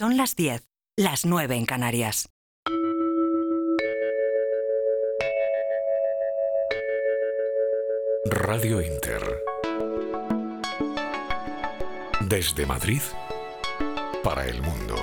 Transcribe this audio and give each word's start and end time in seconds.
Son 0.00 0.16
las 0.16 0.34
10, 0.34 0.66
las 0.96 1.26
9 1.26 1.56
en 1.56 1.66
Canarias. 1.66 2.30
Radio 8.24 8.80
Inter. 8.80 9.22
Desde 12.22 12.64
Madrid 12.64 13.02
para 14.24 14.46
el 14.46 14.62
mundo. 14.62 14.96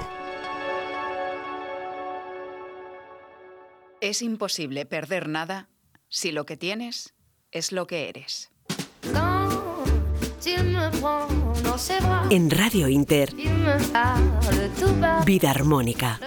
Es 4.01 4.23
imposible 4.23 4.87
perder 4.87 5.29
nada 5.29 5.69
si 6.09 6.31
lo 6.31 6.47
que 6.47 6.57
tienes 6.57 7.13
es 7.51 7.71
lo 7.71 7.85
que 7.85 8.09
eres. 8.09 8.49
En 12.29 12.49
Radio 12.49 12.87
Inter, 12.87 13.33
Vida 15.25 15.51
Armónica. 15.51 16.19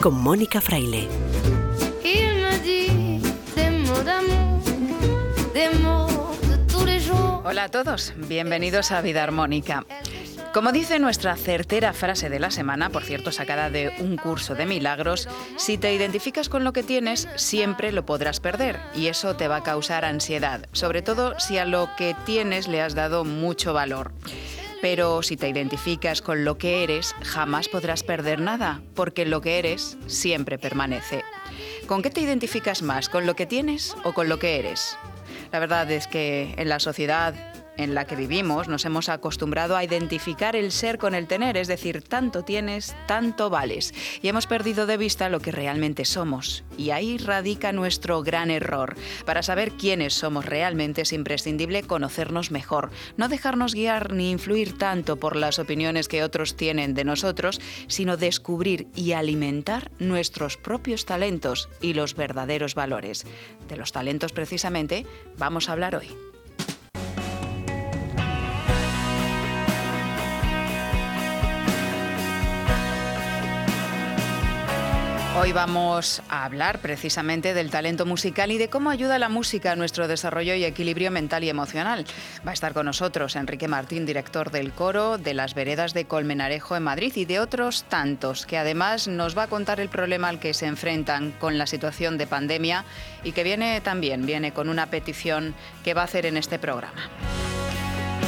Con 0.00 0.14
Mónica 0.22 0.60
Fraile. 0.60 1.08
Hola 7.44 7.64
a 7.64 7.68
todos, 7.68 8.12
bienvenidos 8.28 8.92
a 8.92 9.00
Vida 9.00 9.24
Armónica. 9.24 9.84
Como 10.54 10.70
dice 10.70 11.00
nuestra 11.00 11.34
certera 11.34 11.92
frase 11.92 12.30
de 12.30 12.38
la 12.38 12.52
semana, 12.52 12.88
por 12.88 13.02
cierto 13.02 13.32
sacada 13.32 13.70
de 13.70 13.92
un 13.98 14.16
curso 14.16 14.54
de 14.54 14.66
milagros, 14.66 15.28
si 15.56 15.78
te 15.78 15.92
identificas 15.92 16.48
con 16.48 16.62
lo 16.62 16.72
que 16.72 16.84
tienes, 16.84 17.26
siempre 17.34 17.90
lo 17.90 18.06
podrás 18.06 18.38
perder 18.38 18.78
y 18.94 19.08
eso 19.08 19.34
te 19.34 19.48
va 19.48 19.56
a 19.56 19.62
causar 19.64 20.04
ansiedad, 20.04 20.68
sobre 20.70 21.02
todo 21.02 21.40
si 21.40 21.58
a 21.58 21.64
lo 21.64 21.90
que 21.96 22.14
tienes 22.24 22.68
le 22.68 22.82
has 22.82 22.94
dado 22.94 23.24
mucho 23.24 23.72
valor. 23.72 24.12
Pero 24.80 25.24
si 25.24 25.36
te 25.36 25.48
identificas 25.48 26.22
con 26.22 26.44
lo 26.44 26.56
que 26.56 26.84
eres, 26.84 27.16
jamás 27.24 27.68
podrás 27.68 28.04
perder 28.04 28.40
nada, 28.40 28.80
porque 28.94 29.26
lo 29.26 29.40
que 29.40 29.58
eres 29.58 29.98
siempre 30.06 30.56
permanece. 30.56 31.24
¿Con 31.88 32.00
qué 32.00 32.10
te 32.10 32.20
identificas 32.20 32.80
más? 32.80 33.08
¿Con 33.08 33.26
lo 33.26 33.34
que 33.34 33.46
tienes 33.46 33.96
o 34.04 34.12
con 34.12 34.28
lo 34.28 34.38
que 34.38 34.60
eres? 34.60 34.96
La 35.50 35.58
verdad 35.58 35.90
es 35.90 36.06
que 36.06 36.54
en 36.58 36.68
la 36.68 36.78
sociedad 36.78 37.34
en 37.76 37.94
la 37.94 38.06
que 38.06 38.16
vivimos 38.16 38.68
nos 38.68 38.84
hemos 38.84 39.08
acostumbrado 39.08 39.76
a 39.76 39.84
identificar 39.84 40.56
el 40.56 40.72
ser 40.72 40.98
con 40.98 41.14
el 41.14 41.26
tener, 41.26 41.56
es 41.56 41.68
decir, 41.68 42.02
tanto 42.02 42.42
tienes, 42.42 42.94
tanto 43.06 43.50
vales. 43.50 43.94
Y 44.22 44.28
hemos 44.28 44.46
perdido 44.46 44.86
de 44.86 44.96
vista 44.96 45.28
lo 45.28 45.40
que 45.40 45.52
realmente 45.52 46.04
somos. 46.04 46.64
Y 46.76 46.90
ahí 46.90 47.18
radica 47.18 47.72
nuestro 47.72 48.22
gran 48.22 48.50
error. 48.50 48.96
Para 49.24 49.42
saber 49.42 49.72
quiénes 49.72 50.14
somos 50.14 50.44
realmente 50.44 51.02
es 51.02 51.12
imprescindible 51.12 51.82
conocernos 51.82 52.50
mejor, 52.50 52.90
no 53.16 53.28
dejarnos 53.28 53.74
guiar 53.74 54.12
ni 54.12 54.30
influir 54.30 54.76
tanto 54.78 55.16
por 55.16 55.36
las 55.36 55.58
opiniones 55.58 56.08
que 56.08 56.22
otros 56.22 56.56
tienen 56.56 56.94
de 56.94 57.04
nosotros, 57.04 57.60
sino 57.86 58.16
descubrir 58.16 58.88
y 58.94 59.12
alimentar 59.12 59.90
nuestros 59.98 60.56
propios 60.56 61.06
talentos 61.06 61.68
y 61.80 61.94
los 61.94 62.14
verdaderos 62.14 62.74
valores. 62.74 63.26
De 63.68 63.76
los 63.76 63.92
talentos 63.92 64.32
precisamente 64.32 65.06
vamos 65.36 65.68
a 65.68 65.72
hablar 65.72 65.96
hoy. 65.96 66.33
Hoy 75.36 75.50
vamos 75.50 76.22
a 76.28 76.44
hablar 76.44 76.78
precisamente 76.78 77.54
del 77.54 77.68
talento 77.68 78.06
musical 78.06 78.52
y 78.52 78.58
de 78.58 78.68
cómo 78.68 78.90
ayuda 78.90 79.18
la 79.18 79.28
música 79.28 79.72
a 79.72 79.76
nuestro 79.76 80.06
desarrollo 80.06 80.54
y 80.54 80.64
equilibrio 80.64 81.10
mental 81.10 81.42
y 81.42 81.48
emocional. 81.48 82.06
Va 82.46 82.52
a 82.52 82.54
estar 82.54 82.72
con 82.72 82.86
nosotros 82.86 83.34
Enrique 83.34 83.66
Martín, 83.66 84.06
director 84.06 84.52
del 84.52 84.70
coro 84.70 85.18
de 85.18 85.34
las 85.34 85.54
Veredas 85.54 85.92
de 85.92 86.04
Colmenarejo 86.04 86.76
en 86.76 86.84
Madrid 86.84 87.12
y 87.16 87.24
de 87.24 87.40
otros 87.40 87.82
tantos, 87.82 88.46
que 88.46 88.58
además 88.58 89.08
nos 89.08 89.36
va 89.36 89.42
a 89.42 89.48
contar 89.48 89.80
el 89.80 89.88
problema 89.88 90.28
al 90.28 90.38
que 90.38 90.54
se 90.54 90.66
enfrentan 90.66 91.32
con 91.32 91.58
la 91.58 91.66
situación 91.66 92.16
de 92.16 92.28
pandemia 92.28 92.84
y 93.24 93.32
que 93.32 93.42
viene 93.42 93.80
también, 93.80 94.26
viene 94.26 94.52
con 94.52 94.68
una 94.68 94.86
petición 94.86 95.56
que 95.82 95.94
va 95.94 96.02
a 96.02 96.04
hacer 96.04 96.26
en 96.26 96.36
este 96.36 96.60
programa. 96.60 97.10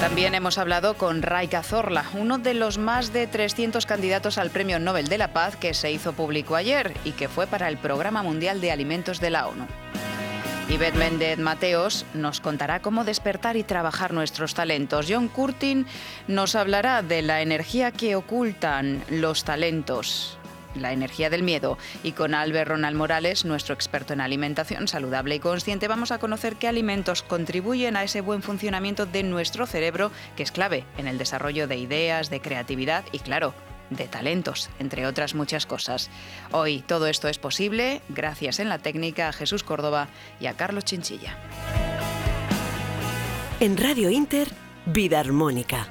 También 0.00 0.34
hemos 0.34 0.58
hablado 0.58 0.94
con 0.94 1.22
Ray 1.22 1.48
Cazorla, 1.48 2.04
uno 2.14 2.38
de 2.38 2.52
los 2.52 2.76
más 2.76 3.14
de 3.14 3.26
300 3.26 3.86
candidatos 3.86 4.36
al 4.36 4.50
Premio 4.50 4.78
Nobel 4.78 5.08
de 5.08 5.16
la 5.16 5.32
Paz 5.32 5.56
que 5.56 5.72
se 5.72 5.90
hizo 5.90 6.12
público 6.12 6.54
ayer 6.54 6.94
y 7.04 7.12
que 7.12 7.28
fue 7.28 7.46
para 7.46 7.68
el 7.68 7.78
Programa 7.78 8.22
Mundial 8.22 8.60
de 8.60 8.70
Alimentos 8.70 9.20
de 9.20 9.30
la 9.30 9.46
ONU. 9.46 9.66
Yvette 10.68 10.96
Méndez 10.96 11.38
Mateos 11.38 12.04
nos 12.12 12.40
contará 12.40 12.82
cómo 12.82 13.04
despertar 13.04 13.56
y 13.56 13.62
trabajar 13.62 14.12
nuestros 14.12 14.54
talentos. 14.54 15.06
John 15.08 15.28
Curtin 15.28 15.86
nos 16.28 16.56
hablará 16.56 17.02
de 17.02 17.22
la 17.22 17.40
energía 17.40 17.90
que 17.90 18.16
ocultan 18.16 19.02
los 19.08 19.44
talentos 19.44 20.38
la 20.76 20.92
energía 20.92 21.30
del 21.30 21.42
miedo. 21.42 21.78
Y 22.02 22.12
con 22.12 22.34
Albert 22.34 22.70
Ronald 22.70 22.96
Morales, 22.96 23.44
nuestro 23.44 23.74
experto 23.74 24.12
en 24.12 24.20
alimentación 24.20 24.88
saludable 24.88 25.34
y 25.34 25.40
consciente, 25.40 25.88
vamos 25.88 26.12
a 26.12 26.18
conocer 26.18 26.56
qué 26.56 26.68
alimentos 26.68 27.22
contribuyen 27.22 27.96
a 27.96 28.04
ese 28.04 28.20
buen 28.20 28.42
funcionamiento 28.42 29.06
de 29.06 29.22
nuestro 29.22 29.66
cerebro, 29.66 30.10
que 30.36 30.42
es 30.42 30.52
clave 30.52 30.84
en 30.98 31.08
el 31.08 31.18
desarrollo 31.18 31.66
de 31.68 31.76
ideas, 31.76 32.30
de 32.30 32.40
creatividad 32.40 33.04
y, 33.12 33.18
claro, 33.18 33.54
de 33.90 34.08
talentos, 34.08 34.70
entre 34.78 35.06
otras 35.06 35.34
muchas 35.34 35.66
cosas. 35.66 36.10
Hoy 36.52 36.82
todo 36.86 37.06
esto 37.06 37.28
es 37.28 37.38
posible 37.38 38.02
gracias 38.08 38.58
en 38.58 38.68
la 38.68 38.78
técnica 38.78 39.28
a 39.28 39.32
Jesús 39.32 39.62
Córdoba 39.62 40.08
y 40.40 40.46
a 40.46 40.54
Carlos 40.54 40.84
Chinchilla. 40.84 41.36
En 43.60 43.76
Radio 43.76 44.10
Inter, 44.10 44.48
Vida 44.86 45.20
Armónica 45.20 45.88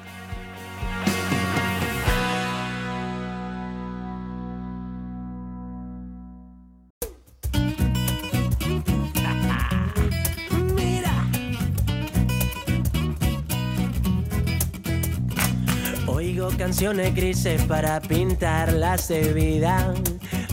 canciones 16.66 17.14
grises 17.14 17.62
para 17.62 18.00
pintarlas 18.00 19.06
de 19.06 19.32
vida. 19.32 19.94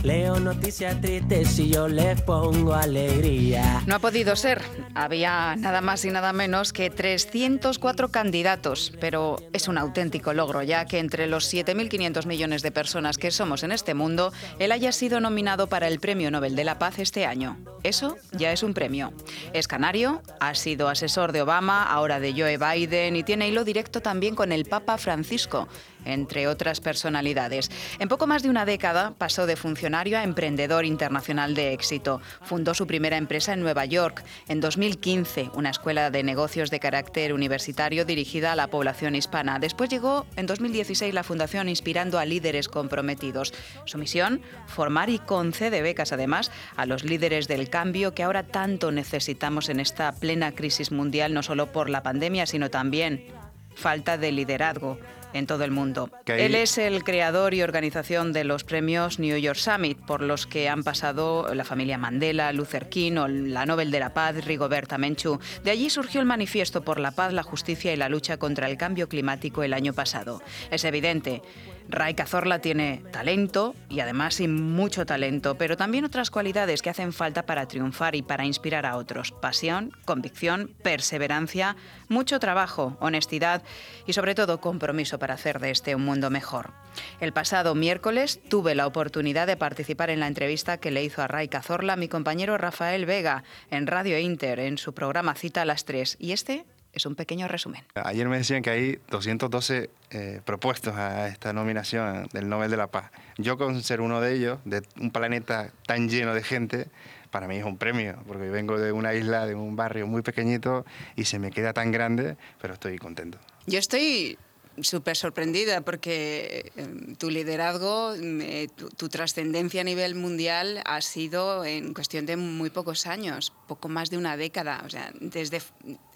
Leo 0.04 0.38
noticias 0.38 1.00
tristes 1.00 1.58
y 1.58 1.70
yo 1.70 1.88
les 1.88 2.20
pongo 2.22 2.72
alegría. 2.72 3.82
No 3.86 3.96
ha 3.96 3.98
podido 3.98 4.36
ser. 4.36 4.62
Había 4.94 5.56
nada 5.56 5.80
más 5.80 6.04
y 6.04 6.10
nada 6.10 6.32
menos 6.32 6.72
que 6.72 6.88
304 6.88 8.10
candidatos, 8.12 8.92
pero 9.00 9.38
es 9.52 9.66
un 9.66 9.76
auténtico 9.76 10.32
logro, 10.34 10.62
ya 10.62 10.84
que 10.84 11.00
entre 11.00 11.26
los 11.26 11.52
7.500 11.52 12.26
millones 12.26 12.62
de 12.62 12.70
personas 12.70 13.18
que 13.18 13.32
somos 13.32 13.64
en 13.64 13.72
este 13.72 13.94
mundo, 13.94 14.32
él 14.60 14.70
haya 14.70 14.92
sido 14.92 15.18
nominado 15.18 15.68
para 15.68 15.88
el 15.88 15.98
Premio 15.98 16.30
Nobel 16.30 16.54
de 16.54 16.62
la 16.62 16.78
Paz 16.78 17.00
este 17.00 17.26
año. 17.26 17.56
Eso 17.82 18.16
ya 18.30 18.52
es 18.52 18.62
un 18.62 18.72
premio. 18.72 19.12
Es 19.52 19.66
canario, 19.66 20.22
ha 20.38 20.54
sido 20.54 20.88
asesor 20.88 21.32
de 21.32 21.42
Obama, 21.42 21.82
ahora 21.82 22.20
de 22.20 22.32
Joe 22.32 22.56
Biden 22.56 23.16
y 23.16 23.24
tiene 23.24 23.48
hilo 23.48 23.64
directo 23.64 24.00
también 24.00 24.36
con 24.36 24.52
el 24.52 24.64
Papa 24.64 24.96
Francisco 24.96 25.66
entre 26.04 26.48
otras 26.48 26.80
personalidades. 26.80 27.70
En 27.98 28.08
poco 28.08 28.26
más 28.26 28.42
de 28.42 28.50
una 28.50 28.64
década 28.64 29.14
pasó 29.16 29.46
de 29.46 29.56
funcionario 29.56 30.18
a 30.18 30.22
emprendedor 30.22 30.84
internacional 30.84 31.54
de 31.54 31.72
éxito. 31.72 32.20
Fundó 32.42 32.74
su 32.74 32.86
primera 32.86 33.16
empresa 33.16 33.52
en 33.52 33.60
Nueva 33.60 33.84
York. 33.84 34.24
En 34.48 34.60
2015, 34.60 35.50
una 35.54 35.70
escuela 35.70 36.10
de 36.10 36.22
negocios 36.22 36.70
de 36.70 36.80
carácter 36.80 37.32
universitario 37.32 38.04
dirigida 38.04 38.52
a 38.52 38.56
la 38.56 38.68
población 38.68 39.14
hispana. 39.14 39.58
Después 39.58 39.90
llegó 39.90 40.26
en 40.36 40.46
2016 40.46 41.14
la 41.14 41.22
fundación 41.22 41.68
Inspirando 41.68 42.18
a 42.18 42.24
Líderes 42.24 42.68
Comprometidos. 42.68 43.52
Su 43.84 43.98
misión, 43.98 44.42
formar 44.66 45.10
y 45.10 45.18
concede 45.18 45.82
becas 45.82 46.12
además 46.12 46.50
a 46.76 46.86
los 46.86 47.04
líderes 47.04 47.48
del 47.48 47.68
cambio 47.68 48.14
que 48.14 48.22
ahora 48.22 48.42
tanto 48.42 48.92
necesitamos 48.92 49.68
en 49.68 49.80
esta 49.80 50.12
plena 50.12 50.52
crisis 50.52 50.92
mundial, 50.92 51.34
no 51.34 51.42
solo 51.42 51.72
por 51.72 51.90
la 51.90 52.02
pandemia, 52.02 52.46
sino 52.46 52.70
también 52.70 53.26
falta 53.74 54.18
de 54.18 54.32
liderazgo 54.32 54.98
en 55.34 55.46
todo 55.46 55.64
el 55.64 55.70
mundo. 55.70 56.10
Él 56.26 56.54
es 56.54 56.78
el 56.78 57.04
creador 57.04 57.52
y 57.52 57.62
organización 57.62 58.32
de 58.32 58.44
los 58.44 58.64
premios 58.64 59.18
New 59.18 59.36
York 59.36 59.58
Summit, 59.58 59.98
por 59.98 60.22
los 60.22 60.46
que 60.46 60.68
han 60.70 60.82
pasado 60.82 61.52
la 61.52 61.64
familia 61.64 61.98
Mandela, 61.98 62.52
Luther 62.52 62.88
King 62.88 63.16
o 63.18 63.28
la 63.28 63.66
Nobel 63.66 63.90
de 63.90 64.00
la 64.00 64.14
Paz, 64.14 64.44
Rigoberta 64.46 64.96
Menchú. 64.96 65.38
De 65.62 65.70
allí 65.70 65.90
surgió 65.90 66.20
el 66.20 66.26
Manifiesto 66.26 66.82
por 66.82 66.98
la 66.98 67.10
Paz, 67.10 67.32
la 67.32 67.42
Justicia 67.42 67.92
y 67.92 67.96
la 67.96 68.08
Lucha 68.08 68.38
contra 68.38 68.70
el 68.70 68.78
Cambio 68.78 69.08
Climático 69.08 69.62
el 69.62 69.74
año 69.74 69.92
pasado. 69.92 70.40
Es 70.70 70.84
evidente 70.84 71.42
Ray 71.88 72.14
Cazorla 72.14 72.60
tiene 72.60 73.02
talento 73.12 73.74
y 73.88 74.00
además 74.00 74.40
mucho 74.40 75.06
talento, 75.06 75.56
pero 75.56 75.76
también 75.76 76.04
otras 76.04 76.30
cualidades 76.30 76.82
que 76.82 76.90
hacen 76.90 77.12
falta 77.12 77.44
para 77.46 77.68
triunfar 77.68 78.14
y 78.14 78.22
para 78.22 78.44
inspirar 78.44 78.86
a 78.86 78.96
otros. 78.96 79.32
Pasión, 79.32 79.92
convicción, 80.04 80.70
perseverancia, 80.82 81.76
mucho 82.08 82.40
trabajo, 82.40 82.96
honestidad 83.00 83.62
y 84.06 84.12
sobre 84.12 84.34
todo 84.34 84.60
compromiso 84.60 85.18
para 85.18 85.34
hacer 85.34 85.60
de 85.60 85.70
este 85.70 85.94
un 85.94 86.04
mundo 86.04 86.30
mejor. 86.30 86.72
El 87.20 87.32
pasado 87.32 87.74
miércoles 87.74 88.40
tuve 88.48 88.74
la 88.74 88.86
oportunidad 88.86 89.46
de 89.46 89.56
participar 89.56 90.10
en 90.10 90.20
la 90.20 90.26
entrevista 90.26 90.78
que 90.78 90.90
le 90.90 91.04
hizo 91.04 91.22
a 91.22 91.28
Ray 91.28 91.48
Cazorla 91.48 91.96
mi 91.96 92.08
compañero 92.08 92.58
Rafael 92.58 93.06
Vega 93.06 93.44
en 93.70 93.86
Radio 93.86 94.18
Inter 94.18 94.58
en 94.60 94.78
su 94.78 94.94
programa 94.94 95.34
Cita 95.34 95.62
a 95.62 95.64
las 95.64 95.84
3 95.84 96.16
y 96.18 96.32
este 96.32 96.64
es 96.94 97.06
un 97.06 97.14
pequeño 97.14 97.48
resumen. 97.48 97.82
Ayer 97.94 98.28
me 98.28 98.38
decían 98.38 98.62
que 98.62 98.70
hay 98.70 98.98
212 99.10 99.90
eh, 100.10 100.40
propuestos 100.44 100.94
a 100.94 101.28
esta 101.28 101.52
nominación 101.52 102.28
del 102.32 102.48
Nobel 102.48 102.70
de 102.70 102.76
la 102.76 102.86
Paz. 102.86 103.10
Yo 103.36 103.58
con 103.58 103.82
ser 103.82 104.00
uno 104.00 104.20
de 104.20 104.34
ellos, 104.34 104.58
de 104.64 104.82
un 105.00 105.10
planeta 105.10 105.72
tan 105.86 106.08
lleno 106.08 106.34
de 106.34 106.42
gente, 106.42 106.88
para 107.30 107.48
mí 107.48 107.56
es 107.56 107.64
un 107.64 107.76
premio, 107.76 108.16
porque 108.28 108.48
vengo 108.48 108.78
de 108.78 108.92
una 108.92 109.12
isla, 109.14 109.44
de 109.46 109.54
un 109.54 109.74
barrio 109.74 110.06
muy 110.06 110.22
pequeñito 110.22 110.84
y 111.16 111.24
se 111.24 111.38
me 111.38 111.50
queda 111.50 111.72
tan 111.72 111.90
grande, 111.90 112.36
pero 112.60 112.74
estoy 112.74 112.96
contento. 112.98 113.38
Yo 113.66 113.78
estoy 113.78 114.38
súper 114.82 115.16
sorprendida 115.16 115.82
porque 115.82 116.72
em, 116.76 117.14
tu 117.16 117.30
liderazgo, 117.30 118.14
mm, 118.16 118.40
eh, 118.40 118.68
tu, 118.96 119.08
trascendencia 119.08 119.82
a 119.82 119.84
nivel 119.84 120.14
mundial 120.14 120.82
ha 120.84 121.00
sido 121.00 121.64
en 121.64 121.94
cuestión 121.94 122.26
de 122.26 122.36
muy 122.36 122.70
pocos 122.70 123.06
años, 123.06 123.52
poco 123.68 123.88
más 123.88 124.10
de 124.10 124.18
una 124.18 124.36
década. 124.36 124.82
O 124.84 124.90
sea, 124.90 125.12
desde 125.20 125.62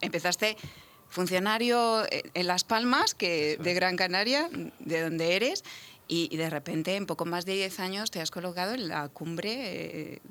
empezaste 0.01 0.57
funcionario 1.09 2.05
eh, 2.11 2.23
en 2.35 2.47
Las 2.47 2.65
Palmas, 2.65 3.15
que 3.15 3.57
de 3.59 3.75
Gran 3.75 3.97
Canaria, 3.97 4.51
de 4.79 5.01
donde 5.03 5.37
eres, 5.37 5.65
y, 6.09 6.35
de 6.37 6.49
repente 6.49 6.97
en 6.97 7.07
poco 7.07 7.27
más 7.27 7.45
de 7.45 7.55
10 7.55 7.81
años 7.81 8.11
te 8.11 8.21
has 8.21 8.31
colocado 8.31 8.73
en 8.73 8.89
la 8.89 9.09
cumbre 9.09 10.15
eh, 10.15 10.23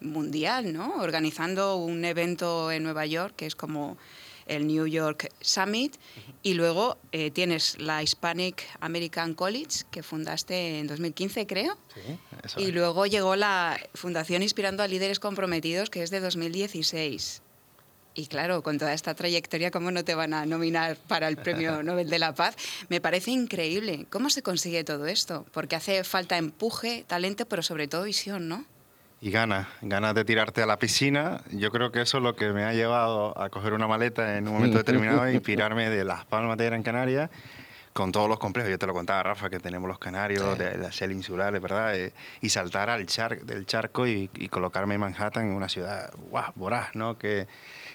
mundial, 0.00 0.72
¿no? 0.72 0.94
Organizando 1.00 1.76
un 1.76 2.04
evento 2.04 2.70
en 2.70 2.84
Nueva 2.84 3.04
York 3.04 3.34
que 3.36 3.46
es 3.46 3.56
como 3.56 3.96
el 4.46 4.66
New 4.66 4.86
York 4.86 5.30
Summit, 5.40 5.96
y 6.42 6.54
luego 6.54 6.98
eh, 7.12 7.30
tienes 7.30 7.78
la 7.78 8.02
Hispanic 8.02 8.64
American 8.80 9.34
College, 9.34 9.84
que 9.90 10.02
fundaste 10.02 10.78
en 10.78 10.86
2015, 10.86 11.46
creo. 11.46 11.78
Sí, 11.94 12.18
eso 12.42 12.60
y 12.60 12.72
luego 12.72 13.06
llegó 13.06 13.36
la 13.36 13.80
Fundación 13.94 14.42
Inspirando 14.42 14.82
a 14.82 14.88
Líderes 14.88 15.20
Comprometidos, 15.20 15.90
que 15.90 16.02
es 16.02 16.10
de 16.10 16.20
2016. 16.20 17.42
Y 18.16 18.26
claro, 18.26 18.62
con 18.62 18.78
toda 18.78 18.92
esta 18.92 19.14
trayectoria, 19.14 19.72
¿cómo 19.72 19.90
no 19.90 20.04
te 20.04 20.14
van 20.14 20.34
a 20.34 20.46
nominar 20.46 20.96
para 21.08 21.26
el 21.26 21.36
Premio 21.36 21.82
Nobel 21.82 22.08
de 22.08 22.20
la 22.20 22.32
Paz? 22.32 22.56
Me 22.88 23.00
parece 23.00 23.32
increíble. 23.32 24.06
¿Cómo 24.08 24.30
se 24.30 24.42
consigue 24.42 24.84
todo 24.84 25.06
esto? 25.06 25.44
Porque 25.52 25.74
hace 25.74 26.04
falta 26.04 26.38
empuje, 26.38 27.04
talento, 27.08 27.46
pero 27.46 27.62
sobre 27.62 27.88
todo 27.88 28.04
visión, 28.04 28.48
¿no? 28.48 28.64
Y 29.24 29.30
ganas, 29.30 29.66
ganas 29.80 30.14
de 30.14 30.22
tirarte 30.22 30.60
a 30.60 30.66
la 30.66 30.78
piscina. 30.78 31.40
Yo 31.50 31.70
creo 31.70 31.90
que 31.90 32.02
eso 32.02 32.18
es 32.18 32.22
lo 32.22 32.36
que 32.36 32.50
me 32.50 32.64
ha 32.64 32.74
llevado 32.74 33.32
a 33.40 33.48
coger 33.48 33.72
una 33.72 33.88
maleta 33.88 34.36
en 34.36 34.46
un 34.46 34.52
momento 34.52 34.76
determinado 34.76 35.24
e 35.24 35.32
inspirarme 35.32 35.88
de 35.96 36.04
Las 36.04 36.26
Palmas 36.26 36.58
de 36.58 36.66
Gran 36.66 36.82
Canaria 36.82 37.30
con 37.94 38.12
todos 38.12 38.28
los 38.28 38.38
complejos. 38.38 38.70
Yo 38.70 38.78
te 38.78 38.86
lo 38.86 38.92
contaba, 38.92 39.22
Rafa, 39.22 39.48
que 39.48 39.60
tenemos 39.60 39.88
los 39.88 39.98
canarios, 39.98 40.58
de 40.58 40.76
las 40.76 41.00
insulares, 41.00 41.58
¿verdad? 41.62 41.96
Eh, 41.96 42.12
y 42.42 42.50
saltar 42.50 42.90
al 42.90 43.06
char 43.06 43.40
del 43.40 43.64
charco 43.64 44.06
y, 44.06 44.28
y, 44.34 44.48
colocarme 44.48 44.96
en 44.96 45.00
Manhattan, 45.00 45.46
en 45.46 45.54
una 45.54 45.70
ciudad 45.70 46.12
guau, 46.28 46.52
voraz, 46.54 46.94
¿no? 46.94 47.16
Que, 47.16 47.46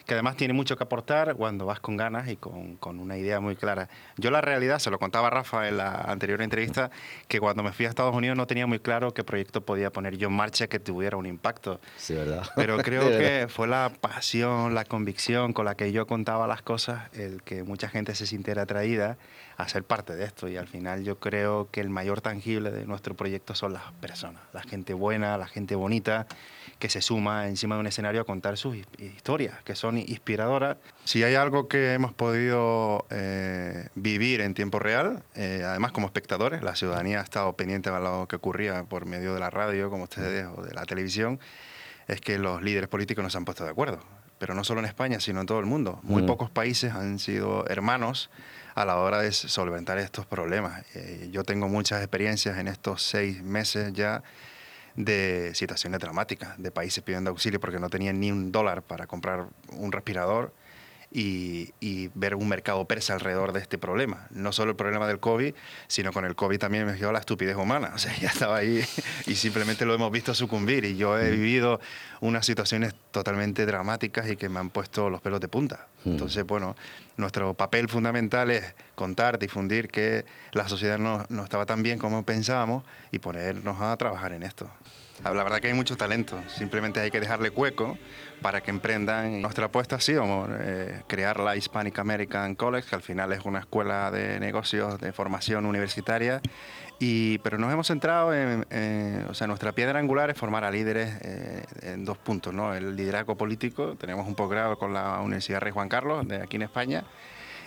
que 0.09 0.15
además 0.15 0.37
tiene 0.37 0.55
mucho 0.55 0.75
que 0.75 0.83
aportar 0.83 1.35
cuando 1.35 1.67
vas 1.67 1.79
con 1.79 1.95
ganas 1.95 2.27
y 2.29 2.35
con, 2.35 2.77
con, 2.77 2.99
una 2.99 3.15
idea 3.15 3.39
muy 3.39 3.55
clara. 3.55 3.89
Yo 4.17 4.31
la 4.31 4.41
realidad, 4.41 4.79
se 4.79 4.89
lo 4.89 4.97
contaba 4.97 5.29
Rafa 5.29 5.67
en 5.67 5.77
la 5.77 6.01
anterior 6.01 6.41
entrevista, 6.41 6.89
que 7.27 7.39
cuando 7.39 7.61
me 7.61 7.71
fui 7.73 7.85
a 7.85 7.89
Estados 7.89 8.15
Unidos 8.15 8.35
no 8.35 8.47
tenía 8.47 8.65
muy 8.65 8.79
claro 8.79 9.13
qué 9.13 9.23
proyecto 9.23 9.61
podía 9.61 9.91
poner 9.91 10.17
yo 10.17 10.29
en 10.29 10.33
marcha 10.33 10.65
que 10.65 10.79
tuviera 10.79 11.15
un 11.15 11.27
impacto. 11.27 11.79
Sí, 11.97 12.15
¿verdad? 12.15 12.41
Pero 12.55 12.77
creo 12.83 13.07
que 13.07 13.45
fue 13.49 13.67
la 13.67 13.91
pasión, 14.01 14.73
la 14.73 14.83
convicción 14.83 15.53
con 15.53 15.65
la 15.65 15.75
que 15.75 15.91
yo 15.91 16.07
contaba 16.07 16.47
las 16.47 16.63
cosas, 16.63 17.03
el 17.13 17.43
que 17.43 17.61
mucha 17.61 17.87
gente 17.87 18.15
se 18.15 18.25
sintiera 18.25 18.63
atraída 18.63 19.15
a 19.57 19.69
ser 19.69 19.83
parte 19.83 20.15
de 20.15 20.25
esto. 20.25 20.47
Y 20.47 20.57
al 20.57 20.67
final 20.67 21.03
yo 21.03 21.19
creo 21.19 21.69
que 21.69 21.81
el 21.81 21.91
mayor 21.91 22.21
tangible 22.21 22.71
de 22.71 22.87
nuestro 22.87 23.15
proyecto 23.15 23.53
son 23.53 23.73
las 23.73 23.83
personas, 24.01 24.41
la 24.53 24.63
gente 24.63 24.95
buena, 24.95 25.37
la 25.37 25.47
gente 25.47 25.75
bonita 25.75 26.25
que 26.79 26.89
se 26.89 27.01
suma 27.01 27.47
encima 27.47 27.75
de 27.75 27.81
un 27.81 27.87
escenario 27.87 28.21
a 28.21 28.23
contar 28.23 28.57
sus 28.57 28.77
historias, 28.97 29.61
que 29.63 29.75
son 29.75 29.97
inspiradoras. 29.97 30.77
Si 31.03 31.23
hay 31.23 31.35
algo 31.35 31.67
que 31.67 31.93
hemos 31.93 32.13
podido 32.13 33.05
eh, 33.09 33.89
vivir 33.95 34.39
en 34.39 34.53
tiempo 34.53 34.79
real, 34.79 35.23
eh, 35.35 35.63
además 35.65 35.91
como 35.91 36.07
espectadores, 36.07 36.63
la 36.63 36.75
ciudadanía 36.75 37.19
ha 37.19 37.23
estado 37.23 37.51
pendiente 37.53 37.91
de 37.91 37.99
lo 37.99 38.27
que 38.27 38.37
ocurría 38.37 38.85
por 38.85 39.05
medio 39.05 39.33
de 39.33 39.41
la 39.41 39.49
radio, 39.49 39.89
como 39.89 40.03
ustedes, 40.03 40.47
o 40.55 40.61
de 40.63 40.73
la 40.73 40.85
televisión, 40.85 41.39
es 42.07 42.21
que 42.21 42.39
los 42.39 42.61
líderes 42.63 42.87
políticos 42.87 43.23
no 43.23 43.29
se 43.29 43.37
han 43.37 43.45
puesto 43.45 43.65
de 43.65 43.71
acuerdo. 43.71 43.99
Pero 44.39 44.53
no 44.53 44.63
solo 44.63 44.79
en 44.79 44.85
España, 44.85 45.19
sino 45.19 45.41
en 45.41 45.47
todo 45.47 45.59
el 45.59 45.65
mundo. 45.65 45.99
Muy 46.01 46.23
mm. 46.23 46.27
pocos 46.27 46.49
países 46.49 46.93
han 46.93 47.19
sido 47.19 47.67
hermanos 47.67 48.29
a 48.73 48.85
la 48.85 48.95
hora 48.95 49.21
de 49.21 49.33
solventar 49.33 49.97
estos 49.97 50.25
problemas. 50.25 50.85
Eh, 50.95 51.27
yo 51.29 51.43
tengo 51.43 51.67
muchas 51.67 51.99
experiencias 51.99 52.57
en 52.57 52.69
estos 52.69 53.03
seis 53.03 53.43
meses 53.43 53.91
ya 53.91 54.23
de 54.99 55.55
situaciones 55.55 56.01
dramáticas, 56.01 56.61
de 56.61 56.71
países 56.71 57.01
pidiendo 57.01 57.29
auxilio 57.29 57.61
porque 57.61 57.79
no 57.79 57.89
tenían 57.89 58.19
ni 58.19 58.33
un 58.33 58.51
dólar 58.51 58.81
para 58.83 59.07
comprar 59.07 59.47
un 59.71 59.93
respirador 59.93 60.53
y, 61.11 62.09
ver 62.15 62.35
un 62.35 62.47
mercado 62.47 62.85
persa 62.85 63.13
alrededor 63.13 63.53
de 63.53 63.59
este 63.59 63.77
problema. 63.77 64.27
No 64.31 64.51
solo 64.51 64.71
el 64.71 64.77
problema 64.77 65.07
del 65.07 65.19
COVID, 65.19 65.53
sino 65.87 66.11
con 66.11 66.25
el 66.25 66.35
COVID 66.35 66.59
también 66.59 66.85
me 66.85 66.93
dio 66.93 67.11
la 67.11 67.19
estupidez 67.19 67.55
humana. 67.55 67.91
O 67.95 67.97
sea, 67.97 68.15
ya 68.21 68.29
estaba 68.29 68.57
ahí 68.57 68.83
y 69.25 69.35
simplemente 69.35 69.85
lo 69.85 69.93
hemos 69.93 70.11
visto 70.11 70.33
sucumbir. 70.33 70.85
Y 70.85 70.97
yo 70.97 71.17
he 71.17 71.31
vivido 71.31 71.79
unas 72.21 72.45
situaciones 72.45 72.93
totalmente 73.11 73.65
dramáticas 73.65 74.29
y 74.29 74.35
que 74.35 74.49
me 74.49 74.59
han 74.59 74.69
puesto 74.69 75.09
los 75.09 75.21
pelos 75.21 75.39
de 75.39 75.47
punta. 75.47 75.87
Entonces, 76.05 76.45
bueno, 76.45 76.75
nuestro 77.17 77.53
papel 77.53 77.89
fundamental 77.89 78.51
es 78.51 78.73
contar, 78.95 79.37
difundir 79.39 79.89
que 79.89 80.25
la 80.53 80.69
sociedad 80.69 80.97
no, 80.97 81.25
no 81.29 81.43
estaba 81.43 81.65
tan 81.65 81.83
bien 81.83 81.99
como 81.99 82.23
pensábamos 82.23 82.83
y 83.11 83.19
ponernos 83.19 83.81
a 83.81 83.95
trabajar 83.97 84.31
en 84.31 84.43
esto. 84.43 84.69
La 85.23 85.31
verdad 85.43 85.59
que 85.59 85.67
hay 85.67 85.73
mucho 85.73 85.97
talento, 85.97 86.41
simplemente 86.47 87.01
hay 87.01 87.11
que 87.11 87.19
dejarle 87.19 87.51
cueco 87.51 87.97
para 88.41 88.61
que 88.61 88.71
emprendan. 88.71 89.41
Nuestra 89.41 89.65
apuesta 89.65 89.97
ha 89.97 89.99
sido 89.99 90.47
eh, 90.61 91.01
crear 91.07 91.39
la 91.39 91.57
Hispanic 91.57 91.99
American 91.99 92.55
College, 92.55 92.87
que 92.89 92.95
al 92.95 93.01
final 93.01 93.33
es 93.33 93.43
una 93.43 93.59
escuela 93.59 94.11
de 94.11 94.39
negocios 94.39 94.99
de 94.99 95.11
formación 95.11 95.65
universitaria, 95.65 96.41
y, 96.99 97.37
pero 97.39 97.57
nos 97.57 97.71
hemos 97.71 97.87
centrado 97.87 98.33
en, 98.33 98.65
o 99.29 99.33
sea, 99.33 99.47
nuestra 99.47 99.73
piedra 99.73 99.99
angular 99.99 100.29
es 100.29 100.37
formar 100.37 100.63
a 100.63 100.71
líderes 100.71 101.09
eh, 101.21 101.63
en 101.81 102.05
dos 102.05 102.17
puntos, 102.17 102.53
¿no? 102.53 102.73
El 102.73 102.95
liderazgo 102.95 103.35
político, 103.35 103.95
tenemos 103.95 104.25
un 104.25 104.35
posgrado 104.35 104.77
con 104.77 104.93
la 104.93 105.19
Universidad 105.19 105.59
Rey 105.59 105.71
Juan 105.71 105.89
Carlos, 105.89 106.27
de 106.27 106.41
aquí 106.41 106.55
en 106.55 106.63
España, 106.63 107.03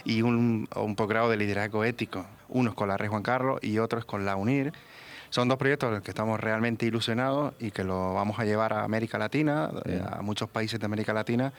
y 0.05 0.23
un, 0.23 0.69
un 0.75 0.97
posgrado 0.97 1.29
de 1.29 1.37
liderazgo 1.37 1.85
ético, 1.85 2.27
uno 2.49 2.71
es 2.71 2.77
con 2.77 2.89
la 2.89 2.97
Rey 2.97 3.09
Juan 3.09 3.23
Carlos 3.23 3.59
y 3.63 3.79
otro 3.79 3.99
es 3.99 4.05
con 4.05 4.25
la 4.25 4.37
UNIR, 4.37 4.73
son 5.33 5.49
dos 5.49 5.57
proyectos 5.57 5.89
en 5.89 5.95
los 5.95 6.03
que 6.03 6.11
estamos 6.11 6.39
realmente 6.39 6.85
ilusionados 6.85 7.55
y 7.59 7.71
que 7.71 7.85
lo 7.85 8.13
vamos 8.13 8.39
a 8.39 8.45
llevar 8.45 8.75
a 8.75 8.85
América 8.85 9.17
Latina, 9.17 9.71
eh, 9.87 9.99
a 10.07 10.21
muchos 10.21 10.51
países 10.51 10.79
de 10.79 10.85
América 10.85 11.15
Latina. 11.15 11.55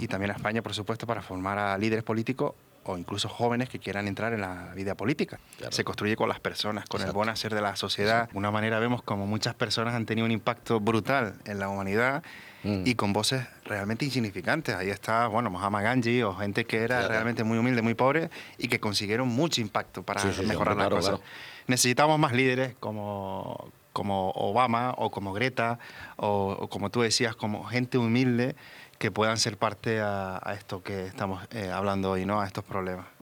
Y 0.00 0.08
también 0.08 0.30
a 0.30 0.34
España, 0.34 0.62
por 0.62 0.72
supuesto, 0.72 1.06
para 1.06 1.20
formar 1.20 1.58
a 1.58 1.76
líderes 1.76 2.04
políticos 2.04 2.54
o 2.84 2.96
incluso 2.96 3.28
jóvenes 3.28 3.68
que 3.68 3.78
quieran 3.78 4.08
entrar 4.08 4.32
en 4.32 4.40
la 4.40 4.72
vida 4.74 4.94
política. 4.94 5.38
Se 5.68 5.84
construye 5.84 6.16
con 6.16 6.30
las 6.30 6.40
personas, 6.40 6.86
con 6.86 7.02
el 7.02 7.12
buen 7.12 7.28
hacer 7.28 7.54
de 7.54 7.60
la 7.60 7.76
sociedad. 7.76 8.30
De 8.30 8.38
una 8.38 8.50
manera 8.50 8.78
vemos 8.78 9.02
como 9.02 9.26
muchas 9.26 9.54
personas 9.54 9.94
han 9.94 10.06
tenido 10.06 10.24
un 10.24 10.32
impacto 10.32 10.80
brutal 10.80 11.34
en 11.44 11.58
la 11.58 11.68
humanidad 11.68 12.22
mm. 12.62 12.84
y 12.86 12.94
con 12.94 13.12
voces 13.12 13.46
realmente 13.66 14.06
insignificantes. 14.06 14.74
Ahí 14.74 14.88
está, 14.88 15.26
bueno, 15.26 15.50
Mahatma 15.50 15.82
Gandhi 15.82 16.22
o 16.22 16.34
gente 16.34 16.64
que 16.64 16.78
era 16.78 17.06
realmente 17.06 17.44
muy 17.44 17.58
humilde, 17.58 17.82
muy 17.82 17.92
pobre 17.92 18.30
y 18.56 18.68
que 18.68 18.80
consiguieron 18.80 19.28
mucho 19.28 19.60
impacto 19.60 20.02
para 20.02 20.24
mejorar 20.24 20.78
las 20.78 20.88
cosas 20.88 21.20
necesitamos 21.68 22.18
más 22.18 22.32
líderes 22.32 22.74
como, 22.80 23.70
como 23.92 24.30
Obama 24.30 24.94
o 24.96 25.10
como 25.10 25.32
Greta 25.32 25.78
o, 26.16 26.68
como 26.68 26.90
tú 26.90 27.02
decías, 27.02 27.36
como 27.36 27.64
gente 27.64 27.98
humilde 27.98 28.56
que 28.98 29.12
puedan 29.12 29.36
ser 29.36 29.56
parte 29.56 30.00
a, 30.00 30.40
esto 30.56 30.82
que 30.82 31.06
estamos 31.06 31.46
eh, 31.52 31.70
hablando 31.70 32.10
hoy, 32.10 32.26
¿no? 32.26 32.40
a 32.40 32.46
estos 32.46 32.64
problemas. 32.64 33.17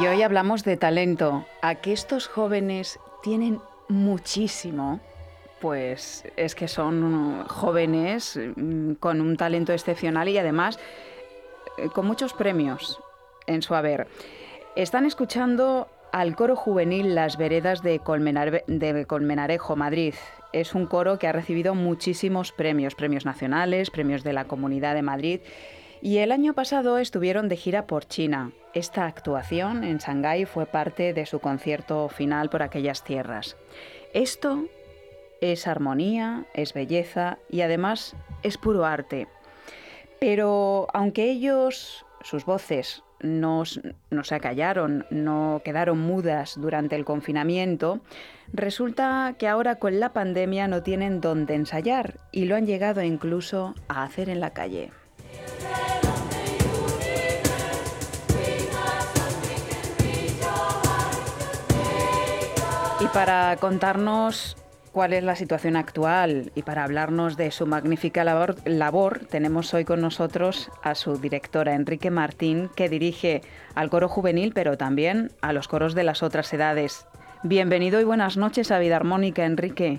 Y 0.00 0.06
hoy 0.06 0.22
hablamos 0.22 0.64
de 0.64 0.78
talento. 0.78 1.44
A 1.60 1.74
que 1.74 1.92
estos 1.92 2.26
jóvenes 2.26 2.98
tienen 3.22 3.60
muchísimo, 3.88 5.00
pues 5.60 6.24
es 6.36 6.54
que 6.54 6.66
son 6.66 7.44
jóvenes 7.46 8.40
mm, 8.56 8.94
con 8.94 9.20
un 9.20 9.36
talento 9.36 9.72
excepcional 9.72 10.30
y 10.30 10.38
además 10.38 10.78
eh, 11.76 11.88
con 11.90 12.06
muchos 12.06 12.32
premios 12.32 13.00
en 13.46 13.60
su 13.60 13.74
haber. 13.74 14.08
Están 14.76 15.04
escuchando 15.04 15.88
al 16.10 16.36
coro 16.36 16.56
juvenil 16.56 17.14
Las 17.14 17.36
Veredas 17.36 17.82
de, 17.82 18.00
de 18.66 19.06
Colmenarejo, 19.06 19.76
Madrid. 19.76 20.14
Es 20.54 20.74
un 20.74 20.86
coro 20.86 21.18
que 21.18 21.28
ha 21.28 21.32
recibido 21.32 21.74
muchísimos 21.74 22.50
premios, 22.50 22.94
premios 22.94 23.26
nacionales, 23.26 23.90
premios 23.90 24.24
de 24.24 24.32
la 24.32 24.46
Comunidad 24.46 24.94
de 24.94 25.02
Madrid 25.02 25.40
y 26.02 26.18
el 26.18 26.32
año 26.32 26.52
pasado 26.52 26.98
estuvieron 26.98 27.48
de 27.48 27.56
gira 27.56 27.86
por 27.86 28.06
China. 28.06 28.50
Esta 28.74 29.06
actuación 29.06 29.84
en 29.84 29.98
Shanghái 29.98 30.46
fue 30.46 30.66
parte 30.66 31.14
de 31.14 31.26
su 31.26 31.38
concierto 31.38 32.08
final 32.08 32.50
por 32.50 32.62
aquellas 32.62 33.04
tierras. 33.04 33.56
Esto 34.12 34.66
es 35.40 35.68
armonía, 35.68 36.44
es 36.54 36.74
belleza 36.74 37.38
y 37.48 37.60
además 37.60 38.16
es 38.42 38.58
puro 38.58 38.84
arte. 38.84 39.28
Pero 40.18 40.88
aunque 40.92 41.30
ellos 41.30 42.04
sus 42.22 42.44
voces 42.44 43.04
no, 43.20 43.62
no 44.10 44.24
se 44.24 44.34
acallaron, 44.34 45.06
no 45.10 45.62
quedaron 45.64 46.00
mudas 46.00 46.60
durante 46.60 46.96
el 46.96 47.04
confinamiento, 47.04 48.00
resulta 48.52 49.36
que 49.38 49.46
ahora 49.46 49.76
con 49.76 50.00
la 50.00 50.12
pandemia 50.12 50.66
no 50.66 50.82
tienen 50.82 51.20
dónde 51.20 51.54
ensayar 51.54 52.18
y 52.32 52.46
lo 52.46 52.56
han 52.56 52.66
llegado 52.66 53.02
incluso 53.02 53.76
a 53.86 54.02
hacer 54.02 54.28
en 54.28 54.40
la 54.40 54.50
calle. 54.50 54.90
Y 63.02 63.06
para 63.08 63.56
contarnos 63.56 64.56
cuál 64.92 65.12
es 65.12 65.24
la 65.24 65.34
situación 65.34 65.74
actual 65.74 66.52
y 66.54 66.62
para 66.62 66.84
hablarnos 66.84 67.36
de 67.36 67.50
su 67.50 67.66
magnífica 67.66 68.22
labor, 68.22 69.18
tenemos 69.28 69.74
hoy 69.74 69.84
con 69.84 70.00
nosotros 70.00 70.70
a 70.84 70.94
su 70.94 71.16
directora 71.16 71.74
Enrique 71.74 72.12
Martín, 72.12 72.70
que 72.76 72.88
dirige 72.88 73.40
al 73.74 73.90
coro 73.90 74.08
juvenil, 74.08 74.52
pero 74.54 74.76
también 74.76 75.32
a 75.40 75.52
los 75.52 75.66
coros 75.66 75.94
de 75.94 76.04
las 76.04 76.22
otras 76.22 76.52
edades. 76.52 77.06
Bienvenido 77.42 78.00
y 78.00 78.04
buenas 78.04 78.36
noches 78.36 78.70
a 78.70 78.78
Vida 78.78 78.94
Armónica, 78.94 79.44
Enrique. 79.44 79.98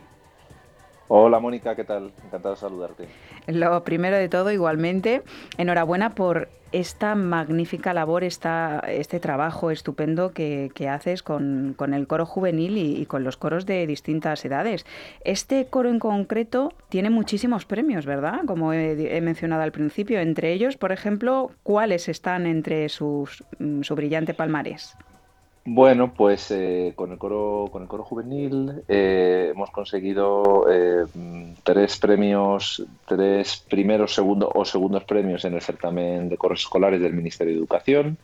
Hola 1.09 1.39
Mónica, 1.39 1.75
¿qué 1.75 1.83
tal? 1.83 2.13
Encantado 2.23 2.55
de 2.55 2.61
saludarte. 2.61 3.07
Lo 3.47 3.83
primero 3.83 4.17
de 4.17 4.29
todo, 4.29 4.51
igualmente, 4.51 5.23
enhorabuena 5.57 6.15
por 6.15 6.49
esta 6.73 7.13
magnífica 7.13 7.93
labor, 7.93 8.23
esta, 8.23 8.79
este 8.87 9.19
trabajo 9.19 9.69
estupendo 9.71 10.33
que, 10.33 10.71
haces 10.89 11.21
con, 11.23 11.75
el 11.93 12.07
coro 12.07 12.25
juvenil 12.25 12.77
y, 12.77 13.05
con 13.05 13.23
los 13.23 13.37
coros 13.37 13.65
de 13.65 13.85
distintas 13.87 14.43
edades. 14.43 14.85
Este 15.23 15.67
coro 15.67 15.89
en 15.89 15.99
concreto 15.99 16.73
tiene 16.89 17.09
muchísimos 17.11 17.65
premios, 17.65 18.05
¿verdad? 18.05 18.41
Como 18.47 18.73
he, 18.73 19.21
mencionado 19.21 19.61
al 19.61 19.71
principio. 19.71 20.19
Entre 20.19 20.51
ellos, 20.51 20.75
por 20.75 20.91
ejemplo, 20.91 21.51
¿cuáles 21.61 22.09
están 22.09 22.47
entre 22.47 22.89
sus, 22.89 23.43
su 23.81 23.95
brillante 23.95 24.33
palmarés? 24.33 24.97
Bueno, 25.65 26.13
pues 26.13 26.51
eh, 26.51 26.91
con 26.93 27.13
el 27.13 27.17
coro 27.17 27.69
con 27.71 27.83
el 27.83 27.87
coro 27.87 28.03
juvenil 28.03 28.83
eh, 28.89 29.51
hemos 29.55 29.71
conseguido 29.71 30.65
eh, 30.69 31.05
tres 31.63 31.97
premios, 31.97 32.85
tres 33.07 33.63
primeros, 33.69 34.13
segundos 34.13 34.49
o 34.53 34.65
segundos 34.65 35.05
premios 35.05 35.45
en 35.45 35.53
el 35.53 35.61
certamen 35.61 36.27
de 36.27 36.37
coros 36.37 36.61
escolares 36.61 36.99
del 36.99 37.13
Ministerio 37.13 37.53
de 37.53 37.59
Educación 37.59 38.17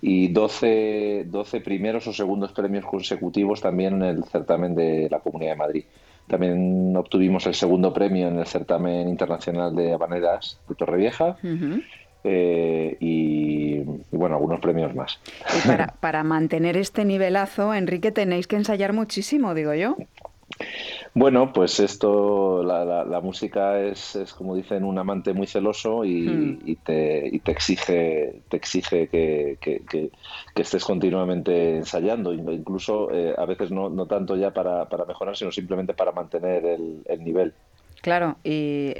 y 0.00 0.28
12, 0.28 1.26
12 1.26 1.60
primeros 1.60 2.06
o 2.06 2.14
segundos 2.14 2.52
premios 2.52 2.86
consecutivos 2.86 3.60
también 3.60 3.96
en 3.96 4.02
el 4.02 4.24
certamen 4.24 4.74
de 4.74 5.08
la 5.10 5.18
Comunidad 5.18 5.52
de 5.52 5.58
Madrid. 5.58 5.84
También 6.26 6.96
obtuvimos 6.96 7.44
el 7.46 7.54
segundo 7.54 7.92
premio 7.92 8.28
en 8.28 8.38
el 8.38 8.46
certamen 8.46 9.06
internacional 9.06 9.76
de 9.76 9.92
habaneras 9.92 10.58
de 10.66 10.74
Torrevieja. 10.74 11.36
Eh, 12.24 12.96
y, 13.00 13.78
bueno, 14.10 14.36
algunos 14.36 14.60
premios 14.60 14.94
más. 14.94 15.18
Y 15.56 15.66
para, 15.66 15.86
para 16.00 16.22
mantener 16.22 16.76
este 16.76 17.04
nivelazo, 17.04 17.74
Enrique, 17.74 18.12
tenéis 18.12 18.46
que 18.46 18.56
ensayar 18.56 18.92
muchísimo, 18.92 19.54
digo 19.54 19.74
yo. 19.74 19.96
Bueno, 21.14 21.52
pues 21.52 21.80
esto, 21.80 22.62
la, 22.62 23.04
la, 23.04 23.20
música 23.20 23.80
es, 23.80 24.14
es, 24.14 24.32
como 24.32 24.54
dicen, 24.54 24.84
un 24.84 24.98
amante 24.98 25.32
muy 25.32 25.46
celoso 25.46 26.04
y, 26.04 26.28
hmm. 26.28 26.76
te, 26.84 27.28
y 27.32 27.38
te, 27.40 27.50
exige, 27.50 28.42
te 28.48 28.56
exige 28.56 29.08
que, 29.08 29.58
que, 29.60 30.10
estés 30.54 30.84
continuamente 30.84 31.78
ensayando, 31.78 32.32
incluso 32.32 33.10
eh, 33.12 33.34
a 33.36 33.44
veces 33.46 33.70
no, 33.70 33.88
no 33.88 34.06
tanto 34.06 34.36
ya 34.36 34.52
para, 34.52 34.88
para, 34.88 35.04
mejorar, 35.04 35.36
sino 35.36 35.50
simplemente 35.50 35.94
para 35.94 36.12
mantener 36.12 36.64
el, 36.64 37.02
el 37.06 37.24
nivel. 37.24 37.54
Claro, 38.02 38.36
y 38.44 38.94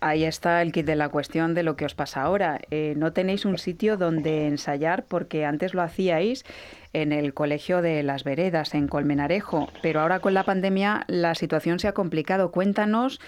ahí 0.00 0.24
está 0.24 0.62
el 0.62 0.72
kit 0.72 0.86
de 0.86 0.96
la 0.96 1.08
cuestión 1.08 1.54
de 1.54 1.62
lo 1.62 1.76
que 1.76 1.84
os 1.84 1.94
pasa 1.94 2.22
ahora. 2.22 2.60
Eh, 2.70 2.94
no 2.96 3.12
tenéis 3.12 3.44
un 3.44 3.58
sitio 3.58 3.96
donde 3.96 4.46
ensayar 4.46 5.04
porque 5.04 5.44
antes 5.44 5.74
lo 5.74 5.82
hacíais 5.82 6.44
en 6.92 7.12
el 7.12 7.34
Colegio 7.34 7.82
de 7.82 8.02
las 8.02 8.24
Veredas, 8.24 8.74
en 8.74 8.88
Colmenarejo, 8.88 9.68
pero 9.82 10.00
ahora 10.00 10.20
con 10.20 10.34
la 10.34 10.44
pandemia 10.44 11.04
la 11.08 11.34
situación 11.34 11.78
se 11.78 11.88
ha 11.88 11.92
complicado. 11.92 12.50
Cuéntanos 12.50 13.20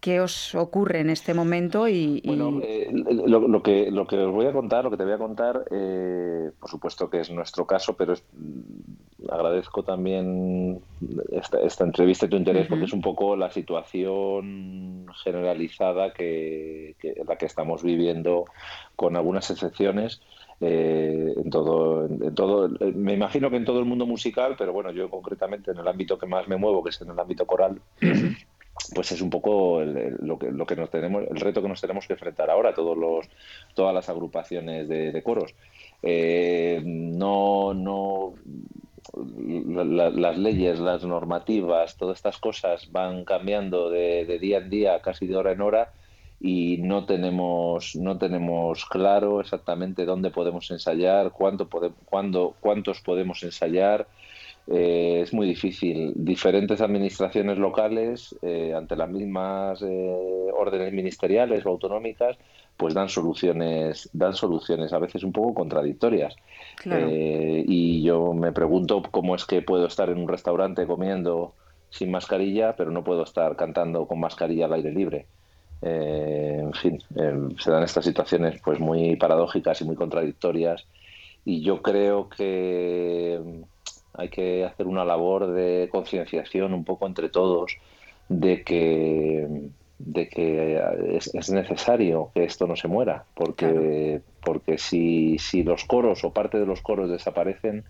qué 0.00 0.20
os 0.20 0.54
ocurre 0.54 1.00
en 1.00 1.10
este 1.10 1.34
momento 1.34 1.88
y... 1.88 2.22
Bueno, 2.24 2.60
eh, 2.62 2.88
lo, 2.92 3.62
que, 3.62 3.90
lo 3.90 4.06
que 4.06 4.16
os 4.16 4.32
voy 4.32 4.46
a 4.46 4.52
contar, 4.52 4.84
lo 4.84 4.90
que 4.90 4.96
te 4.96 5.04
voy 5.04 5.12
a 5.12 5.18
contar, 5.18 5.64
eh, 5.70 6.50
por 6.58 6.70
supuesto 6.70 7.10
que 7.10 7.20
es 7.20 7.30
nuestro 7.30 7.66
caso, 7.66 7.96
pero 7.96 8.14
mm, 8.14 9.30
agradezco 9.30 9.82
también 9.82 10.80
esta, 11.30 11.84
entrevista 11.84 12.26
y 12.26 12.28
tu 12.28 12.36
interés 12.36 12.66
porque 12.68 12.84
es 12.84 12.92
un 12.92 13.00
poco 13.00 13.36
la 13.36 13.50
situación 13.50 15.06
generalizada 15.22 16.12
que, 16.12 16.96
que, 16.98 17.14
la 17.26 17.36
que 17.36 17.46
estamos 17.46 17.82
viviendo 17.82 18.44
con 18.96 19.16
algunas 19.16 19.50
excepciones 19.50 20.20
eh, 20.60 21.34
en 21.36 21.50
todo, 21.50 22.06
en 22.06 22.34
todo, 22.34 22.68
me 22.94 23.14
imagino 23.14 23.48
que 23.50 23.56
en 23.56 23.64
todo 23.64 23.78
el 23.78 23.84
mundo 23.84 24.06
musical, 24.06 24.56
pero 24.58 24.72
bueno, 24.72 24.90
yo 24.90 25.08
concretamente 25.08 25.70
en 25.70 25.78
el 25.78 25.86
ámbito 25.86 26.18
que 26.18 26.26
más 26.26 26.48
me 26.48 26.56
muevo, 26.56 26.82
que 26.82 26.90
es 26.90 27.00
en 27.00 27.10
el 27.10 27.18
ámbito 27.18 27.46
coral, 27.46 27.80
pues 28.94 29.12
es 29.12 29.20
un 29.20 29.30
poco 29.30 29.80
lo, 29.82 30.38
que, 30.38 30.50
lo 30.50 30.66
que 30.66 30.76
nos 30.76 30.90
tenemos, 30.90 31.24
el 31.30 31.38
reto 31.38 31.62
que 31.62 31.68
nos 31.68 31.80
tenemos 31.80 32.06
que 32.06 32.14
enfrentar 32.14 32.50
ahora, 32.50 32.74
todos 32.74 32.96
los, 32.96 33.28
todas 33.74 33.94
las 33.94 34.08
agrupaciones 34.08 34.88
de, 34.88 35.22
coros. 35.22 35.54
Eh, 36.02 36.80
no, 36.84 37.72
no, 37.74 38.34
las 39.14 40.38
leyes, 40.38 40.80
las 40.80 41.04
normativas, 41.04 41.96
todas 41.96 42.18
estas 42.18 42.38
cosas 42.38 42.90
van 42.90 43.24
cambiando 43.24 43.90
de, 43.90 44.24
de, 44.24 44.38
día 44.38 44.58
en 44.58 44.70
día, 44.70 45.00
casi 45.00 45.26
de 45.26 45.36
hora 45.36 45.52
en 45.52 45.60
hora, 45.60 45.92
y 46.40 46.78
no 46.78 47.04
tenemos, 47.04 47.96
no 47.96 48.18
tenemos 48.18 48.84
claro 48.86 49.40
exactamente 49.40 50.04
dónde 50.04 50.30
podemos 50.30 50.70
ensayar, 50.70 51.32
cuánto 51.32 51.68
cuándo, 52.04 52.54
cuántos 52.60 53.00
podemos 53.00 53.42
ensayar. 53.42 54.06
Eh, 54.70 55.20
es 55.22 55.32
muy 55.32 55.46
difícil. 55.46 56.12
Diferentes 56.14 56.80
administraciones 56.80 57.58
locales, 57.58 58.36
eh, 58.42 58.74
ante 58.76 58.96
las 58.96 59.08
mismas 59.08 59.82
eh, 59.82 60.50
órdenes 60.54 60.92
ministeriales 60.92 61.64
o 61.64 61.70
autonómicas, 61.70 62.36
pues 62.76 62.94
dan 62.94 63.08
soluciones, 63.08 64.08
dan 64.12 64.34
soluciones 64.34 64.92
a 64.92 64.98
veces 64.98 65.24
un 65.24 65.32
poco 65.32 65.54
contradictorias. 65.54 66.36
y 66.84 68.02
yo 68.02 68.32
me 68.34 68.52
pregunto 68.52 69.02
cómo 69.10 69.34
es 69.34 69.44
que 69.44 69.62
puedo 69.62 69.86
estar 69.86 70.10
en 70.10 70.18
un 70.18 70.28
restaurante 70.28 70.86
comiendo 70.86 71.54
sin 71.90 72.10
mascarilla, 72.10 72.76
pero 72.76 72.90
no 72.90 73.02
puedo 73.02 73.22
estar 73.24 73.56
cantando 73.56 74.06
con 74.06 74.20
mascarilla 74.20 74.66
al 74.66 74.74
aire 74.74 74.92
libre. 74.92 75.26
Eh, 75.82 76.58
en 76.60 76.72
fin, 76.72 76.98
eh, 77.16 77.38
se 77.58 77.70
dan 77.70 77.82
estas 77.82 78.04
situaciones 78.04 78.60
pues 78.64 78.80
muy 78.80 79.16
paradójicas 79.16 79.80
y 79.80 79.84
muy 79.84 79.96
contradictorias. 79.96 80.86
Y 81.44 81.62
yo 81.62 81.82
creo 81.82 82.28
que 82.28 83.40
hay 84.14 84.28
que 84.28 84.64
hacer 84.64 84.86
una 84.86 85.04
labor 85.04 85.52
de 85.52 85.88
concienciación 85.90 86.74
un 86.74 86.84
poco 86.84 87.06
entre 87.06 87.28
todos 87.28 87.76
de 88.28 88.62
que 88.62 89.70
de 89.98 90.28
que 90.28 90.80
es, 91.16 91.50
necesario 91.50 92.30
que 92.32 92.44
esto 92.44 92.68
no 92.68 92.76
se 92.76 92.86
muera 92.86 93.24
porque 93.34 94.20
porque 94.44 94.78
si, 94.78 95.38
si 95.38 95.64
los 95.64 95.84
coros 95.84 96.22
o 96.22 96.32
parte 96.32 96.60
de 96.60 96.66
los 96.66 96.82
coros 96.82 97.10
desaparecen 97.10 97.84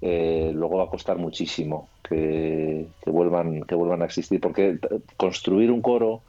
eh, 0.00 0.50
luego 0.54 0.78
va 0.78 0.84
a 0.84 0.90
costar 0.90 1.16
muchísimo 1.18 1.88
que, 2.02 2.86
que, 3.02 3.10
vuelvan 3.10 3.62
que 3.62 3.74
vuelvan 3.74 4.02
a 4.02 4.06
existir. 4.06 4.40
Porque 4.40 4.78
construir 5.16 5.70
un 5.70 5.80
coro 5.80 6.22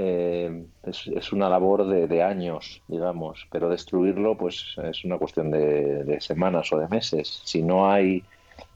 eh, 0.00 0.64
es, 0.84 1.32
una 1.32 1.48
labor 1.48 1.84
de, 1.88 2.22
años, 2.22 2.80
digamos, 2.86 3.48
pero 3.50 3.68
destruirlo 3.68 4.38
pues 4.38 4.76
es 4.84 5.04
una 5.04 5.18
cuestión 5.18 5.50
de, 5.50 6.18
semanas 6.20 6.72
o 6.72 6.78
de 6.78 6.86
meses. 6.86 7.42
Si 7.44 7.62
no 7.62 7.90
hay 7.90 8.22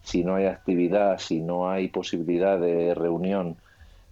si 0.03 0.25
no 0.25 0.35
hay 0.35 0.47
actividad, 0.47 1.19
si 1.19 1.41
no 1.41 1.71
hay 1.71 1.87
posibilidad 1.87 2.59
de 2.59 2.93
reunión, 2.95 3.57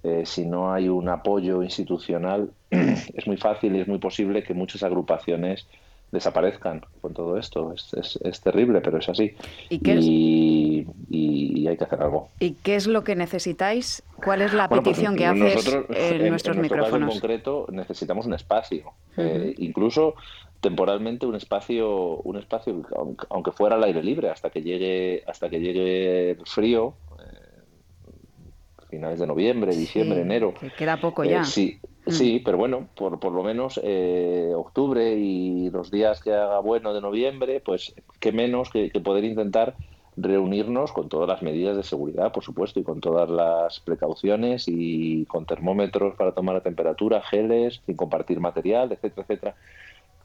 eh, 0.04 0.22
si 0.24 0.46
no 0.46 0.72
hay 0.72 0.88
un 0.88 1.08
apoyo 1.08 1.64
institucional, 1.64 2.52
es 2.70 3.26
muy 3.26 3.36
fácil 3.36 3.74
y 3.74 3.80
es 3.80 3.88
muy 3.88 3.98
posible 3.98 4.44
que 4.44 4.54
muchas 4.54 4.84
agrupaciones 4.84 5.66
desaparezcan 6.12 6.82
con 7.00 7.14
todo 7.14 7.38
esto. 7.38 7.72
Es, 7.72 8.18
es, 8.22 8.40
terrible, 8.40 8.80
pero 8.80 8.98
es 8.98 9.08
así. 9.08 9.34
¿Y, 9.68 10.86
y, 11.08 11.66
hay 11.68 11.76
que 11.76 11.84
hacer 11.84 12.02
algo. 12.02 12.28
¿Y 12.40 12.52
qué 12.54 12.74
es 12.74 12.86
lo 12.86 13.04
que 13.04 13.14
necesitáis? 13.14 14.02
¿Cuál 14.16 14.42
es 14.42 14.52
la 14.52 14.68
pues 14.68 14.80
petición 14.80 15.16
que 15.16 15.26
haces 15.26 15.78
en, 15.90 16.28
nuestros 16.28 16.56
micrófonos? 16.56 17.14
en 17.14 17.20
concreto 17.20 17.66
necesitamos 17.70 18.26
un 18.26 18.34
espacio, 18.34 18.92
eh, 19.16 19.54
incluso 19.58 20.14
temporalmente 20.60 21.26
un 21.26 21.36
espacio, 21.36 22.16
un 22.16 22.36
espacio 22.36 22.82
aunque 23.30 23.52
fuera 23.52 23.76
al 23.76 23.84
aire 23.84 24.02
libre 24.02 24.30
hasta 24.30 24.50
que 24.50 24.62
llegue 24.62 25.22
hasta 25.26 25.48
que 25.48 25.60
llegue 25.60 26.30
el 26.32 26.46
frío. 26.46 26.94
Eh, 27.18 27.50
finales 28.90 29.20
de 29.20 29.26
noviembre, 29.26 29.74
diciembre, 29.74 30.20
enero. 30.20 30.54
queda 30.76 31.00
poco 31.00 31.24
ya. 31.24 31.42
Eh, 31.42 31.44
sí. 31.44 31.80
Sí, 32.10 32.40
pero 32.44 32.58
bueno, 32.58 32.88
por, 32.94 33.18
por 33.20 33.32
lo 33.32 33.42
menos 33.42 33.80
eh, 33.82 34.52
octubre 34.54 35.14
y 35.14 35.70
los 35.70 35.90
días 35.90 36.20
que 36.20 36.32
haga 36.32 36.60
bueno 36.60 36.92
de 36.92 37.00
noviembre, 37.00 37.60
pues 37.60 37.94
qué 38.18 38.32
menos 38.32 38.70
que, 38.70 38.90
poder 39.00 39.24
intentar 39.24 39.74
reunirnos 40.16 40.92
con 40.92 41.08
todas 41.08 41.28
las 41.28 41.42
medidas 41.42 41.76
de 41.76 41.82
seguridad, 41.82 42.32
por 42.32 42.44
supuesto, 42.44 42.80
y 42.80 42.82
con 42.82 43.00
todas 43.00 43.30
las 43.30 43.80
precauciones 43.80 44.64
y 44.66 45.24
con 45.26 45.46
termómetros 45.46 46.14
para 46.16 46.32
tomar 46.32 46.56
la 46.56 46.62
temperatura, 46.62 47.22
geles, 47.22 47.80
sin 47.86 47.96
compartir 47.96 48.40
material, 48.40 48.92
etcétera, 48.92 49.22
etcétera. 49.22 49.56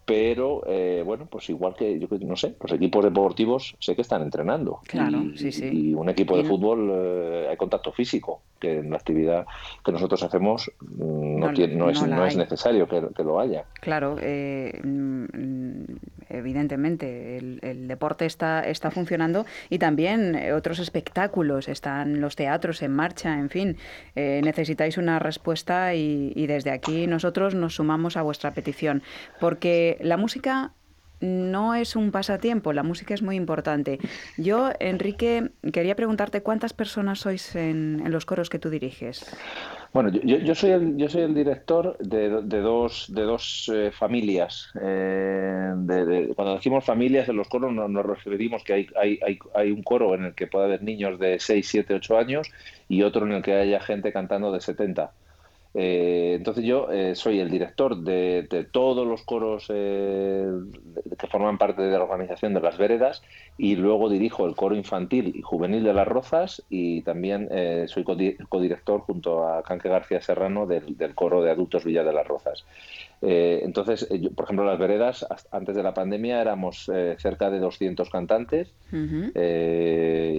Pero 0.06 0.62
eh, 0.68 1.02
bueno, 1.04 1.26
pues 1.26 1.50
igual 1.50 1.76
que 1.76 2.00
yo 2.00 2.08
no 2.22 2.36
sé, 2.36 2.56
los 2.62 2.72
equipos 2.72 3.04
deportivos 3.04 3.76
sé 3.80 3.96
que 3.96 4.04
están 4.04 4.22
entrenando. 4.22 4.80
Claro, 4.88 5.18
y, 5.18 5.38
sí, 5.38 5.52
sí. 5.52 5.66
Y 5.66 5.94
un 5.96 6.10
equipo 6.10 6.38
de 6.38 6.44
fútbol 6.44 6.92
eh, 6.94 7.48
hay 7.50 7.58
contacto 7.58 7.92
físico, 7.92 8.42
que 8.60 8.80
en 8.80 8.92
la 8.92 8.98
actividad 8.98 9.48
que 9.84 9.92
nosotros 9.92 10.22
hacemos 10.22 10.72
mm, 10.80 11.40
no, 11.40 11.54
tiene, 11.54 11.76
no, 11.76 11.90
es, 11.90 12.06
no 12.06 12.26
es 12.26 12.38
necesario 12.38 12.88
que, 12.88 13.24
lo 13.24 13.40
haya. 13.40 13.66
Claro, 13.82 14.18
eh, 14.22 14.80
mm, 14.84 15.84
evidentemente 16.30 17.38
el, 17.38 17.88
deporte 17.88 18.26
está, 18.26 18.68
está 18.68 18.92
funcionando 18.92 19.46
y 19.70 19.80
también 19.80 20.40
otros 20.54 20.80
espectáculos, 20.80 21.68
están 21.68 22.22
los 22.22 22.36
teatros 22.36 22.82
en 22.82 22.92
marcha, 22.92 23.38
en 23.40 23.50
fin, 23.50 23.78
necesitáis 24.16 24.98
una 24.98 25.20
respuesta 25.20 25.94
y, 25.96 26.34
y 26.36 26.48
desde 26.48 26.72
aquí 26.72 27.08
nosotros 27.08 27.56
nos 27.56 27.76
sumamos 27.76 28.18
a 28.18 28.22
vuestra 28.22 28.52
petición, 28.52 29.04
porque 29.40 29.98
la 30.02 30.18
música 30.18 30.74
no 31.22 31.76
es 31.76 31.96
un 31.96 32.12
pasatiempo, 32.12 32.74
la 32.74 32.84
música 32.84 33.14
es 33.14 33.22
muy 33.22 33.36
importante. 33.36 34.00
Yo, 34.38 34.72
Enrique, 34.80 35.52
quería 35.74 35.96
preguntarte 35.96 36.42
cuántas 36.42 36.74
personas 36.74 37.20
sois 37.20 37.56
en, 37.56 38.04
los 38.12 38.26
coros 38.26 38.50
que 38.50 38.60
tú 38.60 38.70
diriges. 38.70 39.26
Bueno, 39.96 40.10
yo, 40.12 40.56
soy, 40.56 40.72
el, 40.72 40.98
yo 40.98 41.08
soy 41.08 41.22
el 41.22 41.34
director 41.34 41.98
de, 42.00 42.28
dos, 42.28 43.06
de 43.08 43.22
dos 43.22 43.72
eh, 43.74 43.92
familias. 43.98 44.70
Eh, 44.82 45.72
cuando 46.36 46.56
decimos 46.56 46.84
familias 46.84 47.30
en 47.30 47.38
los 47.38 47.48
coros 47.48 47.72
nos, 47.72 48.06
referimos 48.06 48.66
que 48.66 48.74
hay, 48.74 48.88
hay, 49.02 49.40
hay, 49.54 49.72
un 49.72 49.84
coro 49.84 50.14
en 50.14 50.26
el 50.26 50.36
que 50.36 50.48
puede 50.48 50.66
haber 50.66 50.84
niños 50.84 51.18
de 51.18 51.40
6, 51.40 51.66
7, 51.66 51.94
8 51.94 52.18
años 52.18 52.52
y 52.90 53.04
otro 53.04 53.26
en 53.26 53.32
el 53.32 53.42
que 53.42 53.54
haya 53.54 53.80
gente 53.80 54.12
cantando 54.12 54.52
de 54.52 54.60
70. 54.60 55.14
Eh, 55.78 56.36
entonces 56.36 56.64
yo 56.64 56.90
eh, 56.90 57.16
soy 57.16 57.42
el 57.42 57.52
director 57.52 57.98
de, 57.98 58.48
todos 58.72 59.06
los 59.06 59.24
coros 59.24 59.66
eh, 59.68 60.48
que 61.20 61.28
forman 61.28 61.58
parte 61.58 61.82
de 61.82 61.92
la 61.98 62.06
organización 62.06 62.54
de 62.54 62.62
las 62.62 62.78
veredas 62.78 63.22
y 63.58 63.76
luego 63.76 64.08
dirijo 64.08 64.46
el 64.46 64.56
coro 64.56 64.76
infantil 64.76 65.34
y 65.36 65.42
juvenil 65.42 65.84
de 65.84 65.94
las 65.94 66.08
Rozas 66.08 66.64
y 66.70 67.02
también 67.02 67.50
soy 67.88 68.06
codirector 68.06 69.02
junto 69.02 69.46
a 69.48 69.64
Canque 69.64 69.90
García 69.90 70.22
Serrano 70.22 70.66
del, 70.66 70.96
del, 70.98 71.14
coro 71.14 71.42
de 71.42 71.52
adultos 71.52 71.84
Villa 71.84 72.06
de 72.06 72.14
las 72.14 72.26
Rozas. 72.28 72.66
entonces, 73.22 74.08
por 74.36 74.46
ejemplo, 74.46 74.66
las 74.66 74.80
veredas 74.80 75.26
antes 75.52 75.76
de 75.76 75.84
la 75.84 75.94
pandemia 75.94 76.40
éramos 76.42 76.90
cerca 77.18 77.50
de 77.50 77.60
200 77.60 78.10
cantantes 78.10 78.74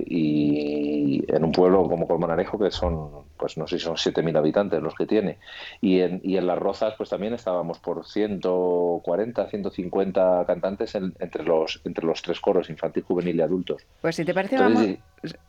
y 0.06 1.24
en 1.28 1.44
un 1.44 1.52
pueblo 1.52 1.88
como 1.88 2.06
Colmanarejo 2.06 2.58
que 2.58 2.70
son, 2.70 3.10
pues 3.36 3.56
no 3.56 3.66
sé 3.66 3.78
si 3.78 3.84
son 3.84 3.96
7.000 3.96 4.36
habitantes 4.36 4.82
los 4.82 4.94
que 4.94 5.06
tiene 5.06 5.38
y 5.80 6.00
en, 6.00 6.20
y 6.22 6.36
en 6.36 6.46
Las 6.46 6.58
Rozas, 6.58 6.94
pues 6.96 7.10
también 7.10 7.34
estábamos 7.34 7.78
por 7.78 8.06
140, 8.06 9.48
150 9.48 10.44
cantantes 10.46 10.94
entre, 10.94 11.44
los, 11.44 11.80
entre 11.84 12.06
los 12.06 12.22
tres 12.22 12.40
coros, 12.40 12.70
infantil, 12.70 13.02
juvenil 13.04 13.36
y 13.36 13.40
adultos. 13.40 13.82
Pues 14.00 14.16
si 14.16 14.24
te 14.24 14.34
parece, 14.34 14.58
vamos, 14.58 14.84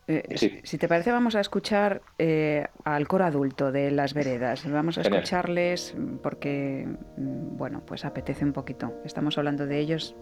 eh, 0.07 0.59
si 0.63 0.77
te 0.77 0.87
parece, 0.87 1.11
vamos 1.11 1.35
a 1.35 1.39
escuchar 1.39 2.01
eh, 2.17 2.65
al 2.83 3.07
coro 3.07 3.25
adulto 3.25 3.71
de 3.71 3.91
Las 3.91 4.13
Veredas. 4.13 4.69
Vamos 4.69 4.97
a 4.97 5.01
escucharles 5.01 5.95
porque, 6.23 6.87
mm, 7.17 7.57
bueno, 7.57 7.83
pues 7.85 8.05
apetece 8.05 8.45
un 8.45 8.53
poquito. 8.53 8.93
Estamos 9.03 9.37
hablando 9.37 9.65
de 9.65 9.79
ellos 9.79 10.15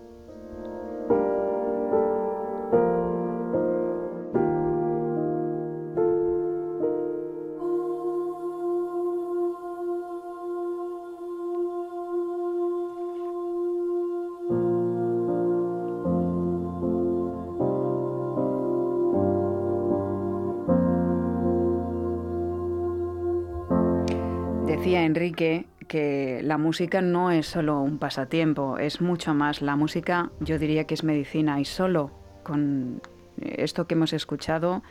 Que 25.36 26.40
la 26.44 26.58
música 26.58 27.02
no 27.02 27.30
es 27.30 27.46
solo 27.46 27.80
un 27.80 28.00
pasatiempo, 28.00 28.78
es 28.80 29.02
mucho 29.02 29.34
más. 29.34 29.62
La 29.62 29.76
música 29.76 30.32
yo 30.40 30.58
diría 30.58 30.86
que 30.86 30.96
es 30.96 31.04
medicina 31.04 31.60
y 31.60 31.66
solo 31.66 32.12
con 32.44 33.02
esto 33.42 33.86
que 33.86 33.96
hemos 33.96 34.14
escuchado 34.14 34.82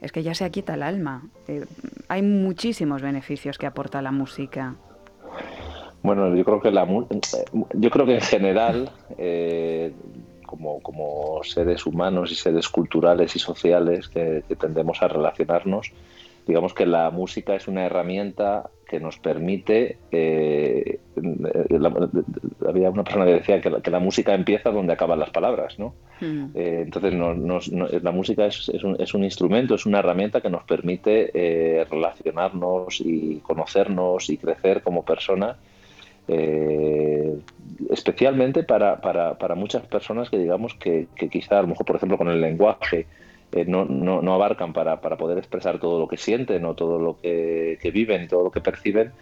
es 0.00 0.12
que 0.12 0.22
ya 0.22 0.34
se 0.34 0.50
quita 0.50 0.74
el 0.74 0.82
alma. 0.82 1.22
Eh, 1.48 1.64
hay 2.08 2.22
muchísimos 2.22 3.00
beneficios 3.02 3.56
que 3.56 3.66
aporta 3.66 4.02
la 4.02 4.10
música. 4.10 4.74
Bueno, 6.02 6.34
yo 6.34 6.44
creo 6.44 6.60
que 6.60 6.72
la 6.72 6.86
yo 7.74 7.90
creo 7.90 8.06
que 8.06 8.16
en 8.16 8.20
general 8.20 8.90
eh, 9.16 9.92
como, 10.44 10.82
como, 10.82 11.40
seres 11.44 11.86
humanos 11.86 12.32
y 12.32 12.34
seres 12.34 12.68
culturales 12.68 13.36
y 13.36 13.38
sociales 13.38 14.08
que 14.08 14.42
tendemos 14.58 15.00
a 15.00 15.08
relacionarnos, 15.08 15.92
digamos 16.46 16.74
que 16.74 16.86
la 16.86 17.10
música 17.10 17.54
es 17.54 17.68
una 17.68 17.86
herramienta 17.86 18.68
que 18.92 19.00
nos 19.00 19.18
permite, 19.18 19.96
eh, 20.10 21.00
había 22.68 22.90
una 22.90 23.04
persona 23.04 23.24
que 23.24 23.32
decía 23.32 23.58
que 23.58 23.90
la, 23.90 24.00
música 24.00 24.34
empieza 24.34 24.70
donde 24.70 24.92
acaban 24.92 25.18
las 25.18 25.30
palabras, 25.30 25.78
¿no? 25.78 25.94
Hmm. 26.20 26.48
Eh, 26.54 26.82
entonces 26.84 27.14
la 27.14 28.12
música 28.12 28.44
es, 28.44 28.68
un, 29.14 29.24
instrumento, 29.24 29.76
es 29.76 29.86
una 29.86 30.00
herramienta 30.00 30.42
que 30.42 30.50
nos 30.50 30.64
permite 30.64 31.30
eh, 31.32 31.86
relacionarnos 31.90 33.00
y 33.00 33.36
conocernos 33.38 34.28
y 34.28 34.36
crecer 34.36 34.82
como 34.82 35.06
personas, 35.06 35.56
especialmente 37.88 38.62
para, 38.62 39.00
para, 39.00 39.54
muchas 39.54 39.86
personas 39.86 40.28
que 40.28 40.36
digamos 40.36 40.74
que, 40.74 41.06
que 41.16 41.30
quizá 41.30 41.60
a 41.60 41.62
lo 41.62 41.68
mejor, 41.68 41.86
por 41.86 41.96
ejemplo, 41.96 42.18
con 42.18 42.28
el 42.28 42.42
lenguaje, 42.42 43.06
eh, 43.52 43.66
no, 43.66 43.84
no, 43.84 44.22
no, 44.22 44.34
abarcan 44.34 44.72
para, 44.72 45.00
para, 45.02 45.18
poder 45.18 45.36
expresar 45.36 45.78
todo 45.78 45.98
lo 45.98 46.08
que 46.08 46.16
sienten 46.16 46.64
o 46.64 46.74
todo 46.74 46.98
lo 46.98 47.20
que, 47.20 47.78
viven 47.92 48.22
y 48.22 48.26
todo 48.26 48.44
lo 48.44 48.50
que 48.50 48.62
perciben, 48.62 49.12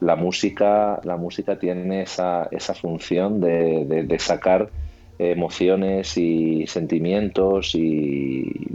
la 0.00 0.16
música, 0.16 1.00
la 1.04 1.16
música 1.16 1.58
tiene 1.58 2.02
esa, 2.02 2.48
esa 2.50 2.74
función 2.74 3.40
de, 3.40 4.16
sacar 4.18 4.70
emociones 5.18 6.18
y 6.18 6.66
sentimientos 6.66 7.74
y, 7.74 8.72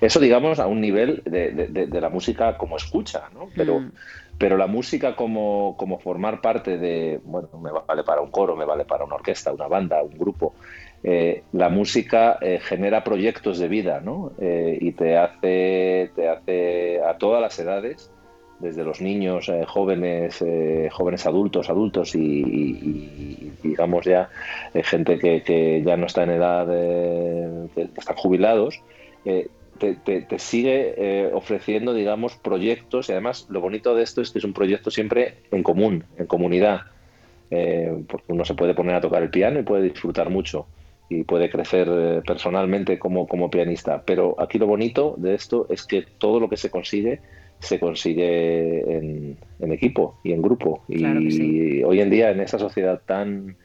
eso 0.00 0.20
digamos 0.20 0.58
a 0.58 0.66
un 0.66 0.80
nivel 0.80 1.22
de, 1.24 1.88
la 2.00 2.10
música 2.10 2.58
como 2.58 2.76
escucha, 2.76 3.30
¿no? 3.32 3.48
Pero, 3.56 3.80
mm. 3.80 3.92
pero 4.36 4.58
la 4.58 4.66
música 4.66 5.16
como, 5.16 5.74
como 5.78 5.98
formar 5.98 6.42
parte 6.42 6.76
de, 6.76 7.18
bueno, 7.24 7.48
me 7.62 7.70
vale 7.70 8.04
para 8.04 8.20
un 8.20 8.30
coro, 8.30 8.56
me 8.56 8.66
vale 8.66 8.84
para 8.84 9.04
una 9.04 9.14
orquesta, 9.14 9.52
una 9.52 9.68
banda, 9.68 10.02
un 10.02 10.18
grupo, 10.18 10.54
eh, 11.08 11.44
la 11.52 11.68
música 11.68 12.36
eh, 12.40 12.58
genera 12.60 13.04
proyectos 13.04 13.60
de 13.60 13.68
vida, 13.68 14.00
¿no? 14.00 14.32
Eh, 14.40 14.76
y 14.80 14.90
te 14.90 15.16
hace, 15.16 16.10
te 16.16 16.28
hace 16.28 17.00
a 17.00 17.16
todas 17.16 17.40
las 17.40 17.56
edades, 17.60 18.10
desde 18.58 18.82
los 18.82 19.00
niños, 19.00 19.48
jóvenes, 19.68 20.42
jóvenes 20.90 21.26
adultos, 21.26 21.68
adultos 21.68 22.14
y, 22.14 23.52
digamos 23.62 24.06
ya 24.06 24.30
gente 24.82 25.18
que, 25.18 25.82
ya 25.84 25.96
no 25.98 26.06
está 26.06 26.22
en 26.22 26.30
edad, 26.30 26.66
que 26.66 27.88
están 27.98 28.16
jubilados, 28.16 28.80
te, 29.24 30.38
sigue 30.38 31.30
ofreciendo, 31.34 31.92
digamos, 31.92 32.36
proyectos 32.36 33.10
y 33.10 33.12
además 33.12 33.46
lo 33.50 33.60
bonito 33.60 33.94
de 33.94 34.02
esto 34.02 34.22
es 34.22 34.30
que 34.30 34.38
es 34.38 34.44
un 34.44 34.54
proyecto 34.54 34.90
siempre 34.90 35.34
en 35.50 35.62
común, 35.62 36.04
en 36.16 36.26
comunidad, 36.26 36.80
porque 37.50 38.32
uno 38.32 38.46
se 38.46 38.54
puede 38.54 38.72
poner 38.72 38.94
a 38.94 39.02
tocar 39.02 39.22
el 39.22 39.28
piano 39.28 39.60
y 39.60 39.64
puede 39.64 39.82
disfrutar 39.82 40.30
mucho 40.30 40.66
y 41.08 41.24
puede 41.24 41.50
crecer 41.50 41.88
eh, 41.90 42.22
personalmente 42.26 42.98
como, 42.98 43.26
como 43.26 43.50
pianista. 43.50 44.02
Pero 44.04 44.34
aquí 44.38 44.58
lo 44.58 44.66
bonito 44.66 45.14
de 45.18 45.34
esto 45.34 45.66
es 45.70 45.86
que 45.86 46.02
todo 46.02 46.40
lo 46.40 46.48
que 46.48 46.56
se 46.56 46.70
consigue 46.70 47.20
se 47.58 47.80
consigue 47.80 48.80
en, 48.98 49.38
equipo 49.72 50.18
y 50.22 50.32
en 50.32 50.42
grupo. 50.42 50.82
y 50.88 51.82
hoy 51.82 52.00
en 52.00 52.10
día 52.10 52.30
en 52.30 52.40
esa 52.40 52.58
sociedad 52.58 53.00
tan 53.06 53.56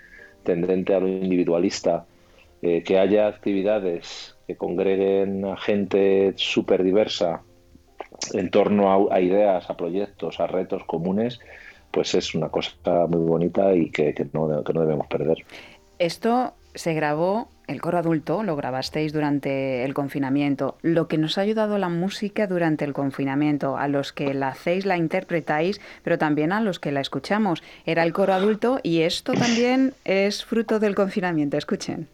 tendente 0.44 0.94
a 0.96 1.00
lo 1.00 1.08
individualista, 1.08 2.06
eh, 2.64 2.84
que 2.84 3.00
haya 3.00 3.28
actividades 3.28 4.36
que 4.46 4.56
congreguen 4.56 5.46
a 5.46 5.58
gente 5.58 6.34
súper 6.36 6.84
diversa 6.84 7.42
en 8.34 8.52
torno 8.52 9.12
a, 9.12 9.20
ideas, 9.20 9.68
a 9.68 9.76
proyectos, 9.76 10.40
a 10.40 10.46
retos 10.46 10.84
comunes, 10.84 11.40
pues 11.90 12.14
es 12.14 12.36
una 12.36 12.50
cosa 12.50 13.08
muy 13.08 13.22
bonita 13.22 13.74
y 13.74 13.90
que, 13.90 14.14
que, 14.14 14.28
no, 14.32 14.64
que 14.64 14.74
no 14.74 14.82
debemos 14.82 15.08
perder. 15.08 15.38
Esto 15.98 16.54
se 16.76 16.94
grabó, 16.94 17.50
el 17.68 17.82
coro 17.82 17.98
adulto 17.98 18.44
lo 18.44 18.56
grabasteis 18.56 19.14
durante 19.14 19.84
el 19.86 19.94
confinamiento. 19.94 20.78
Lo 20.82 21.08
que 21.08 21.18
nos 21.18 21.38
ha 21.38 21.42
ayudado 21.42 21.78
la 21.78 21.90
música 21.90 22.48
durante 22.48 22.86
el 22.86 22.94
confinamiento, 22.94 23.78
a 23.78 23.88
los 23.88 24.12
que 24.12 24.34
la 24.34 24.50
hacéis, 24.50 24.86
la 24.86 24.98
interpretáis, 24.98 25.80
pero 26.04 26.18
también 26.18 26.52
a 26.52 26.62
los 26.62 26.80
que 26.80 26.92
la 26.92 27.02
escuchamos, 27.02 27.64
era 27.86 28.04
el 28.04 28.14
coro 28.14 28.34
adulto 28.34 28.80
y 28.84 29.02
esto 29.02 29.34
también 29.34 29.94
es 30.04 30.44
fruto 30.44 30.80
del 30.80 30.96
confinamiento. 30.96 31.58
Escuchen. 31.58 32.08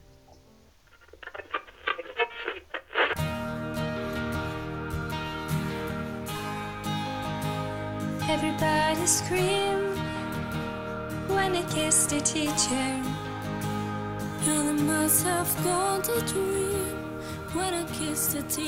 Everybody 8.30 9.08
when 11.30 11.54
teacher. 12.24 13.07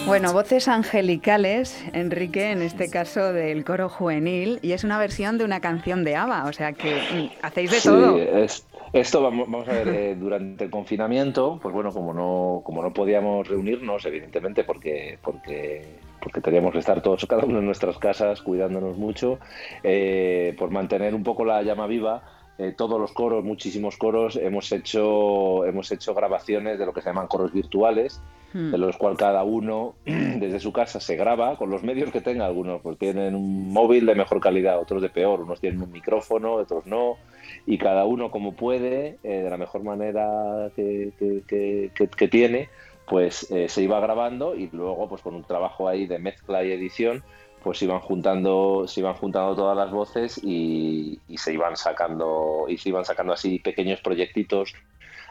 Bueno, 0.06 0.34
voces 0.34 0.68
angelicales, 0.68 1.84
Enrique, 1.94 2.52
en 2.52 2.62
este 2.62 2.89
caso 2.89 3.32
del 3.32 3.63
coro 3.63 3.89
juvenil, 3.89 4.60
y 4.62 4.72
es 4.72 4.84
una 4.84 4.98
versión 4.98 5.38
de 5.38 5.46
una 5.46 5.60
canción 5.60 6.04
de 6.04 6.15
ABBA, 6.15 6.46
o 6.46 6.54
sea 6.54 6.74
que 6.74 6.96
mm, 6.96 7.46
hacéis 7.46 7.72
de 7.72 7.82
todo. 7.82 8.18
esto 8.94 9.22
vamos, 9.22 9.68
a 9.68 9.72
ver, 9.72 9.88
eh, 9.89 10.15
durante 10.15 10.65
el 10.65 10.72
confinamiento, 10.72 11.60
pues 11.62 11.74
bueno, 11.74 11.92
como 11.92 12.13
no, 12.13 12.62
como 12.63 12.82
no 12.82 12.92
podíamos 12.94 13.48
reunirnos, 13.48 14.06
evidentemente, 14.06 14.63
porque, 14.63 15.20
porque, 15.22 16.00
porque 16.22 16.42
teníamos 16.42 16.72
que 16.72 16.80
estar 16.80 17.02
todos, 17.02 17.26
cada 17.30 17.46
uno 17.46 17.60
en 17.60 17.65
nuestras 17.65 17.98
casas, 17.98 18.42
cuidándonos 18.42 18.98
mucho, 18.98 19.39
eh, 19.84 20.56
por 20.58 20.72
mantener 20.72 21.13
un 21.13 21.24
poco 21.24 21.46
la 21.46 21.62
llama 21.62 21.86
viva, 21.88 22.24
eh, 22.60 22.74
todos 22.76 23.00
los 23.00 23.13
coros, 23.13 23.45
muchísimos 23.45 23.95
coros, 23.95 24.36
hemos 24.36 24.69
hecho, 24.74 25.65
hemos 25.65 25.89
hecho 25.93 26.13
grabaciones 26.13 26.78
de 26.78 26.86
lo 26.86 26.91
que 26.91 27.00
se 27.00 27.08
llaman 27.08 27.28
coros 27.28 27.54
virtuales, 27.54 28.22
hmm. 28.52 28.72
de 28.72 28.78
los 28.78 28.98
cuales 28.98 29.17
cada 29.17 29.45
uno 29.45 29.95
desde 30.06 30.60
su 30.60 30.74
casa 30.74 31.00
se 31.00 31.15
graba 31.15 31.56
con 31.56 31.69
los 31.69 31.84
medios 31.84 32.12
que 32.12 32.19
tenga. 32.19 32.45
Algunos 32.45 32.82
pues 32.82 32.98
tienen 32.98 33.34
un 33.34 33.72
móvil 33.72 34.06
de 34.06 34.13
mejor 34.13 34.41
calidad, 34.41 34.78
otros 34.78 35.02
de 35.02 35.08
peor, 35.08 35.39
unos 35.39 35.62
tienen 35.62 35.82
un 35.82 35.89
micrófono, 35.89 36.56
otros 36.56 36.86
no, 36.86 37.15
y 37.65 37.78
cada 37.78 38.04
uno 38.04 38.30
como 38.30 38.52
puede, 38.52 39.19
eh, 39.24 39.43
de 39.43 39.50
la 39.50 39.56
mejor 39.56 39.84
manera 39.84 40.69
que, 40.76 41.13
que, 41.48 42.28
tiene, 42.28 42.67
pues 43.08 43.50
eh, 43.52 43.69
se 43.69 43.84
iba 43.84 44.02
grabando 44.02 44.54
y 44.54 44.69
luego 44.74 45.08
pues 45.08 45.22
con 45.22 45.34
un 45.34 45.45
trabajo 45.45 45.88
ahí 45.88 46.08
de 46.08 46.19
mezcla 46.19 46.62
y 46.65 46.74
edición 46.74 47.24
pues 47.63 47.82
iban 47.82 48.00
juntando, 48.00 48.86
se 48.88 49.02
iban 49.02 49.13
juntando 49.13 49.56
todas 49.56 49.76
las 49.76 49.91
voces 49.91 50.39
y, 50.43 51.19
se 51.36 51.54
iban 51.54 51.76
sacando, 51.76 52.65
y 52.67 52.78
se 52.78 52.89
iban 52.89 53.06
sacando 53.06 53.34
así 53.34 53.60
pequeños 53.60 54.02
proyectitos 54.02 54.74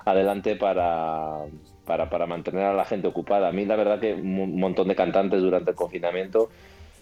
adelante 0.04 0.56
para, 0.56 1.44
para, 1.84 2.26
mantener 2.26 2.64
a 2.64 2.74
la 2.74 2.84
gente 2.84 3.08
ocupada. 3.08 3.48
A 3.48 3.52
mí 3.52 3.64
la 3.64 3.76
verdad 3.76 4.00
que 4.00 4.14
un 4.14 4.58
montón 4.58 4.88
de 4.88 4.96
cantantes 4.96 5.40
durante 5.40 5.70
el 5.70 5.76
confinamiento 5.76 6.50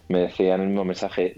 me 0.09 0.21
decían 0.21 0.61
el 0.61 0.69
mismo 0.69 0.85
mensaje, 0.85 1.35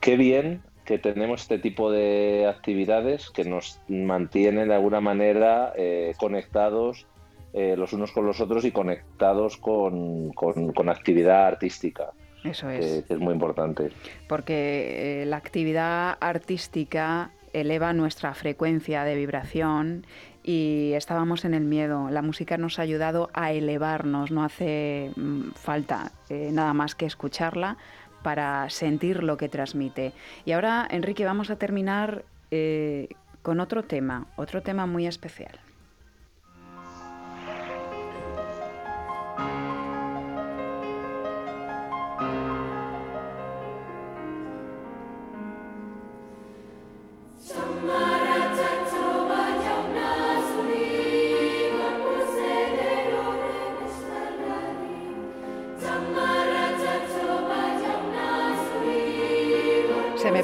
qué 0.00 0.16
bien 0.16 0.62
que 0.84 0.98
tenemos 0.98 1.42
este 1.42 1.58
tipo 1.58 1.90
de 1.90 2.46
actividades 2.48 3.30
que 3.30 3.44
nos 3.44 3.80
mantienen 3.88 4.68
de 4.68 4.74
alguna 4.74 5.00
manera 5.00 5.72
eh, 5.76 6.14
conectados 6.18 7.06
eh, 7.52 7.76
los 7.76 7.92
unos 7.92 8.12
con 8.12 8.26
los 8.26 8.40
otros 8.40 8.64
y 8.64 8.70
conectados 8.70 9.56
con, 9.56 10.30
con 10.32 10.88
actividad 10.88 11.46
artística. 11.46 12.12
Eso 12.44 12.70
es. 12.70 13.04
Que, 13.04 13.14
es 13.14 13.20
muy 13.20 13.34
importante. 13.34 13.90
Porque 14.28 15.22
eh, 15.22 15.26
la 15.26 15.36
actividad 15.36 16.16
artística 16.20 17.30
eleva 17.52 17.92
nuestra 17.92 18.34
frecuencia 18.34 19.04
de 19.04 19.14
vibración 19.14 20.06
y 20.42 20.92
estábamos 20.94 21.44
en 21.44 21.54
el 21.54 21.64
miedo. 21.64 22.08
La 22.10 22.22
música 22.22 22.56
nos 22.56 22.78
ha 22.78 22.82
ayudado 22.82 23.30
a 23.34 23.52
elevarnos, 23.52 24.30
no 24.30 24.44
hace 24.44 25.12
mm, 25.16 25.50
falta 25.52 26.12
eh, 26.28 26.50
nada 26.52 26.72
más 26.72 26.94
que 26.94 27.06
escucharla 27.06 27.76
para 28.22 28.68
sentir 28.70 29.22
lo 29.22 29.36
que 29.36 29.48
transmite. 29.48 30.12
Y 30.44 30.52
ahora, 30.52 30.86
Enrique, 30.90 31.24
vamos 31.24 31.50
a 31.50 31.56
terminar 31.56 32.24
eh, 32.50 33.08
con 33.42 33.60
otro 33.60 33.84
tema, 33.84 34.26
otro 34.36 34.62
tema 34.62 34.86
muy 34.86 35.06
especial. 35.06 35.58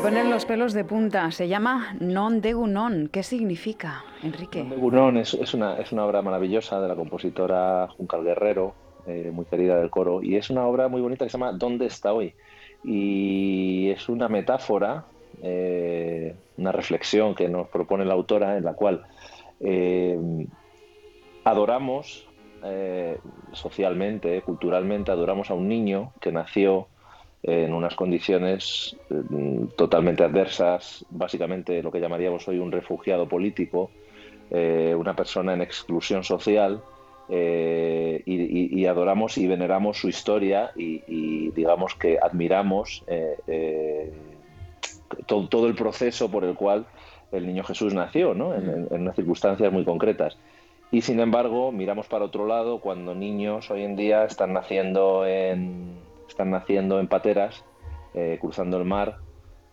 Ponen 0.07 0.31
los 0.31 0.47
pelos 0.47 0.73
de 0.73 0.85
punta. 0.85 1.31
Se 1.31 1.49
llama 1.49 1.97
Non 2.01 2.41
de 2.41 2.53
Gunon. 2.55 3.09
¿Qué 3.09 3.23
significa, 3.23 4.05
Enrique? 4.23 4.61
Non 4.63 4.71
de 4.71 4.77
Gunon 4.77 5.17
es, 5.19 5.35
una, 5.53 5.77
es 5.77 5.93
una 5.93 6.05
obra 6.07 6.23
maravillosa 6.23 6.81
de 6.81 6.89
la 6.89 6.95
compositora 6.95 7.89
Juncal 7.97 8.25
Guerrero, 8.25 8.75
eh, 9.07 9.31
muy 9.33 9.45
querida 9.45 9.77
del 9.77 9.91
coro, 9.91 10.23
y 10.23 10.37
es 10.37 10.49
una 10.49 10.67
obra 10.67 10.89
muy 10.89 11.01
bonita 11.01 11.25
que 11.25 11.31
se 11.31 11.39
llama 11.39 11.53
¿Dónde 11.53 11.87
está 11.87 12.13
hoy? 12.13 12.35
Y 12.85 13.91
es 13.91 14.09
una 14.09 14.29
metáfora, 14.29 15.05
eh, 15.43 16.35
una 16.57 16.73
reflexión 16.73 17.35
que 17.35 17.49
nos 17.49 17.69
propone 17.69 18.05
la 18.05 18.15
autora 18.15 18.57
en 18.57 18.65
la 18.65 18.75
cual 18.75 19.05
eh, 19.61 20.19
adoramos 21.45 22.27
socialmente, 23.53 24.43
culturalmente, 24.43 25.13
adoramos 25.13 25.51
a 25.51 25.55
un 25.55 25.69
niño 25.69 26.13
que 26.21 26.33
nació 26.33 26.89
en 27.47 27.73
unas 27.73 27.95
condiciones 27.95 28.97
mm, 29.09 29.67
totalmente 29.77 30.25
adversas, 30.25 31.05
básicamente 31.11 31.81
lo 31.83 31.93
que 31.93 32.01
llamaríamos 32.01 32.47
hoy 32.49 32.59
un 32.59 32.73
refugiado 32.73 33.29
político, 33.29 33.91
eh, 34.51 34.95
una 34.99 35.15
persona 35.15 35.55
en 35.55 35.63
exclusión 35.63 36.25
social, 36.25 36.83
eh, 37.29 38.23
y, 38.25 38.87
adoramos 38.87 39.37
y 39.37 39.49
veneramos 39.49 39.99
su 39.99 40.09
historia 40.09 40.71
y, 40.77 41.51
digamos 41.51 41.97
que 41.97 42.19
admiramos 42.23 43.03
eh, 43.09 44.13
todo, 45.27 45.67
el 45.67 45.75
proceso 45.75 46.31
por 46.31 46.45
el 46.45 46.55
cual 46.55 46.87
el 47.33 47.47
niño 47.47 47.65
Jesús 47.65 47.95
nació, 47.95 48.35
¿no? 48.35 48.55
en, 48.55 48.87
en, 48.91 49.01
unas 49.01 49.17
circunstancias 49.17 49.73
muy 49.73 49.85
concretas. 49.85 50.37
Y 50.93 51.03
sin 51.03 51.19
embargo, 51.19 51.73
miramos 51.73 52.07
para 52.07 52.25
otro 52.25 52.47
lado 52.47 52.81
cuando 52.81 53.15
niños 53.15 53.71
hoy 53.73 53.83
en 53.83 53.97
día 53.97 54.25
están 54.25 54.53
naciendo 54.53 55.27
en, 55.27 55.97
están 56.29 56.51
naciendo 56.51 57.01
en 57.01 57.09
pateras, 57.09 57.65
eh, 58.15 58.39
cruzando 58.41 58.77
el 58.77 58.85
mar 58.85 59.19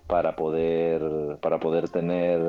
para 0.08 0.36
poder, 0.36 1.38
para 1.42 1.60
poder 1.60 1.90
tener 1.90 2.40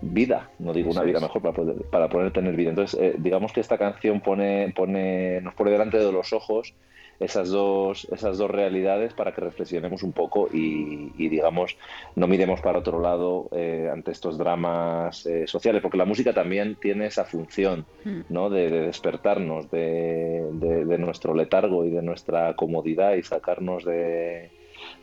vida, 0.00 0.50
no 0.58 0.72
digo 0.72 0.90
una 0.90 1.02
vida 1.02 1.20
mejor, 1.20 1.42
para 1.42 1.54
poder, 1.54 1.76
para 1.90 2.08
poder 2.08 2.32
tener 2.32 2.56
vida. 2.56 2.70
Entonces, 2.70 2.98
eh, 3.00 3.14
digamos 3.18 3.52
que 3.52 3.60
esta 3.60 3.78
canción 3.78 4.20
pone, 4.20 4.72
pone, 4.74 5.40
nos 5.42 5.54
pone 5.54 5.70
delante 5.70 5.98
de 5.98 6.10
los 6.10 6.32
ojos 6.32 6.74
esas 7.20 7.50
dos, 7.50 8.06
esas 8.12 8.38
dos 8.38 8.50
realidades 8.50 9.12
para 9.12 9.32
que 9.32 9.40
reflexionemos 9.40 10.02
un 10.02 10.12
poco 10.12 10.48
y, 10.52 11.10
digamos, 11.28 11.76
no 12.14 12.26
miremos 12.28 12.60
para 12.60 12.78
otro 12.78 13.00
lado 13.00 13.48
eh, 13.52 13.88
ante 13.92 14.12
estos 14.12 14.38
dramas 14.38 15.26
eh, 15.26 15.46
sociales, 15.46 15.82
porque 15.82 15.98
la 15.98 16.04
música 16.04 16.32
también 16.32 16.76
tiene 16.76 17.06
esa 17.06 17.24
función 17.24 17.86
hmm. 18.04 18.20
¿no? 18.28 18.50
de, 18.50 18.70
despertarnos 18.70 19.70
de, 19.70 20.96
nuestro 20.98 21.34
letargo 21.34 21.84
y 21.84 21.90
de 21.90 22.02
nuestra 22.02 22.54
comodidad 22.54 23.14
y 23.14 23.22
sacarnos 23.22 23.84
de 23.84 24.50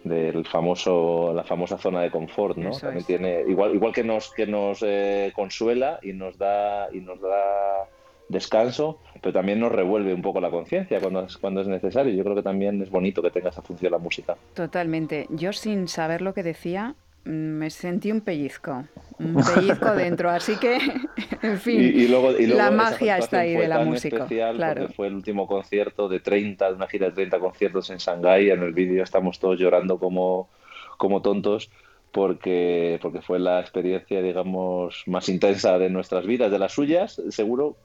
del 0.03 0.45
famoso 0.45 1.33
la 1.33 1.43
famosa 1.43 1.77
zona 1.77 2.01
de 2.01 2.11
confort 2.11 2.57
no 2.57 2.71
también 2.71 3.05
tiene 3.05 3.41
igual 3.47 3.75
igual 3.75 3.91
que 3.91 4.03
nos 4.03 4.31
que 4.33 4.47
nos 4.47 4.81
eh, 4.83 5.31
consuela 5.35 5.99
y 6.01 6.13
nos 6.13 6.37
da 6.37 6.87
y 6.93 7.01
nos 7.01 7.19
da 7.19 7.89
descanso, 8.29 8.99
pero 9.21 9.33
también 9.33 9.59
nos 9.59 9.71
revuelve 9.71 10.13
un 10.13 10.21
poco 10.21 10.41
la 10.41 10.49
conciencia 10.49 10.99
cuando, 10.99 11.27
cuando 11.39 11.61
es 11.61 11.67
necesario. 11.67 12.13
Yo 12.13 12.23
creo 12.23 12.35
que 12.35 12.43
también 12.43 12.81
es 12.81 12.89
bonito 12.89 13.21
que 13.21 13.31
tenga 13.31 13.49
esa 13.49 13.61
función 13.61 13.91
la 13.91 13.97
música. 13.97 14.35
Totalmente. 14.53 15.27
Yo 15.29 15.53
sin 15.53 15.87
saber 15.87 16.21
lo 16.21 16.33
que 16.33 16.43
decía, 16.43 16.95
mm, 17.25 17.29
me 17.29 17.69
sentí 17.69 18.11
un 18.11 18.21
pellizco, 18.21 18.85
un 19.19 19.35
pellizco 19.35 19.91
dentro, 19.95 20.29
así 20.29 20.55
que, 20.57 20.77
en 21.41 21.59
fin, 21.59 22.11
la 22.55 22.71
magia 22.71 23.17
está 23.17 23.39
ahí 23.39 23.55
de 23.55 23.67
la 23.67 23.79
música. 23.83 24.25
Claro. 24.27 24.89
Fue 24.89 25.07
el 25.07 25.15
último 25.15 25.47
concierto 25.47 26.07
de 26.07 26.19
30, 26.19 26.69
de 26.69 26.75
una 26.75 26.87
gira 26.87 27.07
de 27.07 27.13
30 27.13 27.39
conciertos 27.39 27.89
en 27.89 27.97
Shanghái, 27.97 28.49
en 28.49 28.63
el 28.63 28.73
vídeo 28.73 29.03
estamos 29.03 29.39
todos 29.39 29.59
llorando 29.59 29.99
como, 29.99 30.49
como 30.97 31.21
tontos 31.21 31.69
porque, 32.15 32.97
porque 33.01 33.21
fue 33.21 33.39
la 33.39 33.59
experiencia, 33.59 34.21
digamos, 34.21 35.03
más 35.05 35.27
intensa 35.27 35.77
de 35.77 35.89
nuestras 35.89 36.25
vidas, 36.25 36.49
de 36.49 36.59
las 36.59 36.71
suyas, 36.71 37.21
seguro, 37.27 37.75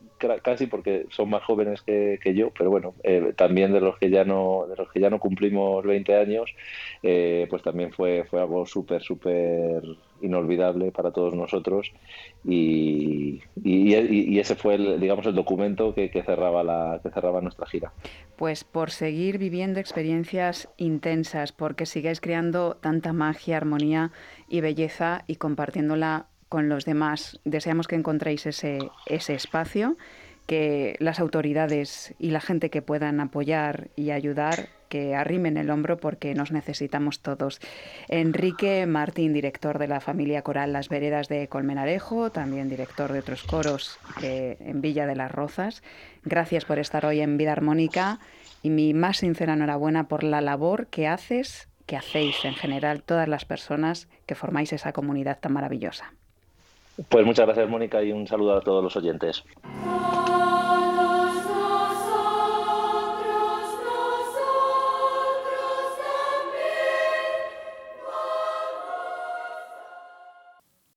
casi 0.45 0.69
porque 0.69 1.07
son 1.11 1.31
más 1.31 1.43
jóvenes 1.43 1.83
que, 1.83 2.33
yo, 2.33 2.53
pero 2.57 2.71
bueno, 2.71 2.95
eh, 3.03 3.33
también 3.37 3.73
de 3.73 3.81
los 3.81 3.99
que 3.99 4.09
ya 4.09 4.25
no, 4.25 4.67
de 4.69 4.77
los 4.77 4.89
que 4.93 5.01
ya 5.01 5.11
no 5.11 5.19
cumplimos 5.19 5.85
20 5.85 6.15
años, 6.15 6.49
eh, 7.03 7.49
pues 7.51 7.65
también 7.65 7.93
fue, 7.93 8.25
fue 8.31 8.41
algo 8.41 8.67
súper, 8.67 9.03
súper 9.03 9.83
inolvidable 10.23 10.93
para 10.93 11.11
todos 11.11 11.35
nosotros. 11.35 11.93
Y, 12.45 13.41
ese 14.39 14.55
fue 14.55 14.75
el, 14.75 15.01
digamos 15.01 15.27
el 15.27 15.35
documento 15.35 15.95
que, 15.95 16.11
cerraba 16.25 16.63
la 16.63 17.01
que 17.03 17.11
cerraba 17.11 17.41
nuestra 17.41 17.67
gira. 17.67 17.93
Pues 18.37 18.65
por 18.65 18.91
seguir 18.91 19.39
viviendo 19.39 19.81
experiencias 19.81 20.69
intensas 20.77 21.53
porque 21.53 21.87
sigáis 21.87 22.21
creando 22.21 22.77
tanta 22.81 23.13
magia 23.13 23.57
armonía 23.57 24.13
y 24.49 24.61
belleza 24.61 25.25
y 25.27 25.37
compartiéndola 25.37 26.27
con 26.49 26.69
los 26.69 26.85
demás 26.85 27.41
deseamos 27.45 27.87
que 27.87 27.95
encontréis 27.95 28.45
ese 28.47 28.79
ese 29.07 29.35
espacio 29.35 29.97
que 30.47 30.97
las 30.99 31.21
autoridades 31.21 32.13
y 32.19 32.31
la 32.31 32.41
gente 32.41 32.71
que 32.71 32.83
puedan 32.83 33.21
apoyar 33.21 33.89
y 33.95 34.11
ayudar 34.11 34.69
que 34.91 35.15
arrimen 35.15 35.57
el 35.57 35.71
hombro 35.71 35.97
porque 35.97 36.35
nos 36.35 36.53
necesitamos 36.53 37.21
todos. 37.21 37.61
Enrique 38.09 38.85
Martín, 38.87 39.33
director 39.33 39.79
de 39.79 39.89
la 39.89 40.01
familia 40.01 40.43
coral 40.43 40.75
Las 40.75 40.91
Veredas 40.91 41.29
de 41.29 41.49
Colmenarejo, 41.49 42.31
también 42.31 42.69
director 42.69 43.11
de 43.13 43.21
otros 43.21 43.45
coros 43.45 43.99
eh, 44.23 44.59
en 44.61 44.83
Villa 44.83 45.07
de 45.07 45.17
las 45.17 45.31
Rozas. 45.31 45.83
Gracias 46.25 46.67
por 46.67 46.79
estar 46.79 47.07
hoy 47.07 47.21
en 47.21 47.39
Vida 47.39 47.53
Armónica 47.53 48.19
y 48.63 48.71
mi 48.71 48.93
más 48.93 49.19
sincera 49.19 49.55
enhorabuena 49.55 50.09
por 50.09 50.25
la 50.25 50.41
labor 50.41 50.89
que 50.89 51.07
haces, 51.07 51.69
que 51.87 51.97
hacéis 51.97 52.45
en 52.45 52.55
general 52.55 53.03
todas 53.03 53.29
las 53.29 53.45
personas 53.45 54.09
que 54.27 54.35
formáis 54.35 54.73
esa 54.73 54.93
comunidad 54.93 55.39
tan 55.41 55.53
maravillosa. 55.53 56.13
Pues 57.09 57.25
muchas 57.25 57.47
gracias, 57.47 57.69
Mónica, 57.69 58.03
y 58.03 58.13
un 58.13 58.27
saludo 58.27 58.57
a 58.57 58.61
todos 58.61 58.83
los 58.83 58.97
oyentes. 58.97 59.45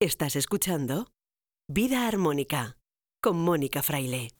Estás 0.03 0.35
escuchando 0.35 1.07
Vida 1.65 2.09
Armónica 2.09 2.75
con 3.21 3.37
Mónica 3.37 3.81
Fraile. 3.81 4.31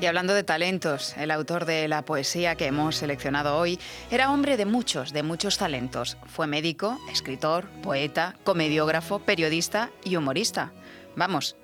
Y 0.00 0.06
hablando 0.06 0.34
de 0.34 0.42
talentos, 0.42 1.16
el 1.16 1.30
autor 1.30 1.64
de 1.64 1.86
la 1.86 2.04
poesía 2.04 2.56
que 2.56 2.66
hemos 2.66 2.96
seleccionado 2.96 3.56
hoy 3.56 3.78
era 4.10 4.32
hombre 4.32 4.56
de 4.56 4.66
muchos, 4.66 5.12
de 5.12 5.22
muchos 5.22 5.56
talentos. 5.56 6.16
Fue 6.26 6.48
médico, 6.48 6.98
escritor, 7.12 7.68
poeta, 7.84 8.34
comediógrafo, 8.42 9.20
periodista 9.20 9.92
y 10.02 10.16
humorista. 10.16 10.72
Vamos, 11.14 11.54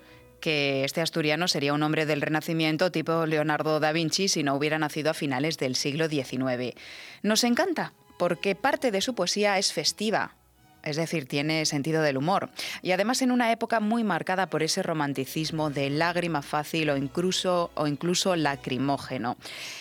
que 0.44 0.84
este 0.84 1.00
asturiano 1.00 1.48
sería 1.48 1.72
un 1.72 1.82
hombre 1.82 2.04
del 2.04 2.20
Renacimiento 2.20 2.92
tipo 2.92 3.24
Leonardo 3.24 3.80
da 3.80 3.92
Vinci 3.92 4.28
si 4.28 4.42
no 4.42 4.54
hubiera 4.54 4.78
nacido 4.78 5.10
a 5.10 5.14
finales 5.14 5.56
del 5.56 5.74
siglo 5.74 6.06
XIX. 6.06 6.74
Nos 7.22 7.44
encanta, 7.44 7.94
porque 8.18 8.54
parte 8.54 8.90
de 8.90 9.00
su 9.00 9.14
poesía 9.14 9.56
es 9.56 9.72
festiva, 9.72 10.36
es 10.82 10.96
decir, 10.96 11.26
tiene 11.26 11.64
sentido 11.64 12.02
del 12.02 12.18
humor. 12.18 12.50
Y 12.82 12.92
además 12.92 13.22
en 13.22 13.30
una 13.30 13.52
época 13.52 13.80
muy 13.80 14.04
marcada 14.04 14.50
por 14.50 14.62
ese 14.62 14.82
romanticismo 14.82 15.70
de 15.70 15.88
lágrima 15.88 16.42
fácil 16.42 16.90
o 16.90 16.98
incluso, 16.98 17.70
o 17.74 17.86
incluso 17.86 18.36
lacrimógeno. 18.36 19.38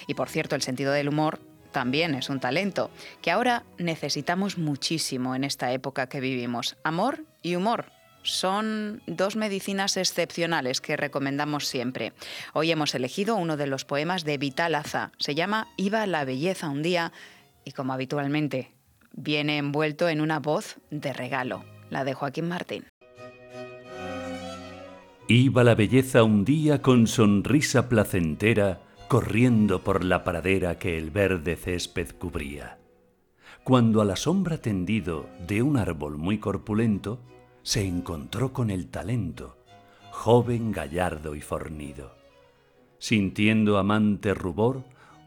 Y 0.07 0.13
por 0.13 0.29
cierto, 0.29 0.55
el 0.55 0.61
sentido 0.61 0.93
del 0.93 1.09
humor 1.09 1.41
también 1.73 2.15
es 2.15 2.29
un 2.29 2.39
talento, 2.39 2.89
que 3.21 3.31
ahora 3.31 3.63
necesitamos 3.79 4.57
muchísimo 4.57 5.35
en 5.35 5.43
esta 5.43 5.73
época 5.73 6.07
que 6.07 6.21
vivimos. 6.21 6.77
Amor 6.85 7.25
y 7.41 7.57
humor. 7.57 7.92
Son 8.23 9.01
dos 9.05 9.35
medicinas 9.35 9.97
excepcionales 9.97 10.81
que 10.81 10.97
recomendamos 10.97 11.67
siempre. 11.67 12.13
Hoy 12.53 12.71
hemos 12.71 12.95
elegido 12.95 13.35
uno 13.35 13.57
de 13.57 13.67
los 13.67 13.85
poemas 13.85 14.23
de 14.23 14.37
Vital 14.37 14.75
Aza. 14.75 15.11
Se 15.17 15.35
llama 15.35 15.67
Iba 15.77 16.07
la 16.07 16.23
belleza 16.25 16.69
un 16.69 16.81
día 16.81 17.11
y 17.65 17.71
como 17.71 17.93
habitualmente 17.93 18.71
viene 19.11 19.57
envuelto 19.57 20.09
en 20.09 20.21
una 20.21 20.39
voz 20.39 20.77
de 20.89 21.13
regalo, 21.13 21.63
la 21.89 22.03
de 22.03 22.13
Joaquín 22.13 22.47
Martín. 22.47 22.85
Iba 25.27 25.63
la 25.63 25.75
belleza 25.75 26.23
un 26.23 26.45
día 26.45 26.81
con 26.81 27.07
sonrisa 27.07 27.87
placentera, 27.87 28.81
corriendo 29.07 29.81
por 29.81 30.03
la 30.03 30.23
pradera 30.23 30.79
que 30.79 30.97
el 30.97 31.11
verde 31.11 31.55
césped 31.55 32.09
cubría. 32.17 32.77
Cuando 33.63 34.01
a 34.01 34.05
la 34.05 34.17
sombra 34.17 34.57
tendido 34.57 35.29
de 35.47 35.61
un 35.61 35.77
árbol 35.77 36.17
muy 36.17 36.39
corpulento, 36.39 37.21
se 37.63 37.85
encontró 37.85 38.53
con 38.53 38.69
el 38.69 38.89
talento, 38.89 39.57
joven, 40.11 40.71
gallardo 40.71 41.33
y 41.33 41.41
fornido. 41.41 42.15
Sintiendo 42.99 43.77
amante 43.77 44.33
rubor, 44.33 44.83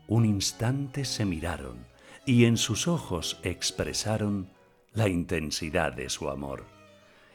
un 0.07 0.25
instante 0.25 1.05
se 1.05 1.25
miraron, 1.25 1.87
y 2.25 2.44
en 2.44 2.57
sus 2.57 2.88
ojos 2.88 3.40
expresaron 3.42 4.49
la 4.92 5.09
intensidad 5.09 5.92
de 5.92 6.09
su 6.09 6.29
amor. 6.31 6.64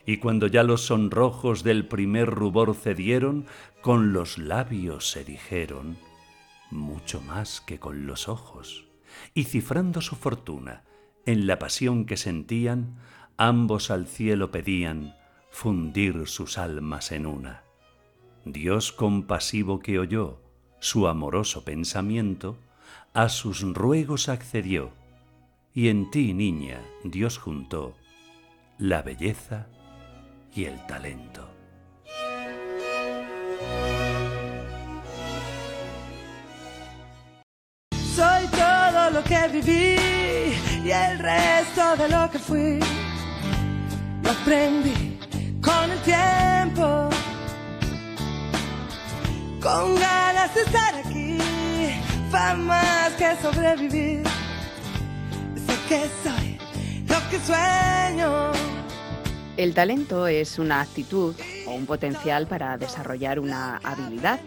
Y 0.05 0.17
cuando 0.17 0.47
ya 0.47 0.63
los 0.63 0.81
sonrojos 0.81 1.63
del 1.63 1.87
primer 1.87 2.29
rubor 2.29 2.75
cedieron, 2.75 3.45
con 3.81 4.13
los 4.13 4.37
labios 4.37 5.09
se 5.09 5.23
dijeron, 5.23 5.97
mucho 6.71 7.21
más 7.21 7.61
que 7.61 7.79
con 7.79 8.07
los 8.07 8.27
ojos, 8.27 8.85
y 9.33 9.43
cifrando 9.43 10.01
su 10.01 10.15
fortuna 10.15 10.83
en 11.25 11.45
la 11.45 11.59
pasión 11.59 12.05
que 12.05 12.17
sentían, 12.17 12.97
ambos 13.41 13.89
al 13.89 14.05
cielo 14.05 14.51
pedían 14.51 15.15
fundir 15.49 16.27
sus 16.27 16.59
almas 16.59 17.11
en 17.11 17.25
una. 17.25 17.63
Dios 18.45 18.91
compasivo 18.91 19.79
que 19.79 19.97
oyó 19.97 20.39
su 20.79 21.07
amoroso 21.07 21.65
pensamiento, 21.65 22.59
a 23.15 23.29
sus 23.29 23.61
ruegos 23.61 24.29
accedió, 24.29 24.91
y 25.73 25.87
en 25.87 26.11
ti, 26.11 26.35
niña, 26.35 26.81
Dios 27.03 27.39
juntó 27.39 27.95
la 28.77 29.01
belleza 29.01 29.65
y 30.53 30.65
el 30.65 30.85
talento. 30.85 31.49
Soy 37.91 38.45
todo 38.51 39.09
lo 39.09 39.23
que 39.23 39.47
viví 39.51 39.95
y 40.85 40.91
el 40.91 41.17
resto 41.17 41.97
de 41.97 42.07
lo 42.07 42.29
que 42.29 42.37
fui. 42.37 43.10
Lo 44.23 44.31
aprendí 44.31 45.17
con 45.61 45.91
el 45.91 45.99
tiempo, 45.99 47.09
con 49.61 49.95
ganas 49.95 50.53
de 50.55 50.61
estar 50.61 50.95
aquí 50.95 51.37
más 52.57 53.11
que 53.13 53.35
sobrevivir. 53.41 54.23
Sé 55.55 55.75
que 55.89 56.01
soy 56.23 56.57
lo 57.07 57.29
que 57.29 57.39
sueño. 57.39 58.51
El 59.57 59.73
talento 59.73 60.27
es 60.27 60.57
una 60.57 60.81
actitud 60.81 61.35
o 61.67 61.71
un 61.71 61.85
potencial 61.85 62.47
para 62.47 62.77
desarrollar 62.77 63.39
una 63.39 63.77
habilidad 63.83 64.39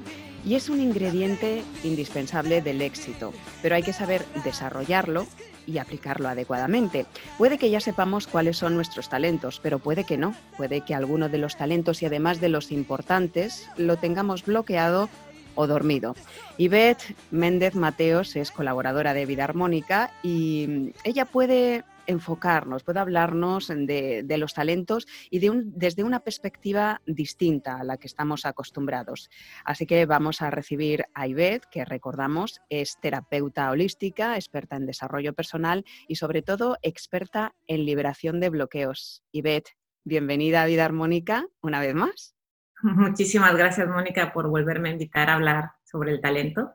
y 0.45 0.55
es 0.55 0.69
un 0.69 0.81
ingrediente 0.81 1.63
indispensable 1.85 2.63
del 2.63 2.83
éxito, 2.83 3.33
pero 3.63 3.75
hay 3.75 3.83
que 3.83 3.93
saber 3.93 4.25
desarrollarlo 4.45 5.27
y 5.67 5.79
aplicarlo 5.79 6.29
adecuadamente. 6.29 7.07
Puede 7.39 7.59
que 7.59 7.71
ya 7.71 7.81
sepamos 7.81 8.27
cuáles 8.27 8.57
son 8.57 8.75
nuestros 8.75 9.09
talentos, 9.09 9.61
pero 9.63 9.79
puede 9.79 10.05
que 10.05 10.17
no. 10.17 10.35
Puede 10.57 10.83
que 10.83 10.95
alguno 10.95 11.29
de 11.29 11.39
los 11.39 11.57
talentos 11.57 12.03
y 12.03 12.07
además 12.07 12.41
de 12.41 12.49
los 12.49 12.73
importantes 12.73 13.69
lo 13.77 13.97
tengamos 13.97 14.45
bloqueado 14.45 15.09
o 15.55 15.67
dormido. 15.67 16.17
Ivette 16.59 17.15
Méndez 17.31 17.75
Mateos 17.75 18.37
es 18.37 18.51
colaboradora 18.51 19.15
de 19.15 19.27
Vida 19.27 19.45
Armónica 19.45 20.11
y 20.23 20.93
ella 21.05 21.25
puede 21.25 21.85
enfocarnos, 22.07 22.83
puede 22.83 23.01
hablarnos 23.01 23.69
de, 23.69 24.37
los 24.39 24.55
talentos 24.55 25.07
y 25.31 25.39
de 25.39 25.51
un, 25.51 25.73
desde 25.77 26.05
una 26.05 26.21
perspectiva 26.21 27.01
distinta 27.07 27.79
a 27.79 27.85
la 27.85 27.97
que 27.97 28.07
estamos 28.07 28.47
acostumbrados. 28.47 29.31
Así 29.65 29.87
que 29.87 30.07
vamos 30.07 30.43
a 30.43 30.51
recibir 30.51 31.05
a 31.15 31.27
Ivette, 31.27 31.67
que 31.71 31.85
recordamos 31.85 32.61
es 32.69 32.99
terapeuta 33.01 33.71
holística, 33.71 34.37
experta 34.37 34.77
en 34.77 34.87
desarrollo 34.87 35.33
personal 35.35 35.85
y 36.09 36.17
sobre 36.17 36.43
todo 36.43 36.79
experta 36.83 37.55
en 37.67 37.85
liberación 37.85 38.41
de 38.41 38.51
bloqueos. 38.51 39.23
Ivette, 39.33 39.77
bienvenida 40.05 40.63
a 40.63 40.67
Vida 40.67 40.85
Armónica 40.85 41.47
una 41.63 41.81
vez 41.81 41.95
más. 41.95 42.35
Muchísimas 42.83 43.57
gracias, 43.57 43.89
Mónica, 43.89 44.33
por 44.33 44.49
volverme 44.49 44.91
a 44.91 44.93
invitar 44.93 45.31
a 45.31 45.35
hablar 45.35 45.71
sobre 45.85 46.13
el 46.13 46.21
talento. 46.21 46.75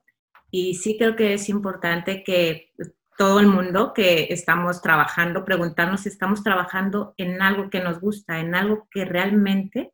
Y 0.51 0.75
sí 0.75 0.97
creo 0.97 1.15
que 1.15 1.35
es 1.35 1.49
importante 1.49 2.23
que 2.23 2.71
todo 3.19 3.41
el 3.41 3.47
mundo 3.47 3.91
que 3.93 4.27
estamos 4.29 4.81
trabajando, 4.81 5.43
preguntarnos 5.43 6.01
si 6.01 6.09
estamos 6.09 6.41
trabajando 6.41 7.13
en 7.17 7.41
algo 7.41 7.69
que 7.69 7.81
nos 7.81 7.99
gusta, 7.99 8.39
en 8.39 8.55
algo 8.55 8.87
que 8.89 9.03
realmente 9.03 9.91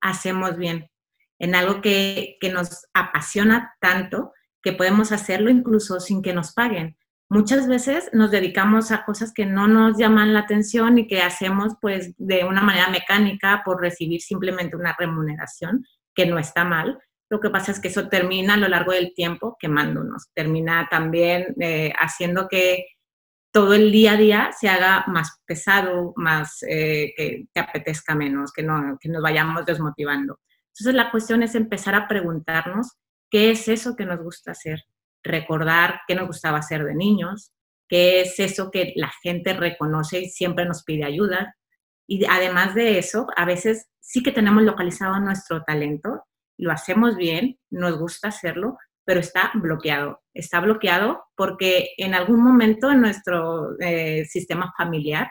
hacemos 0.00 0.56
bien, 0.56 0.88
en 1.40 1.56
algo 1.56 1.82
que, 1.82 2.36
que 2.40 2.52
nos 2.52 2.86
apasiona 2.94 3.74
tanto 3.80 4.32
que 4.62 4.72
podemos 4.72 5.10
hacerlo 5.10 5.50
incluso 5.50 5.98
sin 5.98 6.22
que 6.22 6.32
nos 6.32 6.52
paguen 6.54 6.96
muchas 7.28 7.68
veces 7.68 8.08
nos 8.12 8.30
dedicamos 8.30 8.90
a 8.90 9.04
cosas 9.04 9.32
que 9.32 9.46
no 9.46 9.68
nos 9.68 9.98
llaman 9.98 10.32
la 10.32 10.40
atención 10.40 10.98
y 10.98 11.06
que 11.06 11.22
hacemos 11.22 11.74
pues 11.80 12.14
de 12.16 12.44
una 12.44 12.62
manera 12.62 12.88
mecánica 12.88 13.62
por 13.64 13.80
recibir 13.80 14.20
simplemente 14.20 14.76
una 14.76 14.96
remuneración, 14.98 15.84
que 16.14 16.26
no 16.26 16.38
está 16.38 16.64
mal. 16.64 16.98
Lo 17.30 17.40
que 17.40 17.50
pasa 17.50 17.72
es 17.72 17.80
que 17.80 17.88
eso 17.88 18.08
termina 18.08 18.54
a 18.54 18.58
lo 18.58 18.68
largo 18.68 18.92
del 18.92 19.12
tiempo 19.14 19.56
quemándonos, 19.58 20.28
termina 20.34 20.88
también 20.90 21.54
eh, 21.60 21.92
haciendo 21.98 22.48
que 22.48 22.86
todo 23.52 23.74
el 23.74 23.92
día 23.92 24.12
a 24.12 24.16
día 24.16 24.50
se 24.58 24.68
haga 24.68 25.04
más 25.08 25.40
pesado, 25.46 26.12
más 26.16 26.62
eh, 26.68 27.12
que 27.16 27.46
te 27.52 27.60
apetezca 27.60 28.14
menos, 28.14 28.52
que, 28.52 28.62
no, 28.62 28.98
que 29.00 29.08
nos 29.08 29.22
vayamos 29.22 29.66
desmotivando. 29.66 30.38
Entonces 30.68 30.94
la 30.94 31.10
cuestión 31.10 31.42
es 31.42 31.54
empezar 31.54 31.94
a 31.94 32.08
preguntarnos 32.08 32.92
qué 33.30 33.50
es 33.50 33.68
eso 33.68 33.96
que 33.96 34.06
nos 34.06 34.20
gusta 34.22 34.52
hacer, 34.52 34.84
recordar 35.22 36.00
qué 36.06 36.14
nos 36.14 36.28
gustaba 36.28 36.58
hacer 36.58 36.84
de 36.84 36.94
niños, 36.94 37.52
qué 37.88 38.20
es 38.20 38.38
eso 38.38 38.70
que 38.70 38.92
la 38.96 39.10
gente 39.22 39.54
reconoce 39.54 40.20
y 40.20 40.28
siempre 40.28 40.66
nos 40.66 40.84
pide 40.84 41.04
ayuda, 41.04 41.54
Y 42.06 42.24
además 42.24 42.74
de 42.74 42.98
eso, 42.98 43.26
a 43.36 43.44
veces 43.44 43.88
sí 44.00 44.22
que 44.22 44.32
tenemos 44.32 44.62
localizado 44.62 45.18
nuestro 45.20 45.62
talento, 45.64 46.24
lo 46.58 46.72
hacemos 46.72 47.16
bien, 47.16 47.58
nos 47.70 47.98
gusta 47.98 48.28
hacerlo, 48.28 48.76
pero 49.04 49.20
está 49.20 49.50
bloqueado. 49.54 50.20
Está 50.34 50.60
bloqueado 50.60 51.24
porque 51.34 51.90
en 51.96 52.14
algún 52.14 52.42
momento 52.42 52.90
en 52.90 53.00
nuestro 53.00 53.78
eh, 53.80 54.26
sistema 54.26 54.72
familiar 54.76 55.30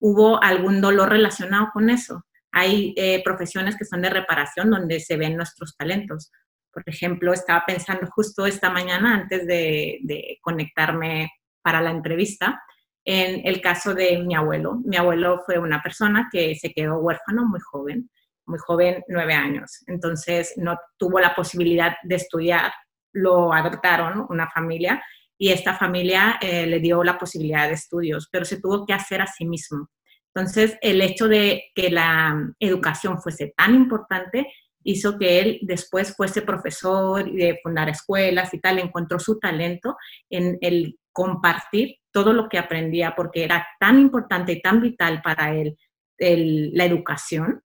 hubo 0.00 0.42
algún 0.42 0.80
dolor 0.80 1.08
relacionado 1.08 1.70
con 1.72 1.88
eso. 1.88 2.26
Hay 2.52 2.92
eh, 2.96 3.22
profesiones 3.24 3.76
que 3.76 3.84
son 3.84 4.02
de 4.02 4.10
reparación 4.10 4.70
donde 4.70 5.00
se 5.00 5.16
ven 5.16 5.36
nuestros 5.36 5.76
talentos. 5.76 6.30
Por 6.70 6.82
ejemplo, 6.86 7.32
estaba 7.32 7.64
pensando 7.66 8.06
justo 8.14 8.44
esta 8.44 8.70
mañana 8.70 9.14
antes 9.14 9.46
de, 9.46 9.98
de 10.02 10.38
conectarme 10.42 11.30
para 11.62 11.80
la 11.80 11.90
entrevista 11.90 12.62
en 13.06 13.46
el 13.46 13.60
caso 13.60 13.94
de 13.94 14.18
mi 14.18 14.34
abuelo. 14.34 14.80
Mi 14.84 14.96
abuelo 14.96 15.40
fue 15.46 15.58
una 15.58 15.82
persona 15.82 16.28
que 16.30 16.54
se 16.56 16.72
quedó 16.72 16.98
huérfano 16.98 17.46
muy 17.46 17.60
joven, 17.60 18.10
muy 18.46 18.58
joven, 18.58 19.02
nueve 19.08 19.34
años. 19.34 19.82
Entonces 19.86 20.54
no 20.56 20.78
tuvo 20.96 21.20
la 21.20 21.34
posibilidad 21.34 21.96
de 22.02 22.16
estudiar, 22.16 22.72
lo 23.12 23.52
adoptaron 23.52 24.26
una 24.28 24.48
familia 24.50 25.02
y 25.38 25.50
esta 25.50 25.74
familia 25.74 26.38
eh, 26.40 26.66
le 26.66 26.80
dio 26.80 27.02
la 27.04 27.18
posibilidad 27.18 27.68
de 27.68 27.74
estudios, 27.74 28.28
pero 28.30 28.44
se 28.44 28.60
tuvo 28.60 28.86
que 28.86 28.92
hacer 28.92 29.20
a 29.20 29.26
sí 29.26 29.44
mismo. 29.44 29.88
Entonces, 30.34 30.76
el 30.82 31.00
hecho 31.00 31.28
de 31.28 31.64
que 31.74 31.90
la 31.90 32.36
educación 32.60 33.20
fuese 33.20 33.54
tan 33.56 33.74
importante 33.74 34.46
hizo 34.82 35.18
que 35.18 35.40
él 35.40 35.58
después 35.62 36.14
fuese 36.14 36.42
profesor 36.42 37.24
de 37.24 37.58
fundar 37.62 37.88
escuelas 37.88 38.54
y 38.54 38.60
tal, 38.60 38.78
encontró 38.78 39.18
su 39.18 39.38
talento 39.38 39.96
en 40.30 40.58
el 40.60 40.98
compartir 41.12 41.96
todo 42.12 42.32
lo 42.32 42.48
que 42.48 42.58
aprendía, 42.58 43.14
porque 43.16 43.44
era 43.44 43.66
tan 43.80 43.98
importante 43.98 44.52
y 44.52 44.62
tan 44.62 44.80
vital 44.80 45.22
para 45.22 45.54
él 45.54 45.76
la 46.18 46.84
educación, 46.84 47.62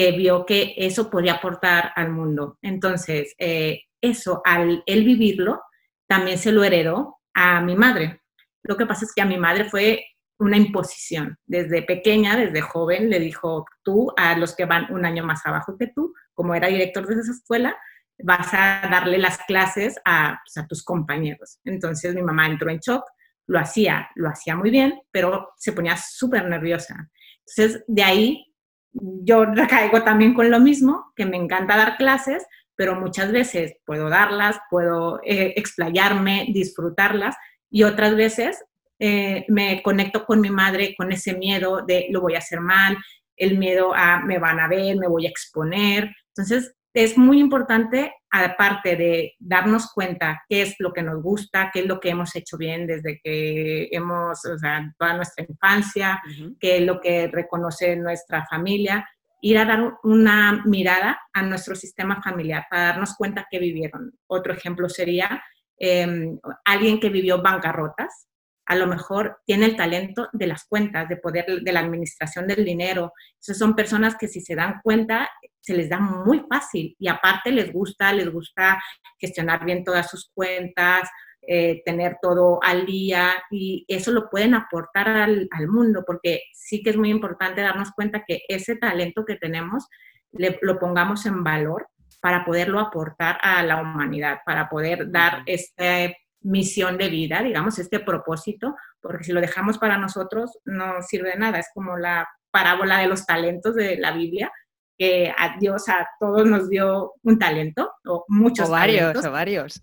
que 0.00 0.12
vio 0.12 0.46
que 0.46 0.72
eso 0.78 1.10
podía 1.10 1.34
aportar 1.34 1.92
al 1.94 2.10
mundo. 2.10 2.56
Entonces, 2.62 3.34
eh, 3.38 3.82
eso, 4.00 4.40
al 4.46 4.82
él 4.86 5.04
vivirlo, 5.04 5.60
también 6.06 6.38
se 6.38 6.52
lo 6.52 6.64
heredó 6.64 7.18
a 7.34 7.60
mi 7.60 7.76
madre. 7.76 8.22
Lo 8.62 8.78
que 8.78 8.86
pasa 8.86 9.04
es 9.04 9.12
que 9.14 9.20
a 9.20 9.26
mi 9.26 9.36
madre 9.36 9.66
fue 9.66 10.02
una 10.38 10.56
imposición. 10.56 11.36
Desde 11.44 11.82
pequeña, 11.82 12.34
desde 12.34 12.62
joven, 12.62 13.10
le 13.10 13.20
dijo, 13.20 13.66
tú 13.82 14.10
a 14.16 14.38
los 14.38 14.56
que 14.56 14.64
van 14.64 14.90
un 14.90 15.04
año 15.04 15.22
más 15.22 15.44
abajo 15.44 15.76
que 15.76 15.88
tú, 15.88 16.14
como 16.32 16.54
era 16.54 16.68
director 16.68 17.06
de 17.06 17.20
esa 17.20 17.32
escuela, 17.32 17.76
vas 18.24 18.54
a 18.54 18.88
darle 18.90 19.18
las 19.18 19.36
clases 19.44 20.00
a, 20.06 20.40
pues, 20.42 20.64
a 20.64 20.66
tus 20.66 20.82
compañeros. 20.82 21.58
Entonces 21.64 22.14
mi 22.14 22.22
mamá 22.22 22.46
entró 22.46 22.70
en 22.70 22.78
shock, 22.78 23.04
lo 23.46 23.58
hacía, 23.58 24.08
lo 24.14 24.30
hacía 24.30 24.56
muy 24.56 24.70
bien, 24.70 24.98
pero 25.10 25.50
se 25.58 25.74
ponía 25.74 25.98
súper 25.98 26.48
nerviosa. 26.48 27.10
Entonces, 27.46 27.84
de 27.86 28.02
ahí 28.02 28.49
yo 28.92 29.44
recaigo 29.44 30.02
también 30.02 30.34
con 30.34 30.50
lo 30.50 30.60
mismo, 30.60 31.12
que 31.16 31.26
me 31.26 31.36
encanta 31.36 31.76
dar 31.76 31.96
clases, 31.96 32.46
pero 32.74 32.94
muchas 32.98 33.30
veces 33.30 33.74
puedo 33.84 34.08
darlas, 34.08 34.58
puedo 34.70 35.20
eh, 35.22 35.54
explayarme, 35.56 36.46
disfrutarlas, 36.52 37.36
y 37.70 37.84
otras 37.84 38.16
veces 38.16 38.64
eh, 38.98 39.44
me 39.48 39.82
conecto 39.82 40.24
con 40.24 40.40
mi 40.40 40.50
madre 40.50 40.94
con 40.96 41.12
ese 41.12 41.34
miedo 41.34 41.82
de 41.86 42.08
lo 42.10 42.20
voy 42.20 42.34
a 42.34 42.38
hacer 42.38 42.60
mal, 42.60 42.96
el 43.36 43.56
miedo 43.58 43.94
a 43.94 44.20
me 44.20 44.38
van 44.38 44.60
a 44.60 44.68
ver, 44.68 44.96
me 44.96 45.08
voy 45.08 45.26
a 45.26 45.30
exponer. 45.30 46.14
Entonces, 46.28 46.74
es 46.92 47.16
muy 47.16 47.38
importante, 47.38 48.14
aparte 48.30 48.96
de 48.96 49.34
darnos 49.38 49.92
cuenta 49.92 50.42
qué 50.48 50.62
es 50.62 50.76
lo 50.78 50.92
que 50.92 51.02
nos 51.02 51.22
gusta, 51.22 51.70
qué 51.72 51.80
es 51.80 51.86
lo 51.86 52.00
que 52.00 52.10
hemos 52.10 52.34
hecho 52.34 52.56
bien 52.56 52.86
desde 52.86 53.20
que 53.22 53.88
hemos, 53.92 54.44
o 54.44 54.58
sea, 54.58 54.92
toda 54.98 55.14
nuestra 55.14 55.44
infancia, 55.48 56.20
qué 56.58 56.78
es 56.78 56.82
lo 56.82 57.00
que 57.00 57.28
reconoce 57.28 57.96
nuestra 57.96 58.46
familia, 58.46 59.08
ir 59.40 59.58
a 59.58 59.64
dar 59.64 59.94
una 60.02 60.62
mirada 60.66 61.18
a 61.32 61.42
nuestro 61.42 61.74
sistema 61.74 62.20
familiar 62.22 62.66
para 62.68 62.86
darnos 62.86 63.14
cuenta 63.16 63.46
qué 63.50 63.58
vivieron. 63.58 64.12
Otro 64.26 64.52
ejemplo 64.52 64.88
sería 64.88 65.42
em, 65.78 66.38
alguien 66.64 67.00
que 67.00 67.08
vivió 67.08 67.40
bancarrotas, 67.40 68.28
a 68.70 68.76
lo 68.76 68.86
mejor 68.86 69.40
tiene 69.44 69.66
el 69.66 69.76
talento 69.76 70.28
de 70.32 70.46
las 70.46 70.62
cuentas, 70.62 71.08
de 71.08 71.16
poder, 71.16 71.44
de 71.60 71.72
la 71.72 71.80
administración 71.80 72.46
del 72.46 72.64
dinero. 72.64 73.12
Esas 73.40 73.58
son 73.58 73.74
personas 73.74 74.14
que 74.14 74.28
si 74.28 74.40
se 74.40 74.54
dan 74.54 74.76
cuenta, 74.84 75.28
se 75.58 75.74
les 75.74 75.88
da 75.88 75.98
muy 75.98 76.44
fácil 76.48 76.94
y 76.96 77.08
aparte 77.08 77.50
les 77.50 77.72
gusta, 77.72 78.12
les 78.12 78.30
gusta 78.30 78.80
gestionar 79.18 79.64
bien 79.64 79.82
todas 79.82 80.08
sus 80.08 80.30
cuentas, 80.32 81.10
eh, 81.42 81.82
tener 81.84 82.18
todo 82.22 82.60
al 82.62 82.86
día 82.86 83.42
y 83.50 83.84
eso 83.88 84.12
lo 84.12 84.30
pueden 84.30 84.54
aportar 84.54 85.08
al, 85.08 85.48
al, 85.50 85.66
mundo 85.66 86.04
porque 86.06 86.42
sí 86.52 86.80
que 86.80 86.90
es 86.90 86.96
muy 86.96 87.10
importante 87.10 87.62
darnos 87.62 87.90
cuenta 87.90 88.22
que 88.24 88.42
ese 88.48 88.76
talento 88.76 89.24
que 89.24 89.34
tenemos 89.34 89.88
lo 90.30 90.78
pongamos 90.78 91.26
en 91.26 91.42
valor 91.42 91.88
para 92.20 92.44
poderlo 92.44 92.78
aportar 92.78 93.36
a 93.42 93.64
la 93.64 93.80
humanidad, 93.80 94.42
para 94.46 94.68
poder 94.68 95.10
dar 95.10 95.42
este 95.46 96.16
misión 96.42 96.98
de 96.98 97.08
vida, 97.08 97.42
digamos, 97.42 97.78
este 97.78 98.00
propósito, 98.00 98.74
porque 99.00 99.24
si 99.24 99.32
lo 99.32 99.40
dejamos 99.40 99.78
para 99.78 99.98
nosotros 99.98 100.58
no 100.64 101.02
sirve 101.02 101.30
de 101.30 101.38
nada, 101.38 101.58
es 101.58 101.68
como 101.74 101.96
la 101.96 102.28
parábola 102.50 102.98
de 102.98 103.08
los 103.08 103.26
talentos 103.26 103.74
de 103.74 103.96
la 103.98 104.12
Biblia, 104.12 104.50
que 104.98 105.32
a 105.36 105.56
Dios 105.58 105.88
a 105.88 106.06
todos 106.18 106.46
nos 106.46 106.68
dio 106.68 107.14
un 107.22 107.38
talento, 107.38 107.92
o 108.04 108.24
muchos 108.28 108.68
o 108.68 108.72
varios, 108.72 108.98
talentos. 108.98 109.26
O 109.26 109.32
varios, 109.32 109.82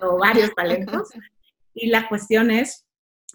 o 0.00 0.18
varios 0.18 0.54
talentos. 0.54 1.08
y 1.74 1.88
la 1.88 2.08
cuestión 2.08 2.50
es, 2.50 2.86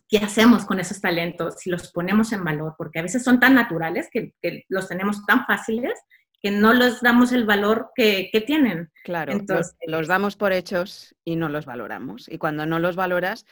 ¿qué 0.07 0.17
hacemos 0.17 0.65
con 0.65 0.79
esos 0.79 0.99
talentos 1.01 1.55
si 1.59 1.69
los 1.69 1.91
ponemos 1.91 2.31
en 2.31 2.43
valor? 2.43 2.73
Porque 2.77 2.99
a 2.99 3.03
veces 3.03 3.23
son 3.23 3.39
tan 3.39 3.53
naturales 3.53 4.09
que, 4.11 4.33
que 4.41 4.65
los 4.69 4.87
tenemos 4.87 5.23
tan 5.25 5.45
fáciles 5.45 5.93
que 6.41 6.51
no 6.51 6.73
les 6.73 7.01
damos 7.01 7.31
el 7.31 7.45
valor 7.45 7.91
que, 7.95 8.29
que 8.31 8.41
tienen. 8.41 8.91
Claro, 9.03 9.31
Entonces, 9.31 9.75
los, 9.85 9.99
los, 9.99 10.07
damos 10.07 10.35
por 10.35 10.53
hechos 10.53 11.15
y 11.23 11.35
no 11.35 11.49
los 11.49 11.65
valoramos. 11.65 12.29
Y 12.29 12.37
cuando 12.37 12.65
no 12.65 12.79
los 12.79 12.95
valoras, 12.95 13.45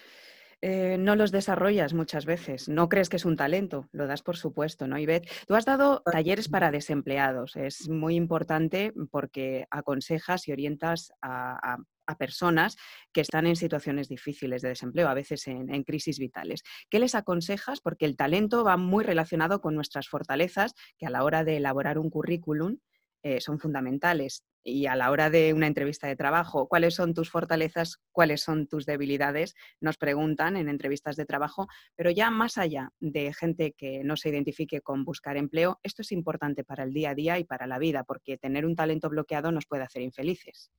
eh, 0.62 0.98
no 0.98 1.16
los 1.16 1.32
desarrollas 1.32 1.94
muchas 1.94 2.26
veces. 2.26 2.68
No 2.70 2.90
crees 2.90 3.10
que 3.10 3.18
es 3.18 3.26
un 3.26 3.36
talento, 3.36 3.88
lo 3.92 4.08
das 4.08 4.22
por 4.22 4.38
supuesto, 4.38 4.88
¿no? 4.88 4.98
Y 4.98 5.06
Beth, 5.06 5.30
tú 5.48 5.56
has 5.56 5.66
dado 5.66 6.02
talleres 6.12 6.50
para 6.50 6.72
desempleados. 6.72 7.56
Es 7.56 7.90
muy 7.90 8.16
importante 8.16 8.94
porque 9.12 9.66
aconsejas 9.70 10.48
y 10.48 10.52
orientas 10.52 11.12
a, 11.22 11.74
a 11.74 11.78
a 12.08 12.18
personas 12.18 12.78
que 13.14 13.22
están 13.22 13.46
en 13.46 13.56
situaciones 13.56 14.08
difíciles 14.08 14.62
de 14.62 14.70
desempleo, 14.70 15.10
a 15.10 15.14
veces 15.14 15.46
en, 15.48 15.74
en, 15.74 15.84
crisis 15.84 16.18
vitales. 16.18 16.64
¿Qué 16.90 17.00
les 17.00 17.16
aconsejas? 17.16 17.82
Porque 17.82 18.06
el 18.06 18.16
talento 18.16 18.64
va 18.64 18.78
muy 18.78 19.04
relacionado 19.04 19.62
con 19.62 19.76
nuestras 19.76 20.08
fortalezas, 20.08 20.74
que 20.98 21.06
a 21.06 21.10
la 21.10 21.24
hora 21.24 21.44
de 21.44 21.58
elaborar 21.58 22.00
un 22.00 22.10
currículum 22.10 22.78
eh, 23.24 23.42
son 23.42 23.60
fundamentales. 23.60 24.44
Y 24.64 24.88
a 24.88 24.96
la 24.96 25.12
hora 25.12 25.30
de 25.30 25.54
una 25.54 25.68
entrevista 25.68 26.08
de 26.08 26.16
trabajo, 26.16 26.68
¿cuáles 26.68 26.96
son 26.96 27.14
tus 27.14 27.30
fortalezas? 27.30 28.02
¿Cuáles 28.12 28.42
son 28.42 28.68
tus 28.68 28.86
debilidades? 28.86 29.56
Nos 29.80 29.98
preguntan 29.98 30.58
en 30.58 30.68
entrevistas 30.68 31.16
de 31.16 31.26
trabajo, 31.26 31.68
pero 31.96 32.12
ya 32.12 32.32
más 32.32 32.58
allá 32.58 32.92
de 33.00 33.34
gente 33.34 33.74
que 33.78 34.04
no 34.04 34.18
se 34.18 34.30
identifique 34.30 34.82
con 34.82 35.06
buscar 35.06 35.38
empleo, 35.38 35.80
esto 35.84 36.02
es 36.02 36.12
importante 36.12 36.64
para 36.64 36.84
el 36.84 36.94
día 36.94 37.12
a 37.12 37.16
día 37.16 37.40
y 37.40 37.46
para 37.46 37.66
la 37.66 37.80
vida, 37.80 38.04
porque 38.04 38.38
tener 38.38 38.66
un 38.66 38.76
talento 38.76 39.10
bloqueado 39.10 39.52
nos 39.52 39.66
puede 39.66 39.84
hacer 39.84 40.02
infelices. 40.02 40.70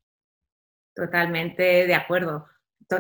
Totalmente 0.94 1.86
de 1.86 1.94
acuerdo. 1.94 2.46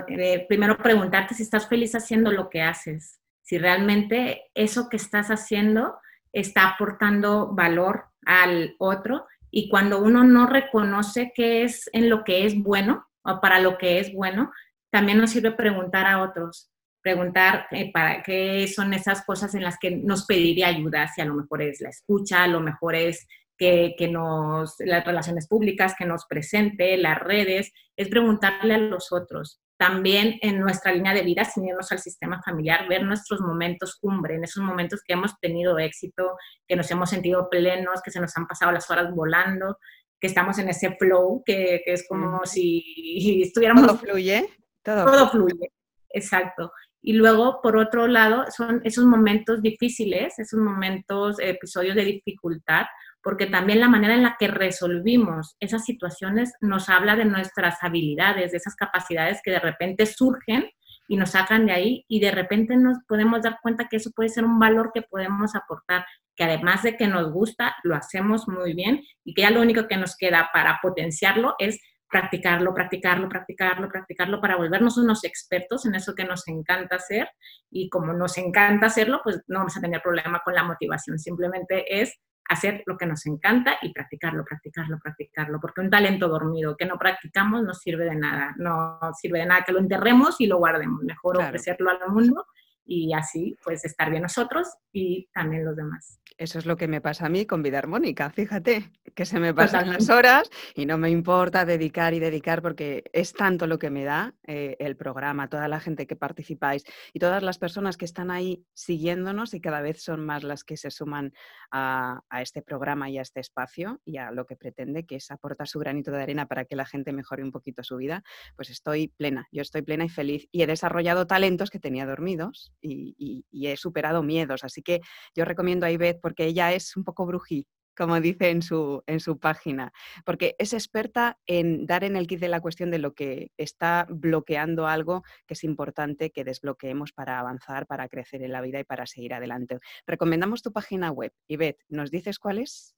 Eh, 0.08 0.46
primero 0.48 0.78
preguntarte 0.78 1.34
si 1.34 1.42
estás 1.42 1.68
feliz 1.68 1.94
haciendo 1.94 2.30
lo 2.30 2.48
que 2.48 2.62
haces, 2.62 3.20
si 3.42 3.58
realmente 3.58 4.50
eso 4.54 4.88
que 4.88 4.96
estás 4.96 5.28
haciendo 5.28 5.98
está 6.32 6.68
aportando 6.68 7.54
valor 7.54 8.07
al 8.24 8.74
otro 8.78 9.26
y 9.50 9.68
cuando 9.68 10.02
uno 10.02 10.24
no 10.24 10.46
reconoce 10.46 11.32
qué 11.34 11.62
es 11.62 11.88
en 11.92 12.10
lo 12.10 12.24
que 12.24 12.44
es 12.44 12.60
bueno 12.62 13.06
o 13.22 13.40
para 13.40 13.60
lo 13.60 13.78
que 13.78 13.98
es 13.98 14.12
bueno, 14.12 14.52
también 14.90 15.18
nos 15.18 15.30
sirve 15.30 15.52
preguntar 15.52 16.06
a 16.06 16.22
otros, 16.22 16.70
preguntar 17.02 17.66
eh, 17.70 17.90
para 17.92 18.22
qué 18.22 18.66
son 18.68 18.92
esas 18.94 19.24
cosas 19.24 19.54
en 19.54 19.62
las 19.62 19.78
que 19.78 19.90
nos 19.90 20.26
pediría 20.26 20.68
ayuda, 20.68 21.08
si 21.08 21.20
a 21.20 21.24
lo 21.24 21.34
mejor 21.34 21.62
es 21.62 21.80
la 21.80 21.90
escucha, 21.90 22.44
a 22.44 22.48
lo 22.48 22.60
mejor 22.60 22.94
es 22.94 23.26
que, 23.56 23.94
que, 23.98 24.08
nos, 24.08 24.74
las 24.78 25.04
relaciones 25.04 25.48
públicas, 25.48 25.94
que 25.98 26.06
nos 26.06 26.26
presente, 26.26 26.96
las 26.96 27.18
redes, 27.18 27.72
es 27.96 28.08
preguntarle 28.08 28.74
a 28.74 28.78
los 28.78 29.12
otros. 29.12 29.60
También 29.78 30.38
en 30.42 30.58
nuestra 30.58 30.92
línea 30.92 31.14
de 31.14 31.22
vida, 31.22 31.44
sin 31.44 31.68
irnos 31.68 31.92
al 31.92 32.00
sistema 32.00 32.42
familiar, 32.42 32.88
ver 32.88 33.04
nuestros 33.04 33.40
momentos 33.40 33.96
cumbre, 34.00 34.34
en 34.34 34.44
esos 34.44 34.62
momentos 34.62 35.02
que 35.06 35.12
hemos 35.12 35.38
tenido 35.40 35.78
éxito, 35.78 36.36
que 36.66 36.74
nos 36.74 36.90
hemos 36.90 37.10
sentido 37.10 37.48
plenos, 37.48 38.02
que 38.02 38.10
se 38.10 38.20
nos 38.20 38.36
han 38.36 38.46
pasado 38.46 38.72
las 38.72 38.90
horas 38.90 39.14
volando, 39.14 39.78
que 40.20 40.26
estamos 40.26 40.58
en 40.58 40.68
ese 40.68 40.96
flow, 40.96 41.42
que, 41.46 41.82
que 41.84 41.92
es 41.92 42.06
como 42.08 42.44
si 42.44 43.42
estuviéramos... 43.44 43.86
Todo 43.86 43.98
fluye. 43.98 44.48
Todo, 44.82 45.04
todo 45.04 45.30
fluye, 45.30 45.72
exacto. 46.10 46.72
Y 47.00 47.12
luego, 47.12 47.60
por 47.62 47.76
otro 47.76 48.08
lado, 48.08 48.46
son 48.50 48.80
esos 48.84 49.04
momentos 49.04 49.62
difíciles, 49.62 50.38
esos 50.38 50.58
momentos, 50.58 51.36
episodios 51.38 51.94
de 51.94 52.04
dificultad, 52.04 52.86
porque 53.22 53.46
también 53.46 53.80
la 53.80 53.88
manera 53.88 54.14
en 54.14 54.22
la 54.22 54.36
que 54.38 54.48
resolvimos 54.48 55.56
esas 55.60 55.84
situaciones 55.84 56.52
nos 56.60 56.88
habla 56.88 57.16
de 57.16 57.24
nuestras 57.24 57.82
habilidades, 57.82 58.52
de 58.52 58.58
esas 58.58 58.76
capacidades 58.76 59.40
que 59.42 59.50
de 59.50 59.60
repente 59.60 60.06
surgen 60.06 60.70
y 61.08 61.16
nos 61.16 61.30
sacan 61.30 61.66
de 61.66 61.72
ahí 61.72 62.04
y 62.08 62.20
de 62.20 62.30
repente 62.30 62.76
nos 62.76 62.98
podemos 63.08 63.42
dar 63.42 63.58
cuenta 63.62 63.88
que 63.88 63.96
eso 63.96 64.10
puede 64.14 64.28
ser 64.28 64.44
un 64.44 64.58
valor 64.58 64.90
que 64.92 65.02
podemos 65.02 65.54
aportar, 65.54 66.04
que 66.36 66.44
además 66.44 66.82
de 66.82 66.96
que 66.96 67.08
nos 67.08 67.32
gusta, 67.32 67.76
lo 67.82 67.96
hacemos 67.96 68.46
muy 68.46 68.74
bien 68.74 69.02
y 69.24 69.34
que 69.34 69.42
ya 69.42 69.50
lo 69.50 69.62
único 69.62 69.88
que 69.88 69.96
nos 69.96 70.16
queda 70.16 70.50
para 70.52 70.78
potenciarlo 70.82 71.54
es 71.58 71.80
practicarlo, 72.10 72.74
practicarlo, 72.74 73.28
practicarlo, 73.28 73.88
practicarlo 73.88 74.40
para 74.40 74.56
volvernos 74.56 74.96
unos 74.96 75.24
expertos 75.24 75.84
en 75.86 75.94
eso 75.94 76.14
que 76.14 76.24
nos 76.24 76.46
encanta 76.48 76.96
hacer. 76.96 77.28
Y 77.70 77.88
como 77.90 78.12
nos 78.12 78.38
encanta 78.38 78.86
hacerlo, 78.86 79.20
pues 79.22 79.42
no 79.46 79.58
vamos 79.58 79.76
a 79.76 79.80
tener 79.80 80.00
problema 80.00 80.40
con 80.44 80.54
la 80.54 80.64
motivación, 80.64 81.18
simplemente 81.18 82.00
es 82.00 82.18
hacer 82.48 82.82
lo 82.86 82.96
que 82.96 83.06
nos 83.06 83.26
encanta 83.26 83.76
y 83.82 83.92
practicarlo, 83.92 84.44
practicarlo, 84.44 84.98
practicarlo, 84.98 85.60
porque 85.60 85.82
un 85.82 85.90
talento 85.90 86.28
dormido 86.28 86.76
que 86.76 86.86
no 86.86 86.98
practicamos 86.98 87.62
no 87.62 87.74
sirve 87.74 88.06
de 88.06 88.16
nada, 88.16 88.54
no 88.56 88.98
sirve 89.20 89.40
de 89.40 89.46
nada 89.46 89.64
que 89.64 89.72
lo 89.72 89.78
enterremos 89.78 90.40
y 90.40 90.46
lo 90.46 90.56
guardemos, 90.56 91.02
mejor 91.02 91.38
ofrecerlo 91.38 91.90
al 91.90 92.10
mundo 92.10 92.46
y 92.86 93.12
así 93.12 93.56
pues 93.62 93.84
estar 93.84 94.10
bien 94.10 94.22
nosotros 94.22 94.68
y 94.92 95.28
también 95.32 95.64
los 95.64 95.76
demás. 95.76 96.18
Eso 96.38 96.60
es 96.60 96.66
lo 96.66 96.76
que 96.76 96.86
me 96.86 97.00
pasa 97.00 97.26
a 97.26 97.28
mí 97.28 97.46
con 97.46 97.64
vida 97.64 97.78
armónica, 97.78 98.30
fíjate, 98.30 98.92
que 99.16 99.26
se 99.26 99.40
me 99.40 99.52
pasan 99.52 99.92
las 99.92 100.08
horas 100.08 100.48
y 100.76 100.86
no 100.86 100.96
me 100.96 101.10
importa 101.10 101.64
dedicar 101.64 102.14
y 102.14 102.20
dedicar 102.20 102.62
porque 102.62 103.02
es 103.12 103.32
tanto 103.32 103.66
lo 103.66 103.80
que 103.80 103.90
me 103.90 104.04
da 104.04 104.36
eh, 104.46 104.76
el 104.78 104.96
programa, 104.96 105.48
toda 105.48 105.66
la 105.66 105.80
gente 105.80 106.06
que 106.06 106.14
participáis 106.14 106.84
y 107.12 107.18
todas 107.18 107.42
las 107.42 107.58
personas 107.58 107.96
que 107.96 108.04
están 108.04 108.30
ahí 108.30 108.64
siguiéndonos 108.72 109.52
y 109.52 109.60
cada 109.60 109.80
vez 109.80 110.00
son 110.00 110.24
más 110.24 110.44
las 110.44 110.62
que 110.62 110.76
se 110.76 110.92
suman 110.92 111.32
a, 111.72 112.20
este 112.40 112.62
programa 112.62 113.10
y 113.10 113.18
a 113.18 113.22
este 113.22 113.40
espacio 113.40 114.00
y 114.04 114.18
a 114.18 114.30
lo 114.30 114.46
que 114.46 114.54
pretende, 114.54 115.04
que 115.06 115.16
es 115.16 115.32
aportar 115.32 115.66
su 115.66 115.80
granito 115.80 116.12
de 116.12 116.22
arena 116.22 116.46
para 116.46 116.64
que 116.64 116.76
la 116.76 116.86
gente 116.86 117.12
mejore 117.12 117.42
un 117.42 117.50
poquito 117.50 117.82
su 117.82 117.96
vida, 117.96 118.22
pues 118.54 118.70
estoy 118.70 119.08
plena, 119.08 119.48
yo 119.50 119.62
estoy 119.62 119.82
plena 119.82 120.04
y 120.04 120.08
feliz 120.08 120.48
y 120.52 120.62
he 120.62 120.68
desarrollado 120.68 121.26
talentos 121.26 121.70
que 121.70 121.80
tenía 121.80 122.06
dormidos 122.06 122.72
y, 122.80 123.44
he 123.50 123.76
superado 123.76 124.22
miedos, 124.22 124.64
así 124.64 124.82
que 124.82 125.00
yo 125.34 125.44
recomiendo 125.44 125.84
a 125.84 125.90
Ivette 125.90 126.20
porque 126.28 126.44
ella 126.44 126.74
es 126.74 126.94
un 126.94 127.04
poco 127.04 127.24
brují, 127.24 127.66
como 127.96 128.20
dice 128.20 128.50
en 128.50 128.60
su, 128.60 129.02
en 129.06 129.18
su 129.18 129.38
página, 129.38 129.94
porque 130.26 130.56
es 130.58 130.74
experta 130.74 131.38
en 131.46 131.86
dar 131.86 132.04
en 132.04 132.16
el 132.16 132.26
kit 132.26 132.38
de 132.38 132.48
la 132.48 132.60
cuestión 132.60 132.90
de 132.90 132.98
lo 132.98 133.14
que 133.14 133.50
está 133.56 134.06
bloqueando 134.10 134.86
algo 134.86 135.22
que 135.46 135.54
es 135.54 135.64
importante 135.64 136.30
que 136.30 136.44
desbloqueemos 136.44 137.14
para 137.14 137.38
avanzar, 137.38 137.86
para 137.86 138.10
crecer 138.10 138.42
en 138.42 138.52
la 138.52 138.60
vida 138.60 138.78
y 138.78 138.84
para 138.84 139.06
seguir 139.06 139.32
adelante. 139.32 139.78
Recomendamos 140.06 140.60
tu 140.60 140.70
página 140.70 141.10
web. 141.12 141.32
Ivette, 141.48 141.82
¿nos 141.88 142.10
dices 142.10 142.38
cuál 142.38 142.58
es? 142.58 142.94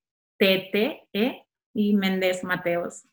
y 1.75 1.95
Méndez 1.95 2.45
Mateos, 2.45 3.07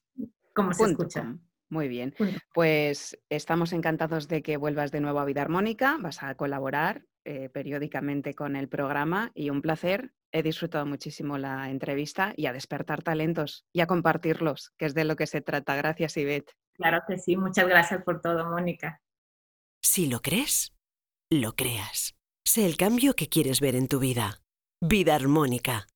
como 0.54 0.74
se 0.74 0.86
escucha. 0.86 1.38
Muy 1.70 1.88
bien. 1.88 2.16
Pues 2.54 3.20
estamos 3.30 3.74
encantados 3.74 4.28
de 4.28 4.42
que 4.42 4.58
vuelvas 4.58 4.92
de 4.92 5.02
nuevo 5.02 5.20
a 5.20 5.26
Vida 5.26 5.44
Armónica. 5.44 5.98
Vas 6.02 6.24
a 6.24 6.34
colaborar 6.36 7.06
eh, 7.26 7.50
periódicamente 7.50 8.34
con 8.34 8.56
el 8.56 8.68
programa 8.68 9.32
y 9.36 9.52
un 9.52 9.62
placer. 9.62 10.12
He 10.32 10.42
disfrutado 10.42 10.86
muchísimo 10.88 11.38
la 11.38 11.70
entrevista 11.70 12.34
y 12.36 12.48
a 12.48 12.54
despertar 12.54 13.04
talentos 13.04 13.66
y 13.72 13.82
a 13.82 13.88
compartirlos, 13.88 14.74
que 14.78 14.86
es 14.86 14.96
de 14.96 15.04
lo 15.04 15.16
que 15.16 15.28
se 15.28 15.42
trata. 15.42 15.76
Gracias, 15.76 16.18
Ivette. 16.18 16.54
Claro 16.74 17.02
que 17.08 17.20
sí. 17.20 17.38
Muchas 17.38 17.68
gracias 17.68 18.04
por 18.04 18.22
todo, 18.22 18.50
Mónica. 18.50 19.02
Si 19.82 20.08
lo 20.08 20.22
crees, 20.22 20.74
lo 21.30 21.56
creas. 21.56 22.16
Sé 22.46 22.66
el 22.66 22.78
cambio 22.78 23.14
que 23.14 23.30
quieres 23.30 23.62
ver 23.62 23.76
en 23.76 23.88
tu 23.88 24.00
vida. 24.00 24.42
Vida 24.82 25.14
Armónica. 25.14 25.88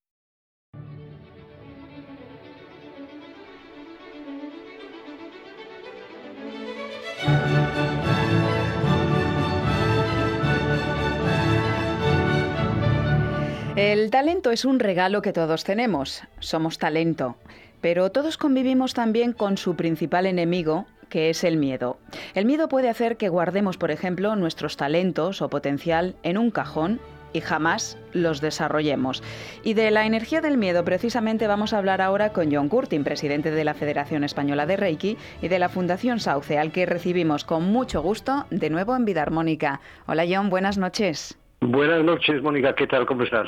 El 13.84 14.12
talento 14.12 14.52
es 14.52 14.64
un 14.64 14.80
regalo 14.80 15.22
que 15.22 15.34
todos 15.34 15.66
tenemos. 15.66 16.24
Somos 16.40 16.78
talento. 16.78 17.36
Pero 17.82 18.14
todos 18.14 18.38
convivimos 18.38 18.94
también 18.94 19.34
con 19.34 19.58
su 19.58 19.76
principal 19.76 20.26
enemigo, 20.26 20.86
que 21.10 21.30
es 21.30 21.44
el 21.44 21.58
miedo. 21.58 21.98
El 22.34 22.46
miedo 22.46 22.70
puede 22.70 22.88
hacer 22.88 23.18
que 23.18 23.28
guardemos, 23.28 23.76
por 23.78 23.92
ejemplo, 23.92 24.38
nuestros 24.38 24.78
talentos 24.78 25.42
o 25.42 25.50
potencial 25.50 26.16
en 26.24 26.38
un 26.38 26.50
cajón 26.50 27.02
y 27.34 27.42
jamás 27.42 27.98
los 28.14 28.40
desarrollemos. 28.40 29.22
Y 29.66 29.74
de 29.74 29.92
la 29.92 30.06
energía 30.06 30.40
del 30.40 30.58
miedo 30.58 30.86
precisamente 30.86 31.48
vamos 31.48 31.74
a 31.74 31.78
hablar 31.78 32.00
ahora 32.00 32.32
con 32.32 32.56
John 32.56 32.70
Curtin, 32.70 33.04
presidente 33.04 33.52
de 33.52 33.66
la 33.66 33.74
Federación 33.74 34.24
Española 34.24 34.66
de 34.66 34.78
Reiki 34.78 35.18
y 35.42 35.50
de 35.50 35.60
la 35.60 35.68
Fundación 35.68 36.22
Sauce, 36.22 36.58
al 36.58 36.72
que 36.72 36.86
recibimos 36.86 37.44
con 37.44 37.66
mucho 37.66 38.02
gusto 38.02 38.46
de 38.50 38.70
nuevo 38.70 38.96
en 38.96 39.04
Vida 39.04 39.24
Armónica. 39.24 39.82
Hola 40.06 40.24
John, 40.26 40.50
buenas 40.50 40.78
noches. 40.78 41.38
Buenas 41.68 42.04
noches, 42.04 42.42
Mónica, 42.42 42.76
¿qué 42.76 42.88
tal? 42.88 43.06
¿Cómo 43.06 43.24
estás? 43.24 43.48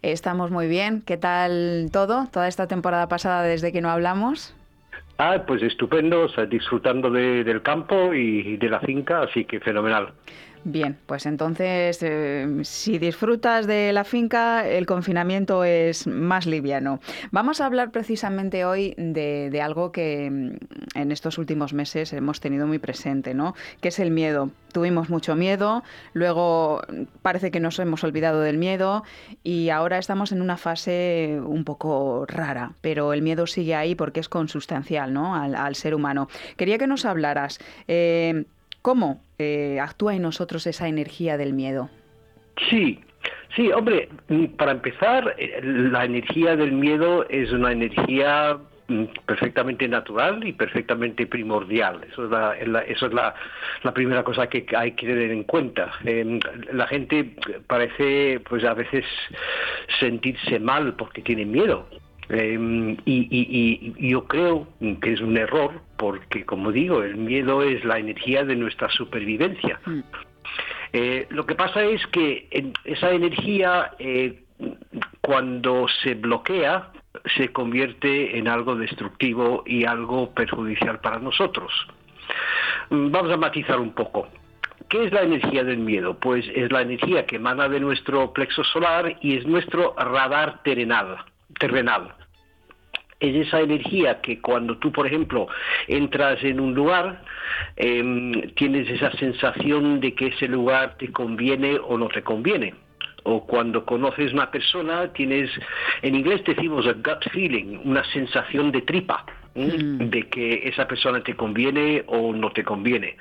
Estamos 0.00 0.52
muy 0.52 0.68
bien. 0.68 1.02
¿Qué 1.04 1.16
tal 1.16 1.88
todo? 1.92 2.28
Toda 2.30 2.46
esta 2.46 2.68
temporada 2.68 3.08
pasada 3.08 3.42
desde 3.42 3.72
que 3.72 3.80
no 3.80 3.90
hablamos. 3.90 4.54
Ah, 5.18 5.42
pues 5.44 5.62
estupendo, 5.62 6.28
disfrutando 6.48 7.10
del 7.10 7.60
campo 7.62 8.14
y 8.14 8.56
de 8.58 8.68
la 8.68 8.78
finca, 8.78 9.22
así 9.22 9.44
que 9.44 9.58
fenomenal. 9.58 10.12
Bien, 10.64 10.98
pues 11.06 11.26
entonces, 11.26 11.98
eh, 12.02 12.46
si 12.62 12.98
disfrutas 12.98 13.66
de 13.66 13.92
la 13.92 14.04
finca, 14.04 14.68
el 14.68 14.86
confinamiento 14.86 15.64
es 15.64 16.06
más 16.06 16.46
liviano. 16.46 17.00
Vamos 17.30 17.60
a 17.60 17.66
hablar 17.66 17.90
precisamente 17.90 18.64
hoy 18.64 18.94
de, 18.96 19.60
algo 19.62 19.92
que 19.92 20.28
mm, 20.30 20.98
en 20.98 21.12
estos 21.12 21.38
últimos 21.38 21.72
meses 21.72 22.12
hemos 22.12 22.40
tenido 22.40 22.66
muy 22.66 22.78
presente, 22.78 23.34
¿no? 23.34 23.54
Que 23.80 23.88
es 23.88 23.98
el 23.98 24.10
miedo. 24.10 24.50
Tuvimos 24.72 25.08
mucho 25.08 25.34
miedo, 25.34 25.82
luego 26.12 26.82
parece 27.22 27.50
que 27.50 27.60
nos 27.60 27.78
hemos 27.78 28.04
olvidado 28.04 28.40
del 28.40 28.58
miedo 28.58 29.02
y 29.42 29.70
ahora 29.70 29.98
estamos 29.98 30.32
en 30.32 30.42
una 30.42 30.58
fase 30.58 31.40
un 31.42 31.64
poco 31.64 32.26
rara, 32.26 32.72
pero 32.82 33.14
el 33.14 33.22
miedo 33.22 33.46
sigue 33.46 33.74
ahí 33.74 33.94
porque 33.94 34.20
es 34.20 34.28
consustancial, 34.28 35.14
¿no? 35.14 35.34
Al, 35.34 35.74
ser 35.74 35.94
humano. 35.94 36.28
Quería 36.56 36.76
que 36.76 36.86
nos 36.86 37.04
hablaras. 37.04 37.58
Eh, 37.86 38.44
¿Cómo 38.88 39.20
eh, 39.36 39.78
actúa 39.80 40.14
en 40.14 40.22
nosotros 40.22 40.66
esa 40.66 40.88
energía 40.88 41.36
del 41.36 41.52
miedo? 41.52 41.90
Sí, 42.70 42.98
sí, 43.54 43.70
hombre, 43.70 44.08
mm, 44.28 44.46
para 44.56 44.72
empezar, 44.72 45.34
eh, 45.36 45.60
la 45.62 46.06
energía 46.06 46.56
del 46.56 46.72
miedo 46.72 47.28
es 47.28 47.52
una 47.52 47.72
energía 47.72 48.56
mm, 48.86 49.04
perfectamente 49.26 49.86
natural 49.86 50.42
y 50.42 50.54
perfectamente 50.54 51.26
primordial. 51.26 52.00
Eso 52.10 52.24
es 52.24 52.30
la, 52.30 52.80
eso 52.84 53.06
es 53.08 53.12
la, 53.12 53.34
primera 53.92 54.24
cosa 54.24 54.46
que 54.46 54.64
hay 54.74 54.92
que 54.92 55.06
tener 55.06 55.32
en 55.32 55.44
cuenta. 55.44 55.92
Em, 56.06 56.40
la 56.72 56.86
gente 56.86 57.36
parece, 57.66 58.40
pues 58.48 58.64
a 58.64 58.72
veces, 58.72 59.04
sentirse 60.00 60.58
mal 60.60 60.94
porque 60.94 61.20
tiene 61.20 61.44
miedo. 61.44 61.86
Em, 62.30 62.96
y, 63.06 64.10
yo 64.10 64.26
creo 64.26 64.68
que 65.00 65.12
es 65.12 65.20
un 65.20 65.36
error 65.36 65.80
porque, 65.96 66.44
como 66.44 66.72
digo, 66.72 67.02
el 67.02 67.16
miedo 67.16 67.62
es 67.62 67.84
la 67.84 67.98
energía 67.98 68.44
de 68.44 68.56
nuestra 68.56 68.90
supervivencia. 68.90 69.80
Mm. 69.86 70.00
Eh, 70.92 71.26
lo 71.30 71.46
que 71.46 71.54
pasa 71.54 71.82
es 71.84 72.06
que 72.08 72.48
esa 72.84 73.10
energía, 73.12 73.92
eh, 73.98 74.42
cuando 75.20 75.86
se 76.02 76.14
bloquea, 76.14 76.90
se 77.36 77.52
convierte 77.52 78.38
en 78.38 78.48
algo 78.48 78.76
destructivo 78.76 79.62
y 79.66 79.84
algo 79.84 80.30
perjudicial 80.34 81.00
para 81.00 81.18
nosotros. 81.18 81.72
Mm, 82.90 83.10
vamos 83.10 83.32
a 83.32 83.36
matizar 83.36 83.80
un 83.80 83.92
poco. 83.92 84.28
¿Qué 84.88 85.04
es 85.04 85.12
la 85.12 85.22
energía 85.22 85.64
del 85.64 85.78
miedo? 85.78 86.18
Pues 86.18 86.46
es 86.54 86.70
la 86.72 86.82
energía 86.82 87.26
que 87.26 87.36
emana 87.36 87.68
de 87.68 87.80
nuestro 87.80 88.32
plexo 88.32 88.64
solar 88.64 89.18
y 89.20 89.36
es 89.36 89.46
nuestro 89.46 89.94
radar 89.96 90.62
terrenal. 90.62 91.18
terrenal 91.58 92.14
es 93.20 93.46
esa 93.46 93.60
energía 93.60 94.20
que 94.20 94.40
cuando 94.40 94.78
tú, 94.78 94.92
por 94.92 95.06
ejemplo, 95.06 95.48
entras 95.86 96.42
en 96.44 96.60
un 96.60 96.74
lugar, 96.74 97.22
em, 97.76 98.32
tienes 98.54 98.88
esa 98.88 99.10
sensación 99.12 100.00
de 100.00 100.14
que 100.14 100.28
ese 100.28 100.46
lugar 100.48 100.96
te 100.98 101.10
conviene 101.10 101.78
o 101.78 101.98
no 101.98 102.08
te 102.08 102.22
conviene. 102.22 102.74
O 103.24 103.46
cuando 103.46 103.84
conoces 103.84 104.32
una 104.32 104.50
persona, 104.50 105.12
tienes, 105.12 105.50
en 106.02 106.14
inglés 106.14 106.42
decimos 106.44 106.86
a 106.86 106.92
gut 106.92 107.28
feeling, 107.32 107.78
una 107.84 108.04
sensación 108.04 108.70
de 108.70 108.82
tripa 108.82 109.26
Mm. 109.58 110.10
de 110.10 110.22
que 110.28 110.68
esa 110.68 110.86
persona 110.86 111.20
te 111.22 111.34
conviene 111.34 112.04
o 112.06 112.32
no 112.32 112.50
te 112.52 112.62
conviene. 112.62 113.16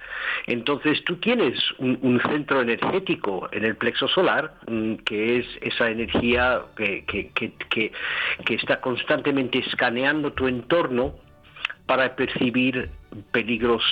Entonces 0.45 1.03
tú 1.03 1.15
tienes 1.15 1.57
un, 1.79 2.21
centro 2.29 2.61
energético 2.61 3.49
en 3.51 3.65
el 3.65 3.75
plexo 3.75 4.07
solar, 4.07 4.53
mm, 4.67 4.95
que 4.97 5.39
es 5.39 5.45
esa 5.61 5.89
energía 5.89 6.61
que, 6.75 7.03
que, 7.05 7.91
está 8.49 8.81
constantemente 8.81 9.59
escaneando 9.59 10.33
tu 10.33 10.47
entorno 10.47 11.15
para 11.87 12.15
percibir 12.15 12.89
peligros 13.31 13.83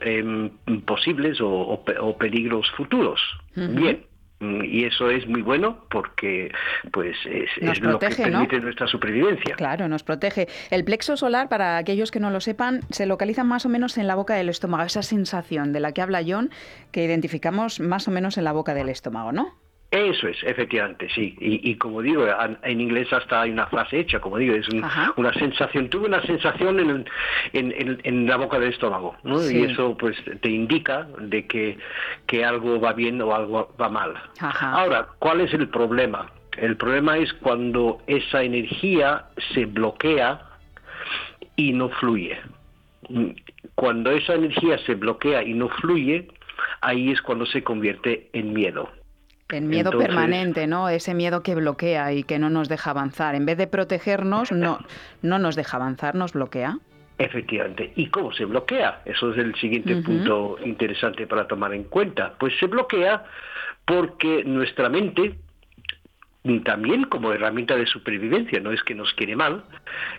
em, 0.00 0.50
posibles 0.86 1.38
o, 1.40 1.84
peligros 2.18 2.70
futuros. 2.76 3.20
Bien. 3.54 4.09
Mm, 4.40 4.64
y 4.64 4.84
eso 4.84 5.10
es 5.10 5.28
muy 5.28 5.42
bueno 5.42 5.84
porque 5.90 6.50
pues 6.92 7.16
es, 7.26 7.80
lo 7.82 7.98
que 7.98 8.08
permite 8.08 8.58
nuestra 8.58 8.86
supervivencia. 8.86 9.54
Claro, 9.56 9.86
nos 9.86 10.02
protege. 10.02 10.48
El 10.70 10.84
plexo 10.84 11.18
solar, 11.18 11.50
para 11.50 11.76
aquellos 11.76 12.10
que 12.10 12.20
no 12.20 12.30
lo 12.30 12.40
sepan, 12.40 12.80
se 12.90 13.04
localiza 13.04 13.44
más 13.44 13.66
o 13.66 13.68
menos 13.68 13.98
en 13.98 14.06
la 14.06 14.14
boca 14.14 14.34
del 14.34 14.48
estómago. 14.48 14.84
Esa 14.84 15.02
sensación 15.02 15.74
de 15.74 15.80
la 15.80 15.92
que 15.92 16.00
habla 16.00 16.22
John, 16.26 16.50
que 16.90 17.04
identificamos 17.04 17.80
más 17.80 18.08
o 18.08 18.10
menos 18.10 18.38
en 18.38 18.44
la 18.44 18.52
boca 18.52 18.72
del 18.72 18.88
estómago, 18.88 19.32
¿no? 19.32 19.59
Eso 19.90 20.28
es, 20.28 20.36
efectivamente, 20.44 21.08
sí. 21.12 21.34
Y, 21.40 21.68
y 21.68 21.74
como 21.74 22.00
digo, 22.00 22.24
en 22.62 22.80
inglés 22.80 23.12
hasta 23.12 23.42
hay 23.42 23.50
una 23.50 23.66
frase 23.66 23.98
hecha, 23.98 24.20
como 24.20 24.38
digo, 24.38 24.54
es 24.54 24.68
un- 24.68 24.84
una 25.16 25.32
sensación, 25.32 25.88
tuve 25.90 26.06
una 26.06 26.22
sensación 26.22 26.78
en, 26.78 26.90
en, 27.52 27.72
en- 27.76 28.00
en 28.04 28.26
la 28.26 28.36
boca 28.36 28.60
del 28.60 28.70
estómago, 28.72 29.16
¿no? 29.24 29.38
Sí. 29.40 29.58
Y 29.58 29.64
eso 29.64 29.96
pues 29.98 30.16
te 30.42 30.48
indica 30.48 31.08
de 31.18 31.44
que, 31.46 31.76
que 32.28 32.44
algo 32.44 32.78
va 32.80 32.92
bien 32.92 33.20
o 33.20 33.34
algo 33.34 33.74
va 33.80 33.88
mal. 33.88 34.14
Ajá. 34.38 34.72
Ahora, 34.74 35.08
¿cuál 35.18 35.40
es 35.40 35.52
el 35.54 35.68
problema? 35.68 36.30
El 36.56 36.76
problema 36.76 37.18
es 37.18 37.32
cuando 37.32 38.00
esa 38.06 38.44
energía 38.44 39.24
se 39.54 39.64
bloquea 39.66 40.40
y 41.56 41.72
no 41.72 41.88
fluye. 41.88 42.38
Cuando 43.74 44.10
esa 44.12 44.34
energía 44.34 44.78
se 44.86 44.94
bloquea 44.94 45.42
y 45.42 45.54
no 45.54 45.68
fluye, 45.68 46.28
ahí 46.80 47.10
es 47.10 47.20
cuando 47.22 47.44
se 47.46 47.62
convierte 47.64 48.28
en 48.32 48.52
miedo. 48.52 48.88
En 49.52 49.68
miedo 49.68 49.90
Entonces- 49.90 50.08
permanente, 50.08 50.66
¿no? 50.66 50.88
Ese 50.88 51.14
miedo 51.14 51.42
que 51.42 51.54
bloquea 51.54 52.12
y 52.12 52.22
que 52.22 52.38
no 52.38 52.50
nos 52.50 52.68
deja 52.68 52.90
avanzar. 52.90 53.34
En 53.34 53.46
vez 53.46 53.58
de 53.58 53.66
protegernos, 53.66 54.52
no, 54.52 54.78
no 55.22 55.38
nos 55.38 55.56
deja 55.56 55.76
avanzar, 55.76 56.14
nos 56.14 56.32
bloquea. 56.32 56.78
Efectivamente. 57.18 57.92
¿Y 57.96 58.06
cómo 58.06 58.32
se 58.32 58.46
bloquea? 58.46 59.02
Eso 59.04 59.32
es 59.32 59.38
el 59.38 59.54
siguiente 59.56 59.96
punto 59.96 60.56
interesante 60.64 61.26
para 61.26 61.46
tomar 61.46 61.74
en 61.74 61.84
cuenta. 61.84 62.34
Pues 62.38 62.58
se 62.58 62.66
bloquea 62.66 63.24
porque 63.84 64.42
nuestra 64.44 64.88
mente, 64.88 65.34
también 66.64 67.04
como 67.04 67.32
herramienta 67.32 67.76
de 67.76 67.86
supervivencia, 67.86 68.60
no 68.60 68.72
es 68.72 68.82
que 68.82 68.94
nos 68.94 69.12
quiere 69.12 69.36
mal, 69.36 69.64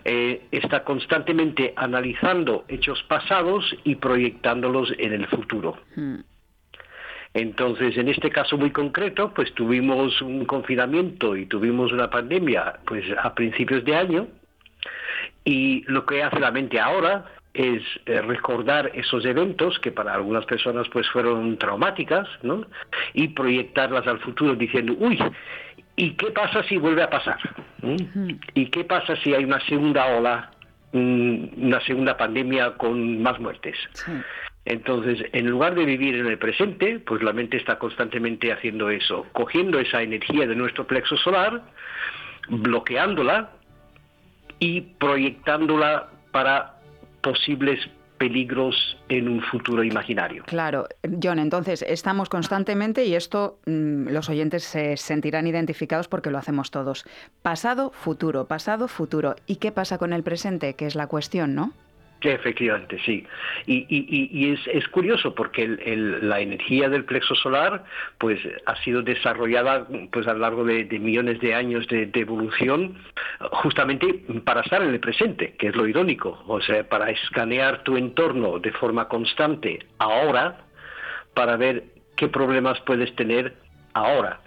eh, 0.06 0.44
está 0.52 0.84
constantemente 0.84 1.74
analizando 1.76 2.66
hechos 2.68 3.02
pasados 3.04 3.76
y 3.84 3.96
proyectándolos 3.96 4.94
en 5.00 5.14
el 5.14 5.26
futuro. 5.26 5.78
Mm. 5.96 6.18
Entonces, 7.34 7.98
en 7.98 8.10
este 8.10 8.30
caso 8.30 8.58
muy 8.58 8.72
concreto, 8.72 9.34
pues 9.34 9.54
tuvimos 9.54 10.22
un 10.22 10.46
confinamiento 10.46 11.36
y 11.38 11.46
tuvimos 11.46 11.94
una 11.94 12.10
pandemia 12.10 12.80
pues 12.86 13.06
a 13.22 13.34
principios 13.34 13.86
de 13.86 13.96
año 13.96 14.28
y 15.46 15.84
lo 15.88 16.06
que 16.06 16.24
hace 16.24 16.40
la 16.40 16.52
mente 16.52 16.80
ahora 16.80 17.26
es 17.54 17.82
eh, 18.06 18.22
recordar 18.22 18.92
esos 18.94 19.26
eventos 19.26 19.78
que 19.80 19.92
para 19.92 20.14
algunas 20.14 20.46
personas 20.46 20.88
pues 20.90 21.10
fueron 21.10 21.58
traumáticas, 21.58 22.28
¿no? 22.44 22.66
Y 23.14 23.30
proyectarlas 23.30 24.08
al 24.08 24.20
futuro 24.20 24.56
diciendo, 24.56 24.96
uy, 25.00 25.20
¿y 25.96 26.12
qué 26.12 26.32
pasa 26.32 26.64
si 26.64 26.78
vuelve 26.78 27.04
a 27.04 27.10
pasar? 27.10 27.40
¿Y 28.54 28.68
qué 28.68 28.84
pasa 28.84 29.16
si 29.18 29.34
hay 29.34 29.44
una 29.44 29.60
segunda 29.66 30.06
ola, 30.06 30.52
una 30.94 31.82
segunda 31.82 32.16
pandemia 32.16 32.72
con 32.78 33.22
más 33.22 33.40
muertes? 33.40 33.78
Entonces, 34.66 35.26
en 35.34 35.48
lugar 35.48 35.76
de 35.76 35.86
vivir 35.86 36.16
en 36.16 36.28
el 36.28 36.38
presente, 36.38 37.00
pues 37.00 37.24
la 37.24 37.34
mente 37.34 37.58
está 37.58 37.80
constantemente 37.80 38.52
haciendo 38.52 38.90
eso, 38.90 39.26
cogiendo 39.34 39.80
esa 39.80 40.04
energía 40.04 40.46
de 40.46 40.56
nuestro 40.56 40.86
plexo 40.86 41.18
solar, 41.18 41.64
bloqueándola 42.48 43.52
y 44.60 44.82
proyectándola 44.82 46.10
para 46.32 46.76
posibles 47.22 47.80
peligros 48.22 48.76
en 49.10 49.28
un 49.28 49.42
futuro 49.42 49.84
imaginario. 49.84 50.44
Claro, 50.46 50.88
John, 51.24 51.40
entonces 51.40 51.84
estamos 51.88 52.30
constantemente, 52.30 53.04
y 53.06 53.16
esto 53.16 53.58
mm, 53.66 54.10
los 54.10 54.30
oyentes 54.30 54.64
se 54.64 54.96
sentirán 54.96 55.48
identificados 55.48 56.08
porque 56.08 56.30
lo 56.30 56.38
hacemos 56.38 56.70
todos, 56.70 57.04
pasado, 57.42 57.90
futuro, 57.90 58.46
pasado, 58.46 58.88
futuro. 58.88 59.36
¿Y 59.48 59.56
qué 59.56 59.72
pasa 59.72 59.98
con 59.98 60.14
el 60.14 60.22
presente? 60.22 60.76
Que 60.76 60.86
es 60.86 60.94
la 60.94 61.08
cuestión, 61.08 61.56
¿no? 61.56 61.74
Efectivamente, 62.24 62.98
sí. 63.06 63.26
Y, 63.66 63.78
y- 63.90 64.06
y- 64.08 64.30
y 64.32 64.54
es, 64.54 64.60
es 64.68 64.88
curioso 64.90 65.34
porque 65.34 65.64
el- 65.64 65.80
el- 65.84 66.30
la 66.30 66.40
energía 66.40 66.88
del 66.90 67.04
plexo 67.06 67.34
solar 67.36 67.84
pues, 68.20 68.40
ha 68.66 68.76
sido 68.84 69.02
desarrollada 69.02 69.88
pues, 70.12 70.28
a 70.28 70.34
lo 70.34 70.40
largo 70.40 70.64
de, 70.64 70.84
de 70.86 71.00
millones 71.00 71.40
de 71.40 71.56
años 71.56 71.88
de, 71.88 72.06
de 72.06 72.20
evolución 72.20 72.96
justamente 73.52 74.14
para 74.46 74.62
estar 74.62 74.82
en 74.84 74.90
el 74.90 75.00
presente, 75.00 75.56
que 75.58 75.68
es 75.68 75.76
lo 75.76 75.88
irónico. 75.88 76.44
O 76.48 76.62
sea, 76.62 76.88
para 76.88 77.10
escanear 77.10 77.84
tu 77.84 77.98
entorno 77.98 78.60
de 78.60 78.72
forma 78.72 79.08
constante 79.08 79.80
ahora 79.98 80.58
para 81.34 81.56
ver 81.58 81.84
qué 82.16 82.28
problemas 82.28 82.80
puedes 82.82 83.16
tener 83.16 83.54
ahora 83.94 84.42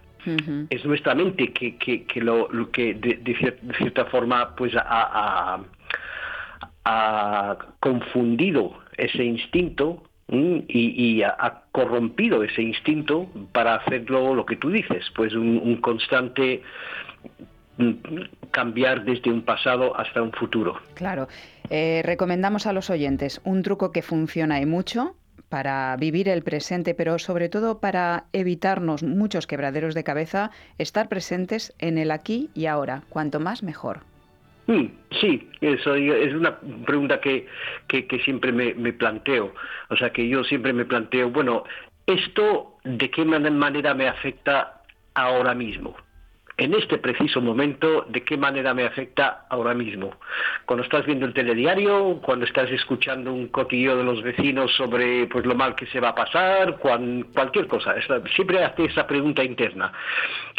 es 0.70 0.83
nuestra 0.87 1.14
mente 1.14 1.53
que, 1.53 1.77
que, 1.77 2.05
que 2.05 2.20
lo, 2.22 2.49
lo 2.51 2.70
que 2.70 2.95
de, 2.95 3.16
de 3.16 3.37
cier- 3.37 3.61
de 3.61 3.75
cierta 3.75 4.07
forma 4.07 4.57
pues 4.57 4.75
ha, 4.75 4.81
ha- 4.87 5.61
ha 6.85 7.57
confundido 7.80 8.74
ese 8.97 9.24
instinto 9.24 10.03
¿m? 10.28 10.64
y, 10.68 11.22
ha 11.22 11.62
corrompido 11.72 12.43
ese 12.43 12.62
instinto 12.62 13.28
para 13.53 13.76
hacerlo 13.76 14.35
lo 14.35 14.47
que 14.47 14.57
tú 14.57 14.70
dices, 14.70 15.05
pues 15.14 15.35
un, 15.35 15.59
un 15.59 15.76
constante 15.80 16.62
mm, 17.78 17.93
cambiar 18.51 19.05
desde 19.05 19.30
un 19.30 19.43
pasado 19.43 19.97
hasta 19.99 20.22
un 20.22 20.32
futuro. 20.32 20.80
Claro. 20.95 21.28
Eh, 21.70 22.03
recomendamos 22.05 22.66
a 22.66 22.72
los 22.72 22.91
oyentes 22.91 23.41
un 23.45 23.62
truco 23.62 23.91
que 23.91 24.03
funciona 24.03 24.61
y 24.61 24.66
mucho 24.66 25.16
para 25.49 25.97
vivir 25.97 26.28
el 26.28 26.43
presente, 26.43 26.95
pero 26.95 27.18
sobre 27.18 27.49
todo 27.49 27.78
para 27.78 28.24
evitarnos 28.32 29.03
muchos 29.03 29.47
quebraderos 29.47 29.95
de 29.95 30.05
cabeza, 30.05 30.51
estar 30.78 31.09
presentes 31.09 31.74
en 31.78 31.97
el 31.97 32.11
aquí 32.11 32.51
y 32.55 32.66
ahora. 32.66 33.03
Cuanto 33.09 33.41
más, 33.41 33.62
mejor. 33.62 34.01
Mm, 34.67 34.87
Sí, 35.21 35.49
eso 35.61 35.95
es 35.95 36.35
una 36.35 36.59
pregunta 36.85 37.21
que, 37.21 37.47
que, 37.89 38.07
siempre 38.21 38.51
me, 38.53 38.75
planteo. 38.93 39.55
O 39.91 39.97
sea, 39.97 40.11
que 40.11 40.29
yo 40.29 40.43
siempre 40.45 40.73
me 40.73 40.85
planteo, 40.85 41.31
bueno, 41.31 41.65
¿esto 42.07 42.79
de 42.85 43.11
qué 43.11 43.25
man- 43.25 43.59
manera 43.59 43.95
me 43.95 44.09
afecta 44.09 44.83
ahora 45.15 45.55
mismo? 45.55 45.95
En 46.57 46.73
este 46.73 46.99
preciso 46.99 47.41
momento, 47.41 48.07
¿de 48.09 48.23
qué 48.23 48.37
manera 48.37 48.75
me 48.75 48.85
afecta 48.85 49.45
ahora 49.51 49.75
mismo? 49.75 50.13
Cuando 50.67 50.85
estás 50.85 51.05
viendo 51.05 51.27
el 51.27 51.35
telediario, 51.35 52.21
cuando 52.23 52.45
estás 52.47 52.71
escuchando 52.71 53.33
un 53.33 53.49
cotillo 53.49 53.97
de 53.97 54.05
los 54.05 54.23
vecinos 54.23 54.73
sobre 54.77 55.27
pues 55.27 55.45
lo 55.47 55.57
mal 55.57 55.75
que 55.75 55.87
se 55.87 55.99
va 55.99 56.11
a 56.11 56.15
pasar, 56.15 56.77
cuan- 56.79 57.25
cualquier 57.35 57.67
cosa. 57.67 57.95
Siempre 58.37 58.63
hace 58.65 58.85
esa 58.85 59.05
pregunta 59.07 59.43
interna. 59.43 59.93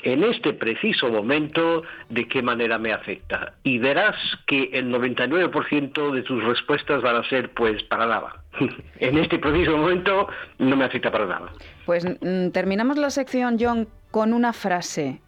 En 0.03 0.23
este 0.25 0.51
preciso 0.53 1.07
momento, 1.09 1.83
¿de 2.09 2.27
qué 2.27 2.41
manera 2.41 2.77
me 2.77 2.91
afecta? 2.91 3.53
Y 3.63 3.79
verás 3.79 4.15
que 4.47 4.69
el 4.73 4.89
99% 4.91 6.11
de 6.11 6.21
tus 6.23 6.43
respuestas 6.43 7.01
van 7.01 7.15
a 7.15 7.23
ser 7.29 7.51
pues 7.53 7.81
para 7.83 8.05
nada. 8.05 8.43
en 8.99 9.17
este 9.17 9.39
preciso 9.39 9.77
momento 9.77 10.27
no 10.59 10.75
me 10.75 10.83
afecta 10.85 11.09
para 11.09 11.25
nada. 11.25 11.51
Pues 11.85 12.05
mm, 12.05 12.49
terminamos 12.49 12.97
la 12.97 13.09
sección, 13.11 13.57
John, 13.59 13.87
con 14.11 14.33
una 14.33 14.51
frase. 14.51 15.21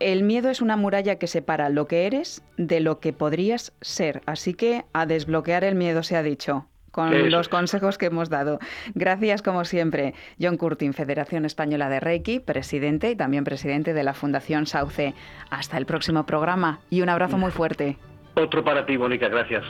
El 0.00 0.24
miedo 0.24 0.50
es 0.50 0.60
una 0.60 0.76
muralla 0.76 1.16
que 1.16 1.26
separa 1.26 1.68
lo 1.68 1.86
que 1.86 2.06
eres 2.06 2.42
de 2.56 2.80
lo 2.80 3.00
que 3.00 3.12
podrías 3.12 3.72
ser. 3.80 4.22
Así 4.26 4.54
que 4.54 4.84
a 4.92 5.06
desbloquear 5.06 5.64
el 5.64 5.76
miedo 5.76 6.02
se 6.02 6.16
ha 6.16 6.22
dicho. 6.22 6.66
Con 6.90 7.12
Eso 7.12 7.26
los 7.26 7.48
consejos 7.48 7.98
que 7.98 8.06
hemos 8.06 8.28
dado. 8.28 8.60
Gracias, 8.94 9.42
como 9.42 9.64
siempre. 9.64 10.14
John 10.40 10.56
Curtin, 10.56 10.92
Federación 10.94 11.44
Española 11.44 11.88
de 11.88 11.98
Reiki, 11.98 12.38
presidente 12.38 13.10
y 13.10 13.16
también 13.16 13.42
presidente 13.42 13.94
de 13.94 14.04
la 14.04 14.14
Fundación 14.14 14.66
Sauce. 14.66 15.14
Hasta 15.50 15.76
el 15.76 15.86
próximo 15.86 16.24
programa 16.24 16.80
y 16.90 17.02
un 17.02 17.08
abrazo 17.08 17.36
muy 17.36 17.50
fuerte. 17.50 17.98
Otro 18.34 18.62
para 18.62 18.86
ti, 18.86 18.96
Mónica, 18.96 19.28
gracias. 19.28 19.64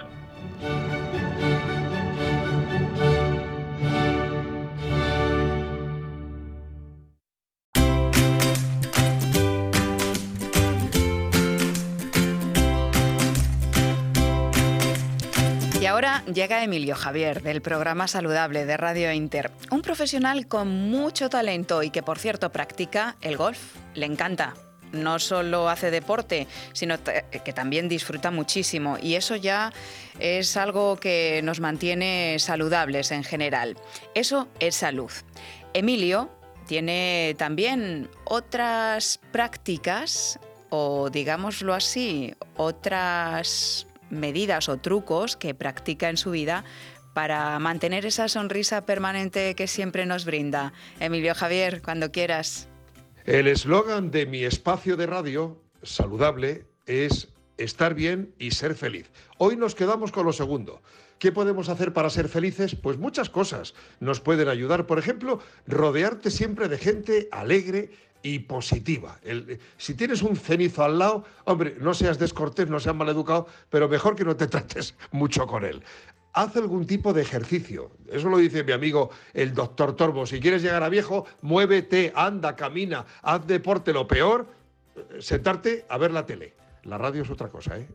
Ahora 15.94 16.24
llega 16.24 16.64
Emilio 16.64 16.96
Javier 16.96 17.40
del 17.40 17.62
programa 17.62 18.08
Saludable 18.08 18.66
de 18.66 18.76
Radio 18.76 19.12
Inter, 19.12 19.52
un 19.70 19.80
profesional 19.80 20.48
con 20.48 20.66
mucho 20.90 21.28
talento 21.28 21.84
y 21.84 21.90
que 21.90 22.02
por 22.02 22.18
cierto 22.18 22.50
practica 22.50 23.14
el 23.20 23.36
golf, 23.36 23.76
le 23.94 24.06
encanta. 24.06 24.54
No 24.90 25.20
solo 25.20 25.68
hace 25.68 25.92
deporte, 25.92 26.48
sino 26.72 26.98
t- 26.98 27.24
que 27.44 27.52
también 27.52 27.88
disfruta 27.88 28.32
muchísimo 28.32 28.98
y 29.00 29.14
eso 29.14 29.36
ya 29.36 29.72
es 30.18 30.56
algo 30.56 30.96
que 30.96 31.40
nos 31.44 31.60
mantiene 31.60 32.38
saludables 32.40 33.12
en 33.12 33.22
general. 33.22 33.76
Eso 34.16 34.48
es 34.58 34.74
salud. 34.74 35.12
Emilio 35.74 36.28
tiene 36.66 37.36
también 37.38 38.10
otras 38.24 39.20
prácticas 39.30 40.40
o 40.70 41.08
digámoslo 41.08 41.72
así, 41.72 42.34
otras 42.56 43.86
medidas 44.10 44.68
o 44.68 44.76
trucos 44.78 45.36
que 45.36 45.54
practica 45.54 46.08
en 46.08 46.16
su 46.16 46.30
vida 46.30 46.64
para 47.14 47.58
mantener 47.58 48.04
esa 48.04 48.28
sonrisa 48.28 48.84
permanente 48.84 49.54
que 49.54 49.66
siempre 49.66 50.04
nos 50.04 50.24
brinda. 50.24 50.72
Emilio 51.00 51.34
Javier, 51.34 51.80
cuando 51.80 52.10
quieras. 52.10 52.68
El 53.24 53.46
eslogan 53.46 54.10
de 54.10 54.26
mi 54.26 54.44
espacio 54.44 54.96
de 54.96 55.06
radio 55.06 55.62
saludable 55.82 56.66
es 56.86 57.28
estar 57.56 57.94
bien 57.94 58.34
y 58.38 58.50
ser 58.50 58.74
feliz. 58.74 59.10
Hoy 59.38 59.56
nos 59.56 59.74
quedamos 59.74 60.12
con 60.12 60.26
lo 60.26 60.32
segundo. 60.32 60.82
¿Qué 61.18 61.32
podemos 61.32 61.68
hacer 61.68 61.92
para 61.92 62.10
ser 62.10 62.28
felices? 62.28 62.74
Pues 62.74 62.98
muchas 62.98 63.30
cosas 63.30 63.74
nos 64.00 64.20
pueden 64.20 64.48
ayudar. 64.48 64.86
Por 64.86 64.98
ejemplo, 64.98 65.38
rodearte 65.66 66.30
siempre 66.30 66.68
de 66.68 66.76
gente 66.76 67.28
alegre 67.30 67.92
y 68.24 68.38
positiva. 68.38 69.20
si 69.76 69.94
tienes 69.94 70.22
un 70.22 70.34
cenizo 70.34 70.82
al 70.82 70.98
lado, 70.98 71.24
hombre, 71.44 71.76
no 71.78 71.92
seas 71.92 72.18
descortés, 72.18 72.68
no 72.68 72.80
seas 72.80 72.96
maleducado, 72.96 73.46
pero 73.68 73.86
mejor 73.86 74.16
que 74.16 74.24
no 74.24 74.34
te 74.34 74.46
trates 74.48 74.94
mucho 75.12 75.46
con 75.46 75.64
él. 75.64 75.82
Haz 76.32 76.56
algún 76.56 76.86
tipo 76.86 77.12
de 77.12 77.20
ejercicio. 77.20 77.92
Eso 78.10 78.28
lo 78.30 78.38
dice 78.38 78.64
mi 78.64 78.72
amigo 78.72 79.10
el 79.34 79.54
doctor 79.54 79.94
Torbo. 79.94 80.26
Si 80.26 80.40
quieres 80.40 80.62
llegar 80.62 80.82
a 80.82 80.88
viejo, 80.88 81.26
muévete, 81.42 82.12
anda, 82.16 82.56
camina, 82.56 83.04
haz 83.22 83.46
deporte. 83.46 83.92
Lo 83.92 84.08
peor, 84.08 84.48
sentarte 85.20 85.84
a 85.88 85.98
ver 85.98 86.10
la 86.10 86.24
tele. 86.24 86.54
La 86.84 86.98
radio 86.98 87.22
es 87.22 87.30
otra 87.30 87.48
cosa, 87.48 87.78
¿eh? 87.78 87.86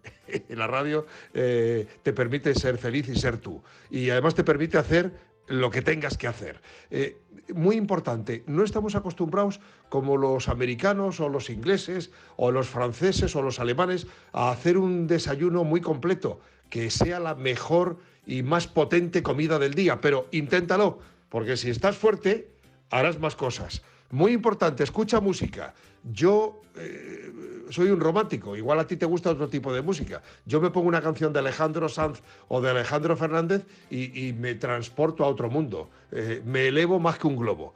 la 0.49 0.67
radio 0.67 1.05
eh, 1.33 1.87
te 2.03 2.13
permite 2.13 2.53
ser 2.53 2.77
feliz 2.77 3.09
y 3.09 3.15
ser 3.15 3.37
tú. 3.37 3.61
Y 3.89 4.11
además 4.11 4.35
te 4.35 4.43
permite 4.43 4.77
hacer 4.77 5.11
lo 5.49 5.71
que 5.71 5.81
tengas 5.81 6.17
que 6.17 6.27
hacer. 6.27 6.61
Eh, 6.91 7.17
muy 7.53 7.75
importante, 7.75 8.43
no 8.47 8.63
estamos 8.63 8.95
acostumbrados 8.95 9.59
como 9.89 10.15
los 10.15 10.47
americanos 10.47 11.19
o 11.19 11.27
los 11.27 11.49
ingleses 11.49 12.11
o 12.37 12.51
los 12.51 12.69
franceses 12.69 13.35
o 13.35 13.41
los 13.41 13.59
alemanes 13.59 14.07
a 14.31 14.51
hacer 14.51 14.77
un 14.77 15.07
desayuno 15.07 15.63
muy 15.63 15.81
completo, 15.81 16.39
que 16.69 16.91
sea 16.91 17.19
la 17.19 17.35
mejor 17.35 17.97
y 18.25 18.43
más 18.43 18.67
potente 18.67 19.23
comida 19.23 19.57
del 19.57 19.73
día, 19.73 19.99
pero 20.01 20.27
inténtalo, 20.31 20.99
porque 21.29 21.57
si 21.57 21.71
estás 21.71 21.97
fuerte, 21.97 22.47
harás 22.91 23.19
más 23.19 23.35
cosas. 23.35 23.81
Muy 24.11 24.33
importante, 24.33 24.83
escucha 24.83 25.19
música. 25.19 25.73
Yo 26.03 26.61
eh, 26.75 27.31
soy 27.69 27.89
un 27.89 27.99
romántico, 27.99 28.55
igual 28.55 28.79
a 28.79 28.87
ti 28.87 28.97
te 28.97 29.05
gusta 29.05 29.31
otro 29.31 29.47
tipo 29.47 29.73
de 29.73 29.81
música. 29.81 30.21
Yo 30.45 30.59
me 30.59 30.69
pongo 30.69 30.87
una 30.87 31.01
canción 31.01 31.31
de 31.31 31.39
Alejandro 31.39 31.87
Sanz 31.89 32.21
o 32.47 32.61
de 32.61 32.69
Alejandro 32.69 33.15
Fernández 33.15 33.65
y, 33.89 34.33
me 34.33 34.55
transporto 34.55 35.23
a 35.23 35.27
otro 35.27 35.49
mundo. 35.49 35.89
Eh, 36.11 36.41
me 36.45 36.67
elevo 36.67 36.99
más 36.99 37.17
que 37.17 37.27
un 37.27 37.37
globo. 37.37 37.73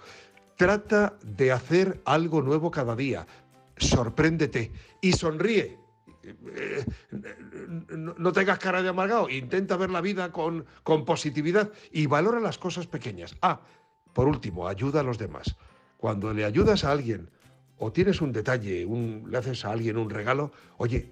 Trata 0.55 1.13
de 1.23 1.51
hacer 1.51 2.01
algo 2.05 2.41
nuevo 2.41 2.71
cada 2.71 2.95
día. 2.95 3.25
Sorpréndete 3.77 4.71
y 5.01 5.13
sonríe. 5.13 5.77
Eh, 6.23 6.85
no, 7.91 8.31
tengas 8.31 8.59
cara 8.59 8.81
de 8.81 8.89
amargado, 8.89 9.29
intenta 9.29 9.75
ver 9.75 9.89
la 9.89 9.99
vida 9.99 10.31
con, 10.31 10.65
con 10.83 11.03
positividad 11.03 11.71
y 11.91 12.07
valora 12.07 12.39
las 12.39 12.57
cosas 12.57 12.87
pequeñas. 12.87 13.35
Ah, 13.41 13.61
por 14.13 14.27
último, 14.27 14.67
ayuda 14.67 15.01
a 15.01 15.03
los 15.03 15.17
demás. 15.17 15.55
Cuando 15.97 16.33
le 16.33 16.45
ayudas 16.45 16.83
a 16.83 16.91
alguien 16.91 17.29
o 17.77 17.91
tienes 17.91 18.21
un 18.21 18.31
detalle, 18.31 18.87
le 19.27 19.37
haces 19.37 19.65
a 19.65 19.71
alguien 19.71 19.97
un 19.97 20.09
regalo, 20.09 20.51
oye, 20.77 21.11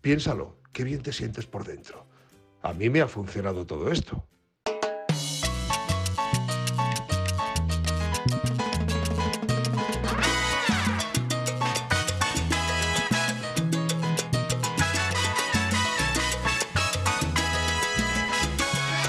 piénsalo, 0.00 0.56
qué 0.72 0.84
bien 0.84 1.02
te 1.02 1.12
sientes 1.12 1.46
por 1.46 1.64
dentro. 1.64 2.06
A 2.62 2.72
mí 2.72 2.88
me 2.90 3.00
ha 3.00 3.08
funcionado 3.08 3.66
todo 3.66 3.90
esto. 3.90 4.26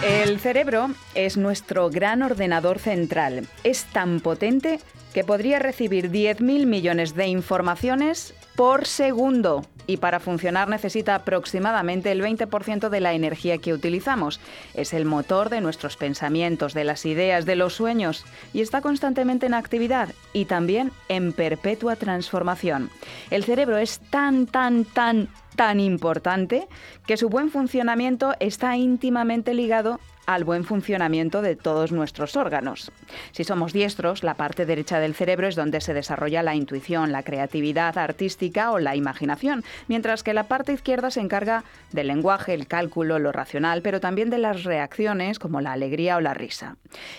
El 0.04 0.40
cerebro 0.40 0.90
es 1.16 1.38
nuestro 1.38 1.90
gran 1.90 2.22
ordenador 2.22 2.78
central. 2.78 3.48
Es 3.64 3.86
tan 3.86 4.20
potente 4.20 4.80
que 5.16 5.24
podría 5.24 5.60
recibir 5.60 6.12
10.000 6.12 6.66
millones 6.66 7.16
de 7.16 7.28
informaciones 7.28 8.34
por 8.58 8.86
segundo 8.86 9.66
y 9.88 9.96
para 9.96 10.20
funcionar 10.20 10.68
necesita 10.68 11.16
aproximadamente 11.16 12.12
el 12.12 12.22
20% 12.22 12.90
de 12.90 13.00
la 13.00 13.14
energía 13.14 13.58
que 13.58 13.72
utilizamos. 13.72 14.42
Es 14.74 14.94
el 14.94 15.06
motor 15.06 15.50
de 15.50 15.62
nuestros 15.62 15.96
pensamientos, 15.96 16.74
de 16.74 16.84
las 16.84 17.06
ideas, 17.06 17.46
de 17.46 17.56
los 17.56 17.76
sueños 17.76 18.26
y 18.54 18.60
está 18.60 18.82
constantemente 18.82 19.46
en 19.46 19.54
actividad 19.54 20.10
y 20.34 20.46
también 20.46 20.92
en 21.08 21.32
perpetua 21.32 21.96
transformación. 21.96 22.90
El 23.32 23.46
cerebro 23.46 23.78
es 23.78 24.00
tan, 24.10 24.48
tan, 24.48 24.84
tan, 24.84 25.30
tan 25.56 25.80
importante 25.80 26.68
que 27.06 27.18
su 27.18 27.30
buen 27.30 27.50
funcionamiento 27.50 28.34
está 28.40 28.78
íntimamente 28.78 29.54
ligado 29.54 30.00
al 30.26 30.44
buen 30.44 30.64
funcionamiento 30.64 31.42
de 31.42 31.56
todos 31.56 31.92
nuestros 31.92 32.36
órganos. 32.36 32.92
Si 33.32 33.44
somos 33.44 33.74
diestros, 33.74 34.24
la 34.24 34.34
parte 34.34 34.66
derecha 34.66 35.00
del 35.00 35.14
cerebro 35.14 35.48
es 35.48 35.56
donde 35.56 35.82
se 35.82 35.94
desarrolla 35.94 36.44
la 36.44 36.56
intuición, 36.56 37.12
la 37.12 37.24
creatividad 37.24 37.98
artística 37.98 38.72
o 38.72 38.80
la 38.80 38.96
imaginación, 38.96 39.64
mientras 39.88 40.24
que 40.24 40.34
la 40.34 40.44
parte 40.44 40.74
izquierda 40.74 41.12
se 41.12 41.22
encarga 41.22 41.64
del 41.92 42.08
lenguaje, 42.08 42.54
el 42.54 42.68
cálculo, 42.68 43.20
lo 43.20 43.32
racional, 43.32 43.82
pero 43.82 44.00
también 44.00 44.30
de 44.30 44.40
las 44.40 44.64
reacciones 44.64 45.40
como 45.40 45.62
la 45.62 45.74
alegría 45.74 46.18
o 46.18 46.22
la 46.22 46.34
risa. 46.34 46.78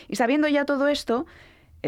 Y 0.09 0.17
sabiendo 0.17 0.49
ya 0.49 0.65
todo 0.65 0.89
esto, 0.89 1.27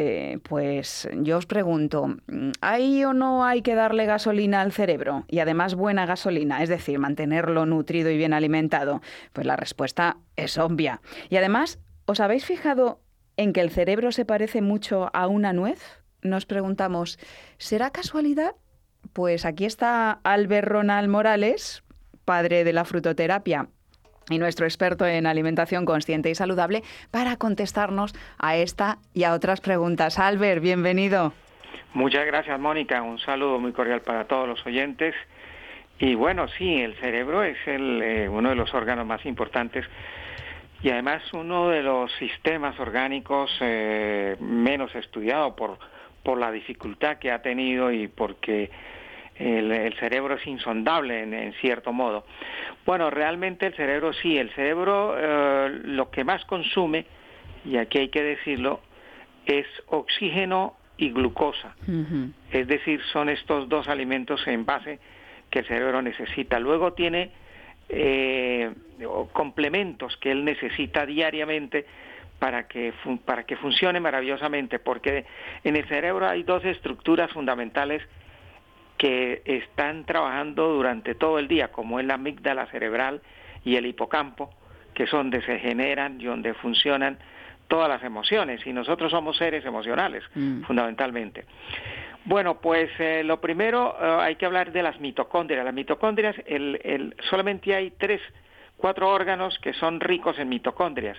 eh, 0.01 0.38
pues 0.44 1.09
yo 1.12 1.38
os 1.38 1.46
pregunto, 1.46 2.18
¿hay 2.61 3.05
o 3.05 3.14
no 3.14 3.44
hay 3.44 3.62
que 3.62 3.74
darle 3.74 4.07
gasolina 4.07 4.61
al 4.61 4.70
cerebro? 4.70 5.24
Y 5.26 5.40
además 5.40 5.74
buena 5.74 6.07
gasolina, 6.07 6.62
es 6.62 6.68
decir, 6.68 7.01
mantenerlo 7.01 7.66
nutrido 7.66 8.09
y 8.09 8.16
bien 8.16 8.32
alimentado. 8.32 9.03
Pues 9.32 9.44
la 9.44 9.57
respuesta 9.57 10.18
es 10.36 10.57
obvia. 10.57 11.01
Y 11.30 11.36
además, 11.36 11.80
¿os 12.07 12.20
habéis 12.20 12.44
fijado 12.44 13.01
en 13.36 13.53
que 13.53 13.61
el 13.61 13.70
cerebro 13.70 14.12
se 14.12 14.24
parece 14.24 14.62
mucho 14.62 15.11
a 15.12 15.26
una 15.26 15.53
nuez? 15.53 15.82
Nos 16.22 16.46
preguntamos, 16.46 17.18
¿será 17.57 17.90
casualidad? 17.90 18.55
Pues 19.12 19.44
aquí 19.44 19.64
está 19.64 20.20
Albert 20.22 20.68
Ronald 20.68 21.09
Morales, 21.09 21.82
padre 22.24 22.62
de 22.62 22.72
la 22.72 22.84
frutoterapia 22.84 23.68
y 24.31 24.39
nuestro 24.39 24.66
experto 24.66 25.07
en 25.07 25.26
alimentación 25.26 25.85
consciente 25.85 26.31
y 26.31 26.35
saludable 26.35 26.83
para 27.11 27.37
contestarnos 27.37 28.14
a 28.39 28.57
esta 28.57 28.99
y 29.14 29.24
a 29.24 29.35
otras 29.35 29.61
preguntas. 29.61 30.18
Albert, 30.18 30.62
bienvenido. 30.62 31.33
Muchas 31.95 32.26
gracias, 32.26 32.59
Mónica. 32.61 33.03
Un 33.03 33.18
saludo 33.18 33.59
muy 33.59 33.72
cordial 33.72 34.03
para 34.03 34.24
todos 34.26 34.47
los 34.47 34.64
oyentes. 34.66 35.14
Y 35.99 36.14
bueno, 36.14 36.47
sí, 36.57 36.81
el 36.81 36.95
cerebro 36.97 37.43
es 37.43 37.57
el, 37.66 38.03
eh, 38.03 38.29
uno 38.29 38.51
de 38.51 38.55
los 38.55 38.72
órganos 38.72 39.07
más 39.07 39.24
importantes 39.26 39.85
y 40.83 40.91
además 40.91 41.22
uno 41.33 41.70
de 41.70 41.83
los 41.83 42.12
sistemas 42.18 42.79
orgánicos 42.79 43.51
eh, 43.61 44.37
menos 44.39 44.95
estudiado 44.95 45.57
por, 45.57 45.79
por 46.22 46.39
la 46.39 46.53
dificultad 46.53 47.18
que 47.18 47.33
ha 47.33 47.43
tenido 47.43 47.91
y 47.91 48.07
porque 48.07 48.70
el, 49.39 49.95
cerebro 49.99 50.34
es 50.34 50.47
insondable 50.47 51.22
en, 51.22 51.53
cierto 51.55 51.93
modo. 51.93 52.24
Bueno, 52.84 53.11
realmente 53.11 53.66
el 53.66 53.74
cerebro 53.74 54.12
sí, 54.12 54.36
el 54.36 54.51
cerebro 54.51 55.14
eh, 55.18 55.80
lo 55.84 56.11
que 56.11 56.24
más 56.24 56.45
consume, 56.45 57.07
y 57.64 57.76
aquí 57.76 57.99
hay 57.99 58.09
que 58.09 58.22
decirlo, 58.22 58.80
es 59.47 59.66
oxígeno 59.86 60.76
y 60.97 61.11
glucosa. 61.11 61.74
Es 62.51 62.66
decir, 62.66 63.01
son 63.12 63.28
estos 63.28 63.68
dos 63.68 63.89
alimentos 63.89 64.47
en 64.47 64.66
base 64.66 64.99
que 65.51 65.61
el 65.61 65.66
cerebro 65.66 66.03
necesita. 66.03 66.59
Luego 66.59 66.93
tiene 66.93 67.30
eh, 67.89 68.70
complementos 69.32 70.16
que 70.18 70.32
él 70.32 70.45
necesita 70.45 71.07
diariamente 71.07 71.86
para 72.39 72.68
que, 72.68 72.93
para 73.24 73.45
que 73.45 73.57
funcione 73.57 74.01
maravillosamente, 74.01 74.78
porque 74.78 75.24
en 75.64 75.76
el 75.76 75.86
cerebro 75.86 76.28
hay 76.28 76.43
dos 76.43 76.64
estructuras 76.64 77.32
fundamentales 77.32 78.03
que 78.99 79.42
están 79.44 80.05
trabajando 80.05 80.74
durante 80.74 81.14
todo 81.14 81.38
el 81.38 81.49
día, 81.49 81.68
como 81.68 82.01
es 82.01 82.07
la 82.07 82.14
amígdala 82.14 82.66
cerebral 82.66 83.22
y 83.64 83.76
el 83.76 83.86
hipocampo, 83.86 84.51
que 84.92 85.07
son 85.07 85.30
donde 85.30 85.46
se 85.46 85.59
generan 85.61 86.20
y 86.20 86.24
donde 86.24 86.53
funcionan 86.55 87.18
todas 87.68 87.88
las 87.88 88.03
emociones, 88.03 88.66
y 88.66 88.72
nosotros 88.72 89.11
somos 89.11 89.36
seres 89.36 89.64
emocionales, 89.64 90.24
mm. 90.34 90.62
fundamentalmente. 90.62 91.44
Bueno, 92.24 92.61
pues 92.61 92.90
eh, 92.99 93.22
lo 93.24 93.40
primero 93.40 93.96
eh, 94.01 94.18
hay 94.20 94.36
que 94.36 94.46
hablar 94.46 94.72
de 94.72 94.82
las 94.82 94.99
mitocondrias. 95.01 95.64
Las 95.64 95.74
mitocondrias, 95.74 96.34
el, 96.46 97.14
solamente 97.30 97.74
hay 97.74 97.92
tres, 97.92 98.20
cuatro 98.76 99.09
órganos 99.11 99.59
que 99.61 99.72
son 99.74 100.01
ricos 100.01 100.38
en 100.38 100.49
mitocondrias. 100.49 101.16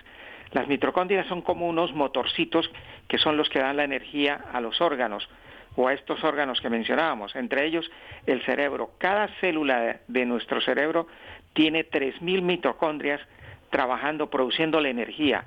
Las 0.52 0.68
mitocondrias 0.68 1.26
son 1.28 1.42
como 1.42 1.68
unos 1.68 1.94
motorcitos 1.94 2.70
que 3.08 3.18
son 3.18 3.36
los 3.36 3.48
que 3.48 3.60
dan 3.60 3.76
la 3.76 3.84
energía 3.84 4.40
a 4.52 4.60
los 4.60 4.80
órganos 4.80 5.28
o 5.76 5.88
a 5.88 5.94
estos 5.94 6.22
órganos 6.24 6.60
que 6.60 6.70
mencionábamos, 6.70 7.34
entre 7.36 7.64
ellos 7.64 7.90
el 8.26 8.42
cerebro. 8.42 8.92
Cada 8.98 9.28
célula 9.40 10.00
de 10.06 10.26
nuestro 10.26 10.60
cerebro 10.60 11.06
tiene 11.52 11.88
3.000 11.88 12.42
mitocondrias 12.42 13.20
trabajando, 13.70 14.30
produciendo 14.30 14.80
la 14.80 14.88
energía. 14.88 15.44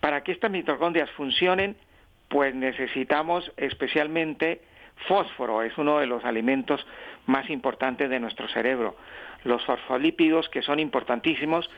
Para 0.00 0.22
que 0.22 0.32
estas 0.32 0.50
mitocondrias 0.50 1.10
funcionen, 1.10 1.76
pues 2.28 2.54
necesitamos 2.54 3.52
especialmente 3.56 4.62
fósforo, 5.06 5.62
es 5.62 5.76
uno 5.78 5.98
de 5.98 6.06
los 6.06 6.24
alimentos 6.24 6.84
más 7.26 7.48
importantes 7.50 8.08
de 8.08 8.20
nuestro 8.20 8.48
cerebro. 8.48 8.96
Los 9.44 9.64
fosfolípidos, 9.64 10.48
que 10.48 10.62
son 10.62 10.80
importantísimos, 10.80 11.68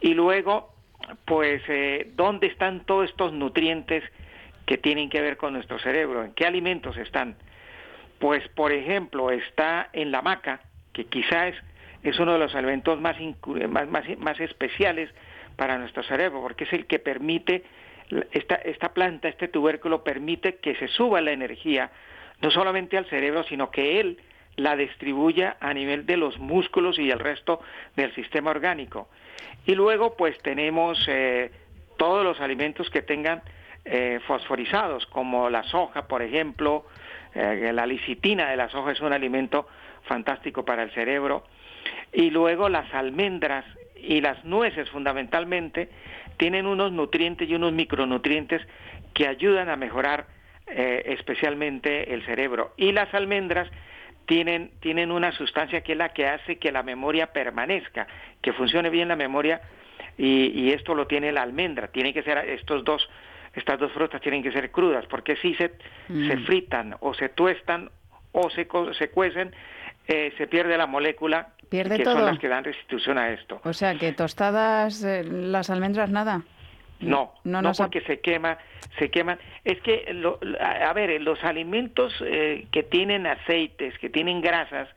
y 0.00 0.14
luego, 0.14 0.74
pues, 1.24 1.62
eh, 1.68 2.10
¿dónde 2.14 2.48
están 2.48 2.84
todos 2.84 3.08
estos 3.08 3.32
nutrientes 3.32 4.04
que 4.66 4.78
tienen 4.78 5.10
que 5.10 5.20
ver 5.20 5.36
con 5.36 5.52
nuestro 5.52 5.78
cerebro, 5.78 6.24
en 6.24 6.32
qué 6.32 6.46
alimentos 6.46 6.96
están. 6.96 7.36
Pues, 8.18 8.46
por 8.48 8.72
ejemplo, 8.72 9.30
está 9.30 9.88
en 9.92 10.10
la 10.10 10.22
maca, 10.22 10.60
que 10.92 11.04
quizás 11.06 11.54
es 12.02 12.18
uno 12.18 12.34
de 12.34 12.38
los 12.38 12.54
elementos 12.54 13.00
más, 13.00 13.16
más, 13.68 14.18
más, 14.18 14.40
especiales 14.40 15.10
para 15.56 15.78
nuestro 15.78 16.02
cerebro, 16.02 16.40
porque 16.40 16.64
es 16.64 16.72
el 16.72 16.86
que 16.86 16.98
permite, 16.98 17.64
esta, 18.32 18.56
esta 18.56 18.92
planta, 18.92 19.28
este 19.28 19.48
tubérculo 19.48 20.04
permite 20.04 20.56
que 20.56 20.74
se 20.76 20.88
suba 20.88 21.20
la 21.20 21.32
energía, 21.32 21.90
no 22.40 22.50
solamente 22.50 22.96
al 22.96 23.06
cerebro, 23.06 23.42
sino 23.44 23.70
que 23.70 24.00
él 24.00 24.18
la 24.56 24.76
distribuya 24.76 25.56
a 25.60 25.74
nivel 25.74 26.06
de 26.06 26.16
los 26.16 26.38
músculos 26.38 26.98
y 26.98 27.10
el 27.10 27.18
resto 27.18 27.60
del 27.96 28.14
sistema 28.14 28.50
orgánico. 28.50 29.08
Y 29.66 29.74
luego, 29.74 30.16
pues 30.16 30.38
tenemos 30.42 31.02
eh, 31.08 31.50
todos 31.96 32.24
los 32.24 32.40
alimentos 32.40 32.90
que 32.90 33.02
tengan 33.02 33.42
eh, 33.84 34.20
fosforizados, 34.26 35.06
como 35.06 35.50
la 35.50 35.62
soja, 35.64 36.06
por 36.06 36.22
ejemplo, 36.22 36.86
eh, 37.34 37.70
la 37.72 37.86
licitina 37.86 38.48
de 38.50 38.56
la 38.56 38.68
soja 38.68 38.92
es 38.92 39.00
un 39.00 39.12
alimento 39.12 39.68
fantástico 40.04 40.64
para 40.64 40.82
el 40.82 40.90
cerebro. 40.92 41.44
Y 42.12 42.30
luego 42.30 42.68
las 42.68 42.92
almendras 42.94 43.64
y 43.96 44.20
las 44.20 44.44
nueces 44.44 44.88
fundamentalmente 44.90 45.88
tienen 46.36 46.66
unos 46.66 46.92
nutrientes 46.92 47.48
y 47.48 47.54
unos 47.54 47.72
micronutrientes 47.72 48.62
que 49.12 49.28
ayudan 49.28 49.68
a 49.68 49.76
mejorar 49.76 50.26
eh, 50.66 51.02
especialmente 51.06 52.12
el 52.14 52.24
cerebro. 52.24 52.72
Y 52.76 52.92
las 52.92 53.12
almendras 53.14 53.68
tienen, 54.26 54.70
tienen 54.80 55.10
una 55.10 55.32
sustancia 55.32 55.82
que 55.82 55.92
es 55.92 55.98
la 55.98 56.10
que 56.10 56.26
hace 56.26 56.58
que 56.58 56.72
la 56.72 56.82
memoria 56.82 57.32
permanezca, 57.32 58.06
que 58.40 58.52
funcione 58.52 58.90
bien 58.90 59.08
la 59.08 59.16
memoria 59.16 59.60
y, 60.16 60.72
esto 60.72 60.94
lo 60.94 61.06
tiene 61.06 61.32
la 61.32 61.42
almendra. 61.42 61.88
Tiene 61.88 62.12
que 62.12 62.22
ser 62.22 62.38
estos 62.48 62.84
dos, 62.84 63.08
estas 63.54 63.78
dos 63.78 63.92
frutas 63.92 64.20
tienen 64.20 64.42
que 64.42 64.52
ser 64.52 64.70
crudas, 64.70 65.06
porque 65.06 65.36
si 65.36 65.54
se, 65.54 65.72
se 66.08 66.36
mm. 66.36 66.44
fritan 66.44 66.96
o 67.00 67.14
se 67.14 67.28
tuestan 67.28 67.90
o 68.32 68.50
se, 68.50 68.66
se 68.98 69.10
cuecen, 69.10 69.54
eh, 70.06 70.32
se 70.36 70.46
pierde 70.46 70.76
la 70.76 70.86
molécula 70.86 71.48
¿Pierde 71.68 71.96
que 71.96 72.04
todo? 72.04 72.14
son 72.14 72.26
las 72.26 72.38
que 72.38 72.48
dan 72.48 72.64
restitución 72.64 73.18
a 73.18 73.30
esto. 73.30 73.60
O 73.64 73.72
sea, 73.72 73.94
que 73.94 74.12
tostadas 74.12 75.02
eh, 75.04 75.24
las 75.24 75.70
almendras 75.70 76.10
nada. 76.10 76.42
No, 77.00 77.34
no, 77.44 77.60
no 77.60 77.72
porque 77.72 78.00
se 78.02 78.20
quema, 78.20 78.58
se 78.98 79.10
queman. 79.10 79.38
Es 79.64 79.80
que, 79.80 80.06
a 80.60 80.92
ver, 80.92 81.20
los 81.20 81.42
alimentos 81.42 82.12
eh, 82.24 82.66
que 82.70 82.82
tienen 82.82 83.26
aceites, 83.26 83.98
que 83.98 84.08
tienen 84.08 84.40
grasas, 84.40 84.88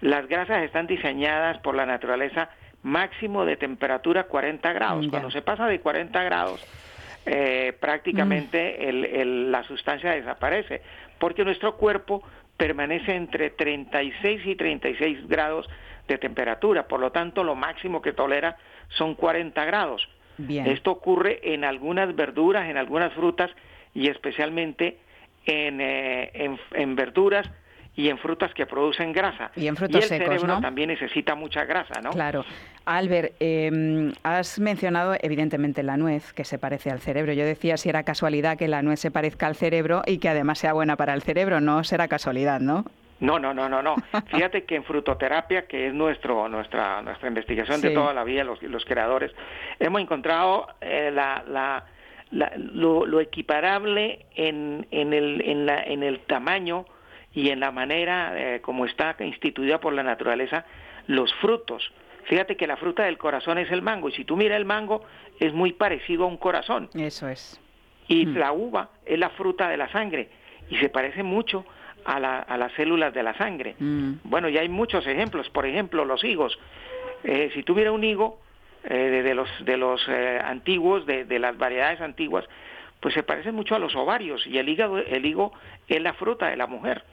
las 0.00 0.26
grasas 0.26 0.62
están 0.62 0.86
diseñadas 0.86 1.58
por 1.58 1.74
la 1.74 1.86
naturaleza 1.86 2.50
máximo 2.82 3.44
de 3.44 3.56
temperatura 3.56 4.24
40 4.24 4.72
grados. 4.72 5.08
Cuando 5.08 5.30
se 5.30 5.42
pasa 5.42 5.66
de 5.66 5.80
40 5.80 6.22
grados, 6.22 6.64
eh, 7.28 7.74
prácticamente 7.78 8.78
mm. 8.90 9.50
la 9.50 9.62
sustancia 9.64 10.12
desaparece, 10.12 10.82
porque 11.18 11.44
nuestro 11.44 11.76
cuerpo 11.76 12.22
permanece 12.56 13.14
entre 13.14 13.50
36 13.50 14.46
y 14.46 14.54
36 14.56 15.28
grados 15.28 15.68
de 16.08 16.18
temperatura, 16.18 16.88
por 16.88 17.00
lo 17.00 17.12
tanto 17.12 17.44
lo 17.44 17.54
máximo 17.54 18.02
que 18.02 18.12
tolera 18.12 18.56
son 18.88 19.14
40 19.14 19.64
grados. 19.64 20.08
Esto 20.48 20.92
ocurre 20.92 21.40
en 21.42 21.64
algunas 21.64 22.14
verduras, 22.14 22.68
en 22.70 22.76
algunas 22.76 23.12
frutas 23.12 23.50
y 23.92 24.08
especialmente 24.08 24.98
en, 25.46 25.80
eh, 25.80 26.56
en, 26.74 26.94
verduras 26.94 27.50
y 27.98 28.08
en 28.10 28.16
frutas 28.16 28.54
que 28.54 28.64
producen 28.64 29.12
grasa. 29.12 29.50
Y 29.56 29.66
en 29.66 29.74
frutos 29.74 30.08
el 30.08 30.20
cerebro 30.20 30.60
también 30.60 30.88
necesita 30.88 31.34
mucha 31.34 31.64
grasa, 31.64 32.00
¿no? 32.00 32.10
Claro. 32.10 32.44
Albert, 32.84 33.34
em, 33.40 34.12
has 34.22 34.60
mencionado 34.60 35.16
evidentemente 35.20 35.82
la 35.82 35.96
nuez, 35.96 36.32
que 36.32 36.44
se 36.44 36.60
parece 36.60 36.92
al 36.92 37.00
cerebro. 37.00 37.32
Yo 37.32 37.44
decía 37.44 37.76
si 37.76 37.88
era 37.88 38.04
casualidad 38.04 38.56
que 38.56 38.68
la 38.68 38.82
nuez 38.82 39.00
se 39.00 39.10
parezca 39.10 39.48
al 39.48 39.56
cerebro 39.56 40.02
y 40.06 40.18
que 40.18 40.28
además 40.28 40.60
sea 40.60 40.74
buena 40.74 40.94
para 40.94 41.12
el 41.12 41.22
cerebro. 41.22 41.60
No 41.60 41.82
será 41.82 42.06
casualidad, 42.06 42.60
¿no? 42.60 42.84
No, 43.18 43.40
no, 43.40 43.52
no, 43.52 43.68
no, 43.68 43.82
no. 43.82 43.96
Fíjate 44.30 44.62
que 44.62 44.76
en 44.76 44.84
frutoterapia, 44.84 45.66
que 45.66 45.88
es 45.88 45.92
nuestro, 45.92 46.48
nuestra, 46.48 47.02
nuestra 47.02 47.26
investigación 47.26 47.80
de 47.80 47.90
toda 47.90 48.14
la 48.14 48.22
vida, 48.22 48.44
los, 48.44 48.62
los 48.62 48.84
creadores, 48.84 49.32
hemos 49.80 50.00
encontrado 50.00 50.68
eh, 50.80 51.10
la, 51.12 51.42
la, 51.48 52.54
lo, 52.56 53.20
equiparable 53.20 54.26
en, 54.36 54.86
en, 54.92 55.12
el, 55.12 55.42
en, 55.44 55.66
la, 55.66 55.82
en 55.82 56.04
el 56.04 56.20
tamaño 56.20 56.86
y 57.32 57.50
en 57.50 57.60
la 57.60 57.70
manera 57.70 58.32
eh, 58.36 58.60
como 58.60 58.86
está 58.86 59.16
instituida 59.20 59.80
por 59.80 59.92
la 59.92 60.02
naturaleza 60.02 60.64
los 61.06 61.32
frutos. 61.34 61.92
Fíjate 62.24 62.56
que 62.56 62.66
la 62.66 62.76
fruta 62.76 63.04
del 63.04 63.16
corazón 63.16 63.58
es 63.58 63.70
el 63.70 63.82
mango, 63.82 64.08
y 64.08 64.12
si 64.12 64.24
tú 64.24 64.36
miras 64.36 64.58
el 64.58 64.64
mango, 64.64 65.02
es 65.40 65.52
muy 65.54 65.72
parecido 65.72 66.24
a 66.24 66.26
un 66.26 66.36
corazón. 66.36 66.90
Eso 66.94 67.28
es. 67.28 67.60
Y 68.06 68.26
mm. 68.26 68.36
la 68.36 68.52
uva 68.52 68.90
es 69.06 69.18
la 69.18 69.30
fruta 69.30 69.68
de 69.68 69.76
la 69.76 69.90
sangre, 69.90 70.28
y 70.68 70.76
se 70.76 70.90
parece 70.90 71.22
mucho 71.22 71.64
a, 72.04 72.20
la, 72.20 72.40
a 72.40 72.56
las 72.56 72.72
células 72.72 73.14
de 73.14 73.22
la 73.22 73.34
sangre. 73.36 73.76
Mm. 73.78 74.12
Bueno, 74.24 74.48
y 74.48 74.58
hay 74.58 74.68
muchos 74.68 75.06
ejemplos. 75.06 75.48
Por 75.50 75.66
ejemplo, 75.66 76.04
los 76.04 76.22
higos. 76.24 76.58
Eh, 77.24 77.50
si 77.54 77.62
tuviera 77.62 77.92
un 77.92 78.04
higo 78.04 78.40
eh, 78.84 78.94
de, 78.94 79.34
los, 79.34 79.48
de 79.64 79.76
los 79.76 80.00
eh, 80.08 80.40
antiguos, 80.42 81.06
de, 81.06 81.24
de, 81.24 81.38
las 81.38 81.56
variedades 81.56 82.00
antiguas, 82.00 82.44
pues 83.00 83.14
se 83.14 83.22
parece 83.22 83.52
mucho 83.52 83.74
a 83.74 83.78
los 83.78 83.94
ovarios 83.94 84.46
y 84.46 84.58
el 84.58 84.68
hígado, 84.68 84.98
el 84.98 85.24
higo 85.24 85.52
es 85.96 86.02
la 86.02 86.12
fruta 86.14 86.48
de 86.48 86.56
la 86.56 86.66
mujer. 86.66 87.04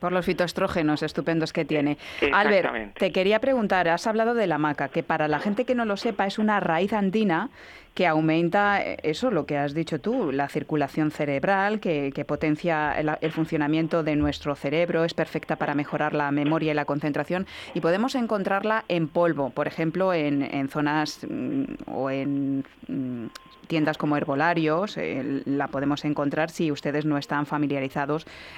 Por 0.00 0.12
los 0.12 0.24
fitoestrógenos 0.24 1.02
estupendos 1.02 1.52
que 1.52 1.64
tiene. 1.64 1.98
Albert, 2.32 2.96
te 2.96 3.12
quería 3.12 3.38
preguntar, 3.38 3.88
has 3.88 4.06
hablado 4.06 4.34
de 4.34 4.46
la 4.46 4.56
maca, 4.56 4.88
que 4.88 5.02
para 5.02 5.28
la 5.28 5.40
gente 5.40 5.64
que 5.64 5.74
no 5.74 5.84
lo 5.84 5.96
sepa 5.98 6.26
es 6.26 6.38
una 6.38 6.58
raíz 6.60 6.92
andina 6.92 7.50
que 7.94 8.06
aumenta 8.06 8.82
eh, 8.82 8.96
eso, 9.02 9.30
lo 9.30 9.46
que 9.46 9.58
has 9.58 9.74
dicho 9.74 10.00
tú, 10.00 10.32
la 10.32 10.48
circulación 10.48 11.10
cerebral, 11.10 11.80
que, 11.80 12.24
potencia 12.26 12.94
el, 12.98 13.32
funcionamiento 13.32 14.02
de 14.02 14.16
nuestro 14.16 14.54
cerebro, 14.54 15.04
es 15.04 15.14
perfecta 15.14 15.56
para 15.56 15.74
mejorar 15.74 16.14
la 16.14 16.30
memoria 16.30 16.72
y 16.72 16.74
la 16.74 16.84
concentración 16.84 17.46
y 17.74 17.80
podemos 17.80 18.14
encontrarla 18.14 18.84
en 18.88 19.08
polvo, 19.08 19.50
por 19.50 19.66
ejemplo, 19.66 20.14
en, 20.14 20.68
zonas 20.68 21.26
mm, 21.28 21.64
o 21.86 22.10
en 22.10 22.64
mm, 22.88 23.26
tiendas 23.66 23.98
como 23.98 24.16
herbolarios, 24.16 24.96
eh, 24.96 25.42
la 25.44 25.68
podemos 25.68 26.04
encontrar 26.04 26.50
si 26.50 26.70
ustedes 26.70 27.04
no 27.04 27.18
están 27.18 27.46
familiarizados 27.46 28.01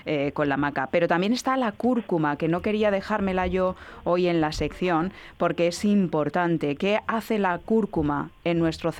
eh, 0.06 0.32
con 0.32 0.48
la 0.48 0.56
maca. 0.56 0.88
Pero 0.90 1.08
también 1.08 1.32
está 1.32 1.56
la 1.56 1.72
cúrcuma, 1.72 2.36
que 2.36 2.48
no 2.48 2.62
quería 2.62 2.90
dejármela 2.90 3.46
yo 3.46 3.76
hoy 4.04 4.28
en 4.28 4.40
la 4.40 4.52
sección, 4.52 5.12
porque 5.38 5.68
es 5.68 5.84
importante. 5.84 6.76
¿Qué 6.76 7.00
hace 7.06 7.38
la 7.38 7.58
cúrcuma 7.58 8.30
en 8.44 8.58
nuestro, 8.58 8.90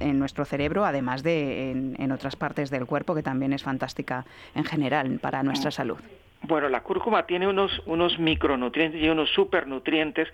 en 0.00 0.18
nuestro 0.18 0.44
cerebro, 0.44 0.84
además 0.84 1.22
de 1.22 1.70
en, 1.70 2.12
otras 2.12 2.36
partes 2.36 2.70
del 2.70 2.86
cuerpo, 2.86 3.14
que 3.14 3.22
también 3.22 3.52
es 3.52 3.62
fantástica 3.62 4.24
en 4.54 4.64
general 4.64 5.18
para 5.20 5.42
nuestra 5.42 5.70
salud? 5.70 5.98
Bueno, 6.42 6.68
la 6.68 6.82
cúrcuma 6.82 7.24
tiene 7.24 7.48
unos, 7.48 7.82
unos 7.86 8.18
micronutrientes 8.18 9.00
y 9.00 9.08
unos 9.08 9.30
supernutrientes 9.30 10.28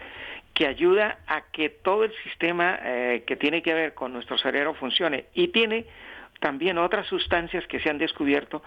que 0.55 0.67
ayuda 0.67 1.19
a 1.27 1.43
que 1.53 1.69
todo 1.69 2.05
el 2.05 2.13
sistema 2.25 2.79
eh, 2.83 3.23
que 3.27 3.37
tiene 3.37 3.63
que 3.63 3.73
ver 3.73 3.95
con 3.95 4.13
nuestro 4.13 4.37
cerebro 4.37 4.75
funcione 4.75 5.27
y 5.35 5.49
tiene 5.49 5.87
también 6.41 6.79
otras 6.79 7.07
sustancias 7.07 7.67
que 7.67 7.81
se 7.81 7.91
han 7.91 7.99
descubierto 7.99 8.63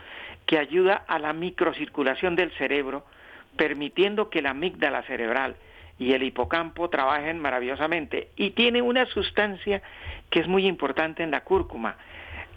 que 0.45 0.57
ayuda 0.57 1.03
a 1.07 1.19
la 1.19 1.33
microcirculación 1.33 2.35
del 2.35 2.51
cerebro, 2.51 3.05
permitiendo 3.57 4.29
que 4.29 4.41
la 4.41 4.51
amígdala 4.51 5.03
cerebral 5.03 5.55
y 5.99 6.13
el 6.13 6.23
hipocampo 6.23 6.89
trabajen 6.89 7.39
maravillosamente. 7.39 8.29
Y 8.35 8.51
tiene 8.51 8.81
una 8.81 9.05
sustancia 9.07 9.81
que 10.29 10.39
es 10.39 10.47
muy 10.47 10.65
importante 10.65 11.23
en 11.23 11.31
la 11.31 11.43
cúrcuma, 11.43 11.97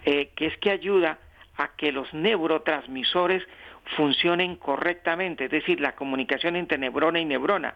eh, 0.05 0.29
que 0.35 0.47
es 0.47 0.57
que 0.57 0.71
ayuda 0.71 1.19
a 1.57 1.69
que 1.75 1.91
los 1.91 2.13
neurotransmisores 2.13 3.43
funcionen 3.95 4.55
correctamente, 4.55 5.45
es 5.45 5.51
decir, 5.51 5.79
la 5.79 5.95
comunicación 5.95 6.55
entre 6.55 6.77
neurona 6.77 7.19
y 7.19 7.25
neurona. 7.25 7.73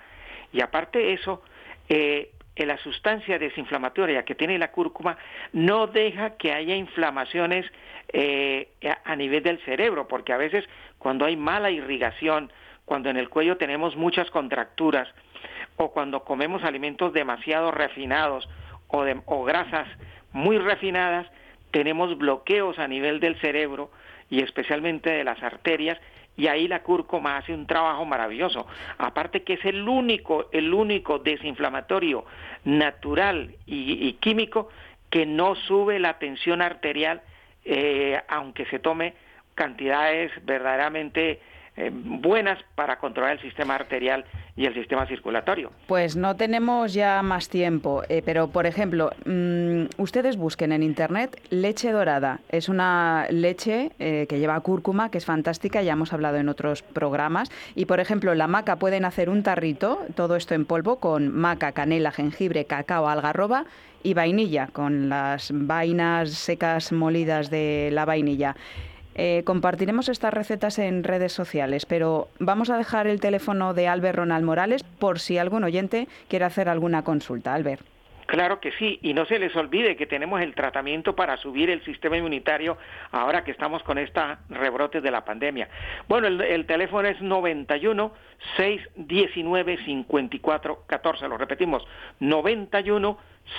Y 0.51 0.61
aparte 0.61 0.99
de 0.99 1.13
eso, 1.13 1.41
eh, 1.89 2.31
la 2.55 2.77
sustancia 2.77 3.39
desinflamatoria 3.39 4.23
que 4.23 4.35
tiene 4.35 4.57
la 4.57 4.71
cúrcuma 4.71 5.17
no 5.53 5.87
deja 5.87 6.37
que 6.37 6.53
haya 6.53 6.75
inflamaciones 6.75 7.65
eh, 8.13 8.69
a 9.03 9.15
nivel 9.15 9.41
del 9.43 9.59
cerebro, 9.59 10.07
porque 10.07 10.33
a 10.33 10.37
veces 10.37 10.65
cuando 10.97 11.25
hay 11.25 11.37
mala 11.37 11.71
irrigación, 11.71 12.51
cuando 12.85 13.09
en 13.09 13.17
el 13.17 13.29
cuello 13.29 13.57
tenemos 13.57 13.95
muchas 13.95 14.29
contracturas, 14.31 15.07
o 15.77 15.91
cuando 15.91 16.23
comemos 16.23 16.63
alimentos 16.63 17.13
demasiado 17.13 17.71
refinados 17.71 18.47
o, 18.87 19.05
o 19.25 19.43
grasas 19.43 19.87
muy 20.33 20.57
refinadas, 20.57 21.27
tenemos 21.71 22.17
bloqueos 22.17 22.77
a 22.79 22.87
nivel 22.87 23.19
del 23.19 23.39
cerebro 23.39 23.91
y 24.29 24.43
especialmente 24.43 25.09
de 25.09 25.23
las 25.23 25.41
arterias 25.41 25.97
y 26.37 26.47
ahí 26.47 26.67
la 26.67 26.81
cúrcuma 26.81 27.37
hace 27.37 27.53
un 27.53 27.67
trabajo 27.67 28.05
maravilloso. 28.05 28.65
Aparte 28.97 29.43
que 29.43 29.53
es 29.53 29.65
el 29.65 29.87
único, 29.87 30.49
el 30.51 30.73
único 30.73 31.19
desinflamatorio 31.19 32.25
natural 32.63 33.55
y, 33.65 34.13
químico 34.13 34.69
que 35.09 35.25
no 35.25 35.55
sube 35.55 35.99
la 35.99 36.17
tensión 36.19 36.61
arterial, 36.61 37.21
eh, 37.65 38.19
aunque 38.29 38.65
se 38.65 38.79
tome 38.79 39.13
cantidades 39.55 40.31
verdaderamente 40.45 41.41
eh, 41.77 41.89
buenas 41.93 42.59
para 42.75 42.99
controlar 42.99 43.33
el 43.33 43.41
sistema 43.41 43.75
arterial 43.75 44.25
y 44.57 44.65
el 44.65 44.73
sistema 44.73 45.05
circulatorio. 45.07 45.71
Pues 45.87 46.17
no 46.17 46.35
tenemos 46.35 46.93
ya 46.93 47.21
más 47.23 47.47
tiempo, 47.47 48.03
eh, 48.09 48.21
pero 48.25 48.49
por 48.49 48.65
ejemplo, 48.65 49.11
mm, 49.25 49.85
ustedes 49.97 50.35
busquen 50.35 50.73
en 50.73 50.83
internet 50.83 51.41
leche 51.49 51.91
dorada. 51.91 52.41
Es 52.49 52.67
una 52.67 53.25
leche 53.29 53.91
eh, 53.99 54.25
que 54.27 54.39
lleva 54.39 54.59
cúrcuma, 54.59 55.09
que 55.09 55.17
es 55.17 55.25
fantástica, 55.25 55.81
ya 55.81 55.93
hemos 55.93 56.11
hablado 56.11 56.37
en 56.37 56.49
otros 56.49 56.83
programas. 56.83 57.49
Y 57.73 57.85
por 57.85 58.01
ejemplo, 58.01 58.35
la 58.35 58.47
maca 58.47 58.75
pueden 58.75 59.05
hacer 59.05 59.29
un 59.29 59.41
tarrito, 59.41 60.05
todo 60.15 60.35
esto 60.35 60.53
en 60.53 60.65
polvo, 60.65 60.97
con 60.97 61.33
maca, 61.33 61.71
canela, 61.71 62.11
jengibre, 62.11 62.65
cacao, 62.65 63.07
algarroba 63.07 63.65
y 64.03 64.13
vainilla, 64.13 64.67
con 64.67 65.09
las 65.09 65.51
vainas 65.53 66.31
secas 66.31 66.91
molidas 66.91 67.49
de 67.49 67.89
la 67.93 68.03
vainilla. 68.03 68.55
Eh, 69.15 69.43
compartiremos 69.45 70.09
estas 70.09 70.33
recetas 70.33 70.79
en 70.79 71.03
redes 71.03 71.33
sociales, 71.33 71.85
pero 71.85 72.29
vamos 72.39 72.69
a 72.69 72.77
dejar 72.77 73.07
el 73.07 73.19
teléfono 73.19 73.73
de 73.73 73.87
Albert 73.87 74.17
Ronald 74.17 74.45
Morales 74.45 74.83
por 74.83 75.19
si 75.19 75.37
algún 75.37 75.63
oyente 75.63 76.07
quiere 76.29 76.45
hacer 76.45 76.69
alguna 76.69 77.03
consulta. 77.03 77.53
Albert. 77.53 77.85
Claro 78.31 78.61
que 78.61 78.71
sí, 78.71 78.97
y 79.01 79.13
no 79.13 79.25
se 79.25 79.39
les 79.39 79.53
olvide 79.57 79.97
que 79.97 80.05
tenemos 80.05 80.39
el 80.41 80.55
tratamiento 80.55 81.17
para 81.17 81.35
subir 81.35 81.69
el 81.69 81.83
sistema 81.83 82.15
inmunitario 82.15 82.77
ahora 83.11 83.43
que 83.43 83.51
estamos 83.51 83.83
con 83.83 83.97
esta 83.97 84.39
rebrote 84.47 85.01
de 85.01 85.11
la 85.11 85.25
pandemia. 85.25 85.67
Bueno, 86.07 86.27
el, 86.27 86.65
teléfono 86.65 87.09
es 87.09 87.21
91 87.21 88.13
619 88.55 89.83
54 89.83 90.83
14, 90.87 91.27
lo 91.27 91.37
repetimos, 91.37 91.85
91 92.21 93.17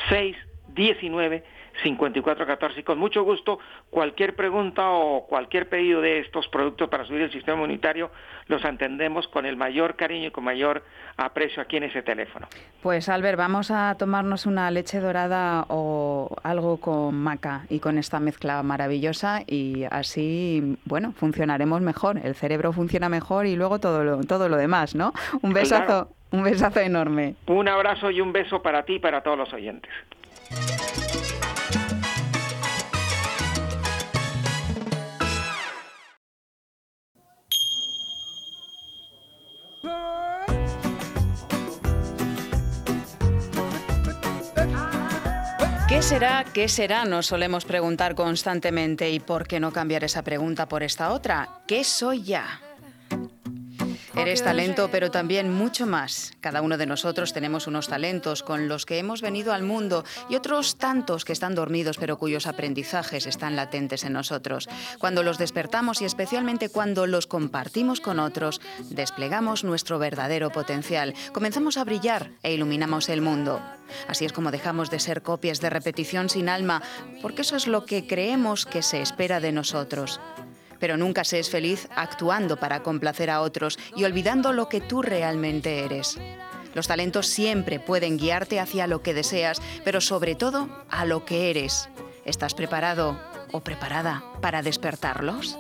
619 0.09 1.45
5414 1.83 2.81
y 2.81 2.83
con 2.83 2.99
mucho 2.99 3.23
gusto 3.23 3.59
cualquier 3.91 4.37
pregunta 4.37 4.91
o 4.91 5.27
cualquier 5.27 5.69
pedido 5.69 6.01
de 6.01 6.21
estos 6.21 6.49
productos 6.49 6.89
para 6.89 7.05
subir 7.05 7.23
el 7.23 7.33
sistema 7.33 7.57
inmunitario 7.57 8.11
los 8.47 8.65
atendemos 8.65 9.29
con 9.29 9.47
el 9.47 9.57
mayor 9.57 9.97
cariño 9.97 10.29
y 10.29 10.31
con 10.31 10.45
mayor 10.45 10.83
aprecio 11.17 11.63
aquí 11.63 11.77
en 11.77 11.85
ese 11.85 12.03
teléfono. 12.03 12.47
Pues 12.83 13.09
Albert, 13.09 13.39
vamos 13.39 13.71
a 13.71 13.95
tomarnos 13.99 14.47
una 14.47 14.71
leche 14.71 15.01
dorada 15.01 15.65
o 15.69 16.37
algo 16.43 16.79
con 16.79 17.15
maca 17.15 17.63
y 17.69 17.79
con 17.81 17.99
esta 17.99 18.21
mezcla 18.21 18.63
maravillosa 18.63 19.43
y 19.47 19.85
así, 19.91 20.77
bueno, 20.85 21.13
funcionaremos 21.13 21.81
mejor, 21.81 22.19
el 22.23 22.35
cerebro 22.35 22.73
funciona 22.73 23.09
mejor 23.09 23.47
y 23.47 23.57
luego 23.57 23.79
todo 23.79 24.05
lo, 24.05 24.21
todo 24.21 24.49
lo 24.49 24.57
demás, 24.57 24.95
¿no? 24.95 25.13
Un 25.43 25.53
besazo, 25.53 26.11
un 26.31 26.43
besazo 26.43 26.81
enorme. 26.81 27.35
Un 27.47 27.69
abrazo 27.69 28.11
y 28.11 28.21
un 28.21 28.33
beso 28.33 28.63
para 28.63 28.85
ti 28.85 28.95
y 28.95 28.99
para 28.99 29.23
todos 29.23 29.39
los 29.39 29.53
oyentes. 29.53 29.93
¿Qué 45.89 46.01
será? 46.01 46.45
¿Qué 46.53 46.69
será? 46.69 47.05
Nos 47.05 47.27
solemos 47.27 47.65
preguntar 47.65 48.15
constantemente. 48.15 49.11
¿Y 49.11 49.21
por 49.21 49.47
qué 49.47 49.61
no 49.61 49.73
cambiar 49.73 50.05
esa 50.05 50.23
pregunta 50.23 50.67
por 50.67 50.83
esta 50.83 51.13
otra? 51.13 51.49
¿Qué 51.67 51.85
soy 51.85 52.23
ya? 52.23 52.61
Eres 54.15 54.45
talento, 54.45 54.91
pero 54.93 55.11
también 55.11 55.51
mucho 55.51 55.87
más. 55.87 56.33
Cada 56.41 56.61
uno 56.61 56.77
de 56.77 56.85
nosotros 56.85 57.33
tenemos 57.33 57.67
unos 57.67 57.89
talentos 57.89 58.43
con 58.43 58.69
los 58.69 58.85
que 58.85 58.99
hemos 58.99 59.23
venido 59.23 59.55
al 59.55 59.63
mundo 59.63 60.05
y 60.29 60.35
otros 60.35 60.77
tantos 60.77 61.25
que 61.25 61.33
están 61.33 61.55
dormidos, 61.55 61.97
pero 61.97 62.19
cuyos 62.19 62.47
aprendizajes 62.47 63.27
están 63.27 63.57
latentes 63.57 64.05
en 64.05 64.13
nosotros. 64.13 64.69
Cuando 64.99 65.23
los 65.23 65.39
despertamos 65.39 66.03
y 66.03 66.05
especialmente 66.05 66.69
cuando 66.69 67.07
los 67.07 67.27
compartimos 67.27 68.01
con 68.01 68.19
otros, 68.19 68.61
desplegamos 68.91 69.65
nuestro 69.65 69.99
verdadero 69.99 70.51
potencial. 70.51 71.15
Comenzamos 71.33 71.79
a 71.79 71.85
brillar 71.85 72.33
e 72.43 72.53
iluminamos 72.53 73.09
el 73.09 73.23
mundo. 73.23 73.63
Así 74.09 74.27
es 74.27 74.33
como 74.33 74.51
dejamos 74.51 74.91
de 74.91 75.01
ser 75.01 75.23
copias 75.23 75.61
de 75.61 75.71
repetición 75.71 76.29
sin 76.29 76.51
alma, 76.51 76.83
porque 77.23 77.43
eso 77.43 77.57
es 77.57 77.67
lo 77.67 77.87
que 77.87 78.07
creemos 78.07 78.67
que 78.67 78.83
se 78.83 79.01
espera 79.01 79.41
de 79.41 79.53
nosotros 79.53 80.21
pero 80.83 80.97
nunca 80.97 81.23
se 81.23 81.39
es 81.39 81.49
feliz 81.49 81.87
actuando 81.95 82.57
para 82.57 82.83
complacer 82.83 83.31
a 83.31 83.41
otros 83.41 83.79
y 83.95 84.03
olvidando 84.03 84.53
lo 84.53 84.69
que 84.69 84.81
tú 84.81 85.01
realmente 85.01 85.85
eres. 85.85 86.19
Los 86.75 86.89
talentos 86.89 87.29
siempre 87.29 87.79
pueden 87.79 88.19
guiarte 88.19 88.59
hacia 88.59 88.89
lo 88.89 89.01
que 89.01 89.15
deseas, 89.15 89.63
pero 89.85 90.01
sobre 90.01 90.35
todo 90.35 90.69
a 90.91 91.05
lo 91.05 91.25
que 91.25 91.51
eres. 91.51 91.89
¿Estás 92.25 92.55
preparado 92.55 93.17
o 93.53 93.61
preparada 93.61 94.25
para 94.41 94.61
despertarlos? 94.61 95.57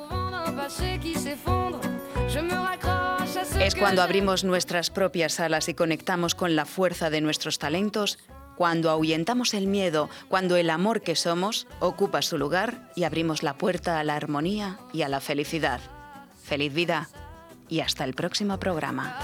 Es 3.60 3.76
cuando 3.76 4.02
abrimos 4.02 4.42
nuestras 4.42 4.90
propias 4.90 5.38
alas 5.38 5.68
y 5.68 5.74
conectamos 5.74 6.34
con 6.34 6.56
la 6.56 6.64
fuerza 6.64 7.10
de 7.10 7.20
nuestros 7.20 7.60
talentos 7.60 8.18
cuando 8.56 8.90
ahuyentamos 8.90 9.54
el 9.54 9.66
miedo, 9.66 10.08
cuando 10.28 10.56
el 10.56 10.70
amor 10.70 11.02
que 11.02 11.16
somos 11.16 11.66
ocupa 11.80 12.22
su 12.22 12.38
lugar 12.38 12.90
y 12.94 13.04
abrimos 13.04 13.42
la 13.42 13.54
puerta 13.54 13.98
a 13.98 14.04
la 14.04 14.16
armonía 14.16 14.78
y 14.92 15.02
a 15.02 15.08
la 15.08 15.20
felicidad. 15.20 15.80
Feliz 16.42 16.72
vida 16.72 17.08
y 17.68 17.80
hasta 17.80 18.04
el 18.04 18.14
próximo 18.14 18.58
programa. 18.58 19.16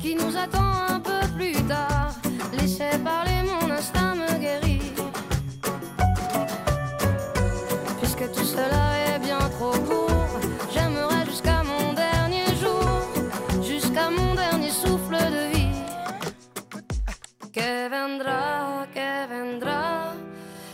Qui 0.00 0.14
nous 0.14 0.36
attend 0.36 0.72
un 0.94 1.00
peu 1.00 1.20
plus 1.36 1.52
tard. 1.64 2.12
Laissez 2.52 2.98
parler, 3.04 3.42
mon 3.50 3.70
instinct 3.70 4.14
me 4.14 4.38
guérit. 4.38 4.92
Puisque 8.00 8.30
tout 8.32 8.44
cela 8.44 8.84
est 9.08 9.18
bien 9.18 9.38
trop 9.56 9.76
court, 9.88 10.34
j'aimerais 10.72 11.24
jusqu'à 11.26 11.62
mon 11.62 11.92
dernier 11.92 12.46
jour, 12.62 12.84
jusqu'à 13.62 14.10
mon 14.10 14.34
dernier 14.34 14.70
souffle 14.70 15.16
de 15.36 15.42
vie. 15.54 15.76
Que 17.52 17.88
vendra, 17.94 18.86
que 18.94 19.10
vendra, 19.32 20.14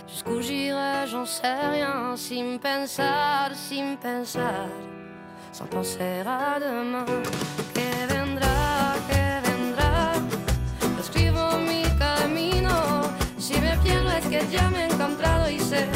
jusqu'où 0.08 0.40
j'irai, 0.40 1.06
j'en 1.10 1.26
sais 1.26 1.60
rien, 1.72 2.16
sin 2.16 2.58
pensar, 2.58 3.50
sin 3.54 3.96
pensar. 3.96 4.68
sans 5.56 5.66
penser 5.66 6.22
à 6.26 6.60
demain. 6.60 7.06
Que 7.74 7.88
vendrá, 8.12 8.65
quién 13.82 14.04
no 14.04 14.10
es 14.10 14.26
que 14.26 14.46
ya 14.50 14.70
me 14.70 14.84
he 14.84 14.86
encontrado 14.86 15.50
y 15.50 15.58
sé 15.60 15.86